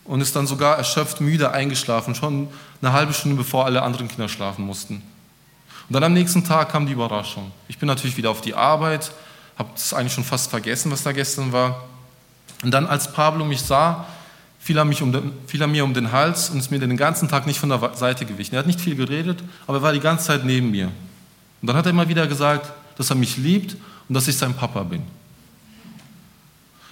und 0.05 0.21
ist 0.21 0.37
dann 0.37 0.47
sogar 0.47 0.79
erschöpft 0.79 1.21
müde 1.21 1.51
eingeschlafen, 1.51 2.15
schon 2.15 2.49
eine 2.81 2.93
halbe 2.93 3.13
Stunde 3.13 3.37
bevor 3.37 3.65
alle 3.65 3.83
anderen 3.83 4.09
Kinder 4.09 4.29
schlafen 4.29 4.65
mussten. 4.65 5.03
Und 5.89 5.93
dann 5.93 6.05
am 6.05 6.13
nächsten 6.13 6.45
Tag 6.45 6.71
kam 6.71 6.87
die 6.87 6.93
Überraschung. 6.93 7.51
Ich 7.69 7.79
bin 7.79 7.87
natürlich 7.89 8.17
wieder 8.17 8.31
auf 8.31 8.41
die 8.41 8.55
Arbeit, 8.55 9.11
habe 9.59 9.71
es 9.75 9.93
eigentlich 9.93 10.13
schon 10.13 10.25
fast 10.25 10.51
vergessen, 10.51 10.91
was 10.91 11.03
da 11.03 11.13
gestern 11.13 11.53
war. 11.53 11.85
Und 12.63 12.71
dann, 12.71 12.87
als 12.87 13.13
Pablo 13.13 13.45
mich 13.45 13.61
sah, 13.61 14.07
fiel 14.67 14.79
er, 14.79 14.85
mich 14.85 15.01
um 15.01 15.13
den, 15.13 15.31
fiel 15.47 15.61
er 15.61 15.69
mir 15.69 15.85
um 15.85 15.95
den 15.95 16.11
Hals 16.11 16.51
und 16.51 16.59
ist 16.59 16.73
mir 16.73 16.81
den 16.81 16.97
ganzen 16.97 17.29
Tag 17.29 17.47
nicht 17.47 17.61
von 17.61 17.69
der 17.69 17.93
Seite 17.95 18.27
gewichen. 18.27 18.57
Er 18.57 18.59
hat 18.59 18.67
nicht 18.67 18.81
viel 18.81 18.97
geredet, 18.97 19.39
aber 19.69 19.79
er 19.79 19.83
war 19.83 19.93
die 19.93 20.01
ganze 20.01 20.27
Zeit 20.27 20.45
neben 20.45 20.73
mir. 20.73 20.87
Und 21.63 21.69
dann 21.69 21.77
hat 21.77 21.87
er 21.87 21.91
immer 21.91 22.09
wieder 22.09 22.27
gesagt, 22.27 22.73
dass 22.99 23.11
er 23.11 23.15
mich 23.15 23.37
liebt 23.37 23.77
und 24.09 24.15
dass 24.15 24.27
ich 24.27 24.37
sein 24.37 24.55
Papa 24.55 24.83
bin. 24.83 25.03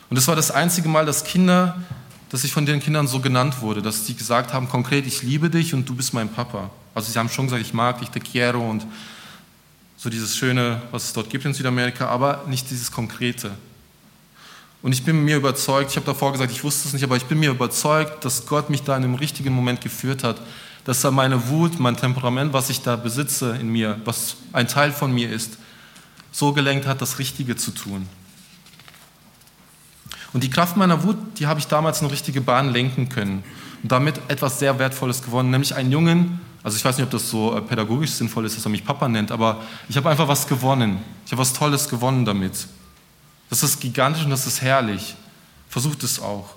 Und 0.08 0.16
das 0.16 0.28
war 0.28 0.36
das 0.36 0.52
einzige 0.52 0.88
Mal, 0.88 1.04
dass 1.04 1.24
Kinder, 1.24 1.82
dass 2.28 2.44
ich 2.44 2.52
von 2.52 2.64
den 2.64 2.78
Kindern 2.78 3.08
so 3.08 3.18
genannt 3.18 3.60
wurde, 3.60 3.82
dass 3.82 4.06
sie 4.06 4.14
gesagt 4.14 4.52
haben, 4.52 4.68
konkret, 4.68 5.04
ich 5.04 5.24
liebe 5.24 5.50
dich 5.50 5.74
und 5.74 5.88
du 5.88 5.96
bist 5.96 6.14
mein 6.14 6.28
Papa. 6.28 6.70
Also 6.94 7.10
sie 7.10 7.18
haben 7.18 7.28
schon 7.28 7.46
gesagt, 7.46 7.62
ich 7.62 7.74
mag 7.74 7.98
dich, 7.98 8.08
te 8.08 8.20
quiero 8.20 8.70
und 8.70 8.86
so 9.96 10.08
dieses 10.10 10.36
Schöne, 10.36 10.80
was 10.92 11.06
es 11.06 11.12
dort 11.12 11.28
gibt 11.28 11.44
in 11.44 11.54
Südamerika, 11.54 12.06
aber 12.06 12.44
nicht 12.46 12.70
dieses 12.70 12.92
Konkrete. 12.92 13.50
Und 14.84 14.92
ich 14.92 15.02
bin 15.02 15.24
mir 15.24 15.38
überzeugt, 15.38 15.92
ich 15.92 15.96
habe 15.96 16.04
davor 16.04 16.32
gesagt, 16.32 16.52
ich 16.52 16.62
wusste 16.62 16.86
es 16.86 16.92
nicht, 16.92 17.02
aber 17.04 17.16
ich 17.16 17.24
bin 17.24 17.40
mir 17.40 17.48
überzeugt, 17.48 18.22
dass 18.22 18.44
Gott 18.44 18.68
mich 18.68 18.82
da 18.82 18.94
in 18.94 19.02
einem 19.02 19.14
richtigen 19.14 19.54
Moment 19.54 19.80
geführt 19.80 20.22
hat, 20.22 20.42
dass 20.84 21.02
er 21.02 21.10
meine 21.10 21.48
Wut, 21.48 21.80
mein 21.80 21.96
Temperament, 21.96 22.52
was 22.52 22.68
ich 22.68 22.82
da 22.82 22.94
besitze 22.94 23.56
in 23.58 23.68
mir, 23.68 23.98
was 24.04 24.36
ein 24.52 24.68
Teil 24.68 24.92
von 24.92 25.10
mir 25.10 25.30
ist, 25.30 25.56
so 26.32 26.52
gelenkt 26.52 26.86
hat, 26.86 27.00
das 27.00 27.18
Richtige 27.18 27.56
zu 27.56 27.70
tun. 27.70 28.06
Und 30.34 30.44
die 30.44 30.50
Kraft 30.50 30.76
meiner 30.76 31.02
Wut, 31.02 31.16
die 31.38 31.46
habe 31.46 31.60
ich 31.60 31.66
damals 31.66 32.02
in 32.02 32.08
richtige 32.08 32.42
Bahn 32.42 32.70
lenken 32.70 33.08
können 33.08 33.42
und 33.82 33.90
damit 33.90 34.20
etwas 34.28 34.58
sehr 34.58 34.78
Wertvolles 34.78 35.22
gewonnen, 35.22 35.50
nämlich 35.50 35.74
einen 35.74 35.92
Jungen, 35.92 36.40
also 36.62 36.76
ich 36.76 36.84
weiß 36.84 36.98
nicht, 36.98 37.06
ob 37.06 37.10
das 37.10 37.30
so 37.30 37.56
äh, 37.56 37.62
pädagogisch 37.62 38.10
sinnvoll 38.10 38.44
ist, 38.44 38.58
dass 38.58 38.66
er 38.66 38.70
mich 38.70 38.84
Papa 38.84 39.08
nennt, 39.08 39.32
aber 39.32 39.62
ich 39.88 39.96
habe 39.96 40.10
einfach 40.10 40.28
was 40.28 40.46
gewonnen. 40.46 41.00
Ich 41.24 41.32
habe 41.32 41.40
was 41.40 41.54
Tolles 41.54 41.88
gewonnen 41.88 42.26
damit. 42.26 42.68
Das 43.54 43.62
ist 43.62 43.78
gigantisch 43.78 44.24
und 44.24 44.30
das 44.30 44.48
ist 44.48 44.62
herrlich. 44.62 45.14
Versucht 45.68 46.02
es 46.02 46.18
auch. 46.18 46.56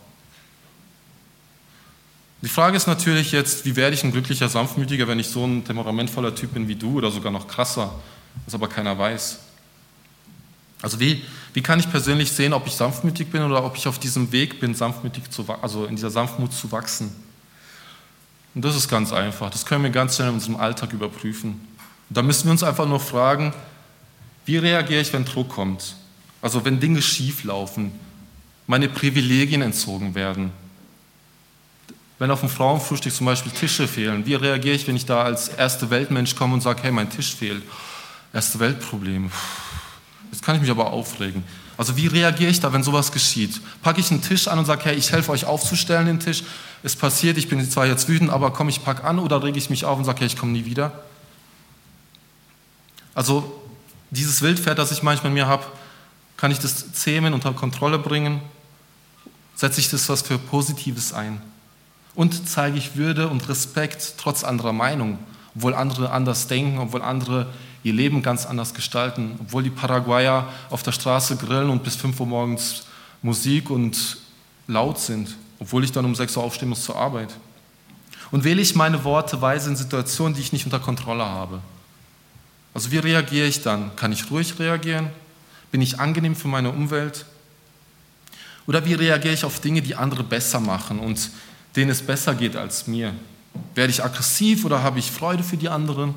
Die 2.42 2.50
Frage 2.50 2.76
ist 2.76 2.88
natürlich 2.88 3.32
jetzt, 3.32 3.66
wie 3.66 3.76
werde 3.76 3.94
ich 3.94 4.04
ein 4.04 4.12
glücklicher 4.12 4.50
Sanftmütiger, 4.50 5.08
wenn 5.08 5.20
ich 5.20 5.28
so 5.28 5.46
ein 5.46 5.64
temperamentvoller 5.64 6.34
Typ 6.34 6.56
bin 6.56 6.68
wie 6.68 6.74
du 6.74 6.98
oder 6.98 7.12
sogar 7.12 7.32
noch 7.32 7.48
krasser, 7.48 7.94
was 8.46 8.56
aber 8.56 8.68
keiner 8.68 8.98
weiß. 8.98 9.38
Also 10.82 11.00
wie, 11.00 11.24
wie 11.54 11.62
kann 11.62 11.80
ich 11.80 11.88
persönlich 11.92 12.32
sehen, 12.32 12.52
ob 12.52 12.66
ich 12.66 12.74
sanftmütig 12.74 13.30
bin 13.30 13.44
oder 13.44 13.64
ob 13.64 13.78
ich 13.78 13.88
auf 13.88 14.00
diesem 14.00 14.32
Weg 14.32 14.60
bin, 14.60 14.74
sanftmütig 14.74 15.30
zu, 15.30 15.46
also 15.62 15.86
in 15.86 15.98
dieser 15.98 16.10
Sanftmut 16.10 16.52
zu 16.52 16.72
wachsen? 16.72 17.16
Und 18.56 18.66
das 18.66 18.76
ist 18.76 18.90
ganz 18.90 19.14
einfach. 19.14 19.52
Das 19.52 19.68
können 19.68 19.84
wir 19.84 19.92
ganz 19.92 20.16
schnell 20.16 20.30
in 20.30 20.34
unserem 20.34 20.56
Alltag 20.56 20.94
überprüfen. 20.94 21.62
Und 22.10 22.18
da 22.18 22.24
müssen 22.24 22.46
wir 22.46 22.54
uns 22.54 22.64
einfach 22.64 22.88
nur 22.88 23.00
fragen, 23.00 23.54
wie 24.46 24.58
reagiere 24.58 25.02
ich, 25.02 25.14
wenn 25.14 25.26
Druck 25.26 25.50
kommt? 25.50 25.96
Also 26.42 26.64
wenn 26.66 26.80
Dinge 26.80 27.02
schief 27.02 27.44
laufen, 27.44 27.92
meine 28.68 28.90
Privilegien 28.90 29.62
entzogen 29.62 30.14
werden. 30.16 30.52
Wenn 32.20 32.32
auf 32.32 32.40
dem 32.40 32.50
Frauenfrühstück 32.50 33.14
zum 33.14 33.26
Beispiel 33.26 33.52
Tische 33.52 33.88
fehlen, 33.88 34.26
wie 34.26 34.34
reagiere 34.36 34.76
ich, 34.76 34.88
wenn 34.88 34.96
ich 34.96 35.06
da 35.06 35.24
als 35.24 35.50
erste 35.50 35.90
Weltmensch 35.90 36.36
komme 36.36 36.56
und 36.56 36.62
sage, 36.62 36.82
hey, 36.84 36.92
mein 36.92 37.10
Tisch 37.10 37.36
fehlt? 37.36 37.64
Erste 38.34 38.60
Weltproblem. 38.60 39.32
Jetzt 40.32 40.44
kann 40.44 40.56
ich 40.56 40.62
mich 40.62 40.72
aber 40.72 40.92
aufregen. 40.92 41.44
Also 41.78 41.96
wie 41.96 42.08
reagiere 42.08 42.50
ich 42.50 42.60
da, 42.60 42.74
wenn 42.74 42.82
sowas 42.82 43.12
geschieht? 43.12 43.62
Packe 43.84 44.00
ich 44.00 44.10
einen 44.10 44.22
Tisch 44.22 44.48
an 44.48 44.58
und 44.58 44.66
sage, 44.66 44.86
hey, 44.86 44.96
ich 44.96 45.12
helfe 45.12 45.32
euch 45.32 45.46
aufzustellen, 45.46 46.08
den 46.08 46.20
Tisch. 46.20 46.44
Es 46.82 46.96
passiert, 46.96 47.38
ich 47.38 47.50
bin 47.50 47.70
zwar 47.70 47.86
jetzt 47.86 48.10
wütend, 48.10 48.32
aber 48.32 48.52
komm, 48.52 48.68
ich 48.68 48.84
pack 48.84 49.04
an 49.04 49.20
oder 49.20 49.44
rege 49.44 49.60
ich 49.60 49.70
mich 49.70 49.86
auf 49.86 49.98
und 49.98 50.06
sage, 50.06 50.20
hey, 50.20 50.28
ich 50.28 50.38
komme 50.38 50.52
nie 50.52 50.66
wieder? 50.66 51.04
Also 53.14 53.62
dieses 54.10 54.42
Wildpferd, 54.42 54.80
das 54.80 54.92
ich 54.92 55.04
manchmal 55.04 55.30
in 55.30 55.36
mir 55.36 55.48
habe, 55.48 55.66
kann 56.38 56.52
ich 56.52 56.60
das 56.60 56.94
zähmen, 56.94 57.34
unter 57.34 57.52
Kontrolle 57.54 58.00
bringen? 58.00 58.42
Setze 59.56 59.80
ich 59.80 59.90
das 59.90 60.08
was 60.08 60.22
für 60.22 60.38
Positives 60.38 61.14
ein? 61.14 61.42
Und 62.14 62.48
zeige 62.48 62.78
ich 62.78 62.96
Würde 62.96 63.28
und 63.28 63.50
Respekt 63.50 64.14
trotz 64.18 64.44
anderer 64.44 64.74
Meinung, 64.74 65.20
obwohl 65.56 65.74
andere 65.74 66.12
anders 66.12 66.48
denken, 66.48 66.78
obwohl 66.78 67.02
andere 67.02 67.48
ihr 67.84 67.94
Leben 67.94 68.22
ganz 68.22 68.46
anders 68.46 68.74
gestalten, 68.74 69.36
obwohl 69.40 69.64
die 69.64 69.70
Paraguayer 69.70 70.48
auf 70.70 70.84
der 70.84 70.92
Straße 70.92 71.38
grillen 71.38 71.70
und 71.70 71.84
bis 71.84 71.96
5 71.96 72.20
Uhr 72.20 72.28
morgens 72.28 72.84
Musik 73.22 73.70
und 73.70 74.18
laut 74.68 75.00
sind, 75.00 75.36
obwohl 75.60 75.84
ich 75.84 75.92
dann 75.92 76.06
um 76.06 76.16
6 76.16 76.38
Uhr 76.38 76.44
aufstehen 76.44 76.70
muss 76.70 76.84
zur 76.84 76.96
Arbeit. 76.96 77.34
Und 78.30 78.44
wähle 78.44 78.62
ich 78.62 78.76
meine 78.76 79.04
Worte 79.04 79.42
weise 79.42 79.70
in 79.70 79.76
Situationen, 79.76 80.34
die 80.36 80.42
ich 80.42 80.54
nicht 80.54 80.66
unter 80.66 80.80
Kontrolle 80.80 81.26
habe. 81.26 81.62
Also 82.74 82.92
wie 82.92 82.98
reagiere 82.98 83.48
ich 83.48 83.62
dann? 83.62 83.96
Kann 83.96 84.12
ich 84.12 84.30
ruhig 84.30 84.60
reagieren? 84.60 85.10
Bin 85.72 85.82
ich 85.82 86.00
angenehm 86.00 86.36
für 86.36 86.48
meine 86.48 86.72
Umwelt? 86.72 87.26
Oder 88.68 88.86
wie 88.86 88.94
reagiere 88.94 89.34
ich 89.34 89.46
auf 89.46 89.60
Dinge, 89.60 89.82
die 89.82 89.96
andere 89.96 90.24
besser 90.24 90.60
machen 90.60 91.00
und 91.00 91.30
denen 91.76 91.90
es 91.90 92.02
besser 92.02 92.36
geht 92.36 92.56
als 92.56 92.88
mir? 92.88 93.14
Werde 93.76 93.92
ich 93.92 94.04
aggressiv 94.04 94.66
oder 94.66 94.84
habe 94.84 95.00
ich 95.00 95.10
Freude 95.10 95.44
für 95.44 95.58
die 95.58 95.70
anderen? 95.70 96.14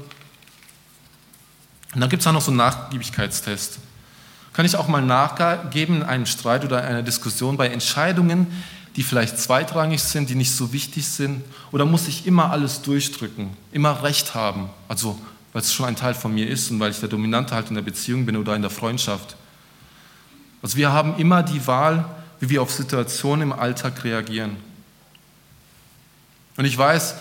Und 1.95 2.01
dann 2.01 2.11
gibt 2.11 2.23
es 2.23 2.27
auch 2.27 2.33
noch 2.33 2.43
so 2.43 2.51
einen 2.51 2.59
Nachgiebigkeitstest. 2.59 3.79
Kann 4.53 4.67
ich 4.67 4.77
auch 4.77 4.89
mal 4.89 5.03
nachgeben 5.03 5.97
in 5.97 6.03
einem 6.03 6.27
Streit 6.27 6.65
oder 6.65 6.83
einer 6.83 7.03
Diskussion 7.03 7.57
bei 7.57 7.69
Entscheidungen, 7.69 8.47
die 8.97 9.03
vielleicht 9.03 9.39
zweitrangig 9.39 10.03
sind, 10.03 10.29
die 10.29 10.35
nicht 10.35 10.53
so 10.53 10.73
wichtig 10.73 11.07
sind? 11.09 11.45
Oder 11.71 11.87
muss 11.87 12.09
ich 12.09 12.27
immer 12.27 12.51
alles 12.51 12.83
durchdrücken, 12.83 13.51
immer 13.73 14.03
Recht 14.03 14.35
haben? 14.35 14.71
Also, 14.89 15.19
weil 15.53 15.63
es 15.63 15.73
schon 15.73 15.87
ein 15.87 15.97
Teil 15.97 16.15
von 16.15 16.35
mir 16.35 16.49
ist 16.49 16.71
und 16.71 16.81
weil 16.81 16.91
ich 16.91 17.01
der 17.01 17.09
Dominante 17.09 17.55
halt 17.55 17.69
in 17.69 17.75
der 17.75 17.83
Beziehung 17.83 18.27
bin 18.27 18.37
oder 18.37 18.55
in 18.57 18.63
der 18.63 18.71
Freundschaft. 18.71 19.37
Also 20.63 20.77
wir 20.77 20.93
haben 20.93 21.17
immer 21.17 21.43
die 21.43 21.67
Wahl, 21.67 22.05
wie 22.39 22.49
wir 22.49 22.63
auf 22.63 22.71
Situationen 22.71 23.51
im 23.51 23.53
Alltag 23.53 24.05
reagieren. 24.05 24.57
Und 26.57 26.65
ich 26.65 26.77
weiß, 26.77 27.15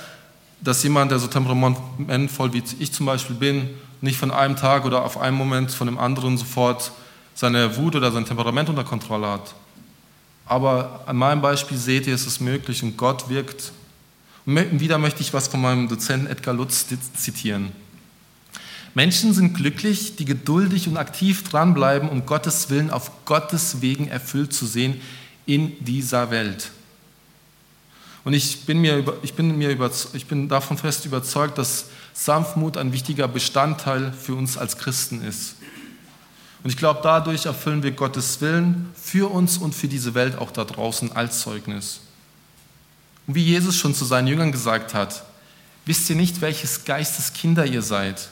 dass 0.62 0.84
jemand, 0.84 1.12
der 1.12 1.19
so 1.19 1.28
temperamentvoll 1.28 2.54
wie 2.54 2.63
ich 2.80 2.91
zum 2.91 3.06
Beispiel 3.06 3.36
bin, 3.36 3.69
nicht 4.02 4.17
von 4.17 4.32
einem 4.32 4.56
Tag 4.56 4.86
oder 4.86 5.04
auf 5.04 5.17
einen 5.17 5.38
Moment 5.38 5.71
von 5.71 5.88
dem 5.88 5.97
anderen 5.97 6.38
sofort 6.38 6.91
seine 7.36 7.78
Wut 7.78 7.95
oder 7.95 8.12
sein 8.12 8.25
Temperament 8.25 8.69
unter 8.69 8.84
Kontrolle 8.84 9.28
hat. 9.28 9.56
Aber 10.45 11.04
an 11.06 11.15
meinem 11.15 11.41
Beispiel 11.41 11.78
seht 11.78 12.08
ihr, 12.08 12.15
es 12.15 12.25
ist 12.25 12.41
möglich 12.41 12.84
und 12.84 12.97
Gott 12.97 13.30
wirkt. 13.30 13.71
Und 14.45 14.80
wieder 14.80 14.97
möchte 14.97 15.21
ich 15.21 15.34
was 15.34 15.47
von 15.47 15.62
meinem 15.62 15.88
Dozenten 15.88 16.28
Edgar 16.28 16.54
Lutz 16.54 16.88
zitieren. 17.15 17.71
Menschen 18.93 19.34
sind 19.34 19.54
glücklich, 19.54 20.15
die 20.15 20.25
geduldig 20.25 20.88
und 20.88 20.97
aktiv 20.97 21.43
dranbleiben, 21.43 22.10
um 22.10 22.25
Gottes 22.25 22.69
Willen 22.69 22.89
auf 22.89 23.25
Gottes 23.25 23.82
Wegen 23.82 24.08
erfüllt 24.08 24.54
zu 24.54 24.65
sehen 24.65 24.99
in 25.45 25.84
dieser 25.84 26.32
Welt. 26.32 26.71
Und 28.23 28.34
ich 28.34 28.65
bin, 28.65 28.82
mir, 28.82 29.04
ich, 29.21 29.34
bin 29.34 29.58
mir 29.58 29.78
ich 30.13 30.25
bin 30.25 30.49
davon 30.49 30.78
fest 30.78 31.06
überzeugt, 31.06 31.58
dass 31.58 31.86
Sanftmut 32.13 32.78
ein 32.78 32.91
wichtiger 32.91 33.28
Bestandteil 33.28 34.12
für 34.12 34.36
uns 34.36 34.58
als 34.58 34.78
Christen 34.78 35.23
ist. 35.23 35.56
Und 36.63 36.69
ich 36.69 36.78
glaube, 36.78 36.99
dadurch 37.02 37.45
erfüllen 37.45 37.84
wir 37.84 37.91
Gottes 37.91 38.41
Willen 38.41 38.90
für 38.94 39.31
uns 39.31 39.58
und 39.58 39.73
für 39.73 39.87
diese 39.87 40.13
Welt 40.13 40.37
auch 40.37 40.52
da 40.52 40.65
draußen 40.65 41.13
als 41.13 41.40
Zeugnis. 41.40 42.02
Und 43.25 43.35
wie 43.35 43.44
Jesus 43.44 43.77
schon 43.77 43.96
zu 43.96 44.04
seinen 44.04 44.27
Jüngern 44.27 44.52
gesagt 44.52 44.94
hat, 44.94 45.23
wisst 45.85 46.10
ihr 46.10 46.17
nicht, 46.17 46.42
welches 46.42 46.83
Geistes 46.83 47.31
Kinder 47.31 47.65
ihr 47.65 47.81
seid? 47.81 48.29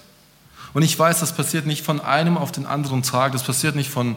Und 0.73 0.83
ich 0.83 0.97
weiß, 0.97 1.19
das 1.19 1.33
passiert 1.33 1.65
nicht 1.65 1.85
von 1.85 1.99
einem 1.99 2.37
auf 2.37 2.51
den 2.51 2.65
anderen 2.65 3.03
Tag, 3.03 3.31
das 3.31 3.43
passiert 3.43 3.75
nicht 3.75 3.89
von 3.89 4.15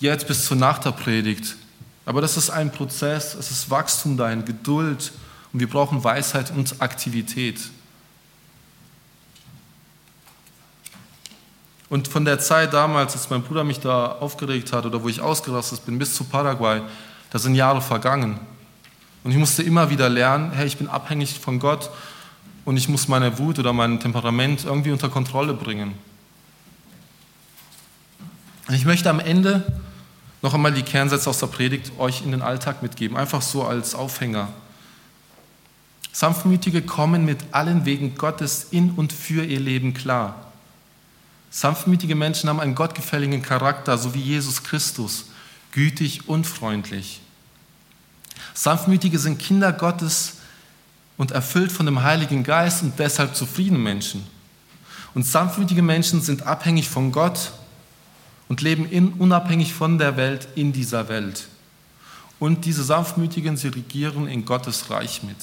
jetzt 0.00 0.28
bis 0.28 0.44
zur 0.44 0.56
Nacht 0.56 0.84
der 0.84 0.92
Predigt. 0.92 1.56
Aber 2.04 2.20
das 2.20 2.36
ist 2.36 2.50
ein 2.50 2.70
Prozess, 2.70 3.34
es 3.34 3.50
ist 3.50 3.70
Wachstum 3.70 4.16
dahin, 4.16 4.44
Geduld 4.44 5.12
und 5.52 5.60
wir 5.60 5.68
brauchen 5.68 6.04
Weisheit 6.04 6.52
und 6.54 6.80
Aktivität. 6.80 7.60
Und 11.88 12.08
von 12.08 12.24
der 12.24 12.38
Zeit 12.40 12.72
damals, 12.72 13.14
als 13.14 13.30
mein 13.30 13.42
Bruder 13.42 13.64
mich 13.64 13.80
da 13.80 14.06
aufgeregt 14.06 14.72
hat 14.72 14.86
oder 14.86 15.02
wo 15.02 15.08
ich 15.08 15.20
ausgerastet 15.20 15.86
bin, 15.86 15.98
bis 15.98 16.14
zu 16.14 16.24
Paraguay, 16.24 16.82
da 17.30 17.38
sind 17.38 17.54
Jahre 17.54 17.80
vergangen. 17.80 18.40
Und 19.22 19.30
ich 19.30 19.36
musste 19.36 19.62
immer 19.62 19.90
wieder 19.90 20.08
lernen, 20.08 20.52
hey, 20.52 20.66
ich 20.66 20.76
bin 20.76 20.88
abhängig 20.88 21.38
von 21.38 21.58
Gott 21.58 21.90
und 22.66 22.76
ich 22.76 22.88
muss 22.88 23.08
meine 23.08 23.38
Wut 23.38 23.58
oder 23.58 23.72
mein 23.72 24.00
Temperament 24.00 24.64
irgendwie 24.64 24.90
unter 24.90 25.08
Kontrolle 25.08 25.54
bringen. 25.54 25.94
Ich 28.68 28.84
möchte 28.84 29.08
am 29.08 29.20
Ende 29.20 29.80
noch 30.42 30.52
einmal 30.52 30.74
die 30.74 30.82
Kernsätze 30.82 31.30
aus 31.30 31.38
der 31.38 31.46
Predigt 31.46 31.92
euch 31.98 32.22
in 32.22 32.32
den 32.32 32.42
Alltag 32.42 32.82
mitgeben, 32.82 33.16
einfach 33.16 33.40
so 33.40 33.64
als 33.64 33.94
Aufhänger. 33.94 34.48
Sanftmütige 36.12 36.82
kommen 36.82 37.24
mit 37.24 37.38
allen 37.52 37.84
Wegen 37.84 38.16
Gottes 38.16 38.66
in 38.72 38.90
und 38.90 39.12
für 39.12 39.44
ihr 39.44 39.60
Leben 39.60 39.94
klar. 39.94 40.50
Sanftmütige 41.50 42.16
Menschen 42.16 42.50
haben 42.50 42.58
einen 42.58 42.74
gottgefälligen 42.74 43.42
Charakter, 43.42 43.96
so 43.96 44.12
wie 44.12 44.20
Jesus 44.20 44.64
Christus, 44.64 45.26
gütig 45.70 46.28
und 46.28 46.48
freundlich. 46.48 47.20
Sanftmütige 48.54 49.20
sind 49.20 49.38
Kinder 49.38 49.72
Gottes 49.72 50.35
und 51.16 51.30
erfüllt 51.30 51.72
von 51.72 51.86
dem 51.86 52.02
Heiligen 52.02 52.42
Geist 52.44 52.82
und 52.82 52.98
deshalb 52.98 53.34
zufriedene 53.34 53.78
Menschen. 53.78 54.26
Und 55.14 55.24
sanftmütige 55.24 55.82
Menschen 55.82 56.20
sind 56.20 56.42
abhängig 56.42 56.88
von 56.88 57.10
Gott 57.10 57.52
und 58.48 58.60
leben 58.60 58.88
in, 58.88 59.14
unabhängig 59.14 59.72
von 59.72 59.98
der 59.98 60.16
Welt 60.16 60.48
in 60.54 60.72
dieser 60.72 61.08
Welt. 61.08 61.48
Und 62.38 62.66
diese 62.66 62.84
Sanftmütigen, 62.84 63.56
sie 63.56 63.68
regieren 63.68 64.28
in 64.28 64.44
Gottes 64.44 64.90
Reich 64.90 65.22
mit. 65.22 65.36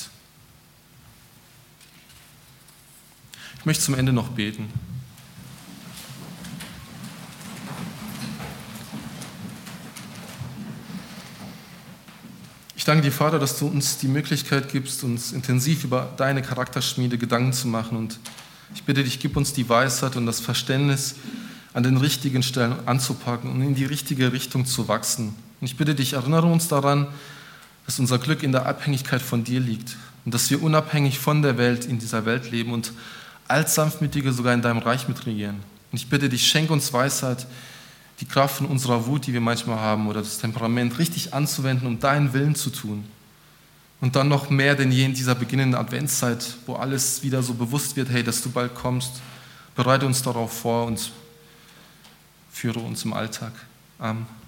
Ich 3.58 3.66
möchte 3.66 3.84
zum 3.84 3.96
Ende 3.96 4.14
noch 4.14 4.30
beten. 4.30 4.72
Ich 12.84 12.86
danke 12.86 13.04
dir, 13.04 13.14
Vater, 13.14 13.40
dass 13.40 13.58
du 13.58 13.68
uns 13.68 13.98
die 14.00 14.10
Möglichkeit 14.10 14.70
gibst, 14.70 15.06
uns 15.06 15.32
intensiv 15.32 15.86
über 15.86 16.12
deine 16.18 16.42
Charakterschmiede 16.42 17.18
Gedanken 17.18 17.54
zu 17.54 17.70
machen. 17.70 17.98
Und 17.98 18.20
ich 18.76 18.84
bitte 18.84 19.06
dich, 19.06 19.22
gib 19.22 19.38
uns 19.38 19.54
die 19.54 19.70
Weisheit 19.70 20.18
und 20.18 20.26
das 20.26 20.42
Verständnis, 20.42 21.16
an 21.74 21.84
den 21.84 21.96
richtigen 21.96 22.44
Stellen 22.44 22.76
anzupacken 22.86 23.50
und 23.50 23.62
in 23.62 23.74
die 23.74 23.86
richtige 23.86 24.34
Richtung 24.34 24.66
zu 24.66 24.90
wachsen. 24.90 25.28
Und 25.62 25.66
ich 25.66 25.78
bitte 25.78 25.96
dich, 25.96 26.12
erinnere 26.12 26.48
uns 26.48 26.68
daran, 26.68 27.08
dass 27.86 28.00
unser 28.00 28.20
Glück 28.20 28.44
in 28.44 28.52
der 28.52 28.66
Abhängigkeit 28.66 29.22
von 29.22 29.46
dir 29.46 29.62
liegt 29.62 29.96
und 30.26 30.34
dass 30.34 30.50
wir 30.52 30.62
unabhängig 30.62 31.20
von 31.20 31.42
der 31.42 31.58
Welt 31.58 31.86
in 31.86 32.00
dieser 32.00 32.26
Welt 32.26 32.52
leben 32.52 32.74
und 32.74 32.92
als 33.48 33.76
Sanftmütige 33.76 34.34
sogar 34.34 34.54
in 34.54 34.62
deinem 34.62 34.80
Reich 34.80 35.08
mitregieren. 35.08 35.56
Und 35.94 36.00
ich 36.00 36.10
bitte 36.10 36.28
dich, 36.28 36.46
schenk 36.46 36.70
uns 36.70 36.92
Weisheit, 36.92 37.48
die 38.24 38.30
Kraft 38.30 38.56
von 38.56 38.68
unserer 38.68 39.06
Wut, 39.06 39.28
die 39.28 39.34
wir 39.34 39.42
manchmal 39.42 39.82
haben, 39.82 40.08
oder 40.08 40.22
das 40.22 40.38
Temperament 40.38 40.98
richtig 40.98 41.34
anzuwenden, 41.34 41.86
um 41.86 42.00
deinen 42.00 42.32
Willen 42.32 42.56
zu 42.56 42.70
tun. 42.70 43.04
Und 44.00 44.16
dann 44.16 44.30
noch 44.30 44.50
mehr 44.50 44.76
denn 44.76 44.94
je 44.94 45.04
in 45.04 45.14
dieser 45.14 45.36
beginnenden 45.36 45.78
Adventszeit, 45.78 46.56
wo 46.66 46.76
alles 46.76 47.22
wieder 47.24 47.44
so 47.44 47.54
bewusst 47.54 47.98
wird, 47.98 48.10
hey, 48.10 48.24
dass 48.24 48.42
du 48.42 48.50
bald 48.50 48.76
kommst. 48.76 49.22
Bereite 49.76 50.06
uns 50.06 50.22
darauf 50.22 50.58
vor 50.58 50.86
und 50.86 51.12
führe 52.50 52.80
uns 52.80 53.04
im 53.04 53.12
Alltag. 53.12 53.52
Amen. 54.00 54.43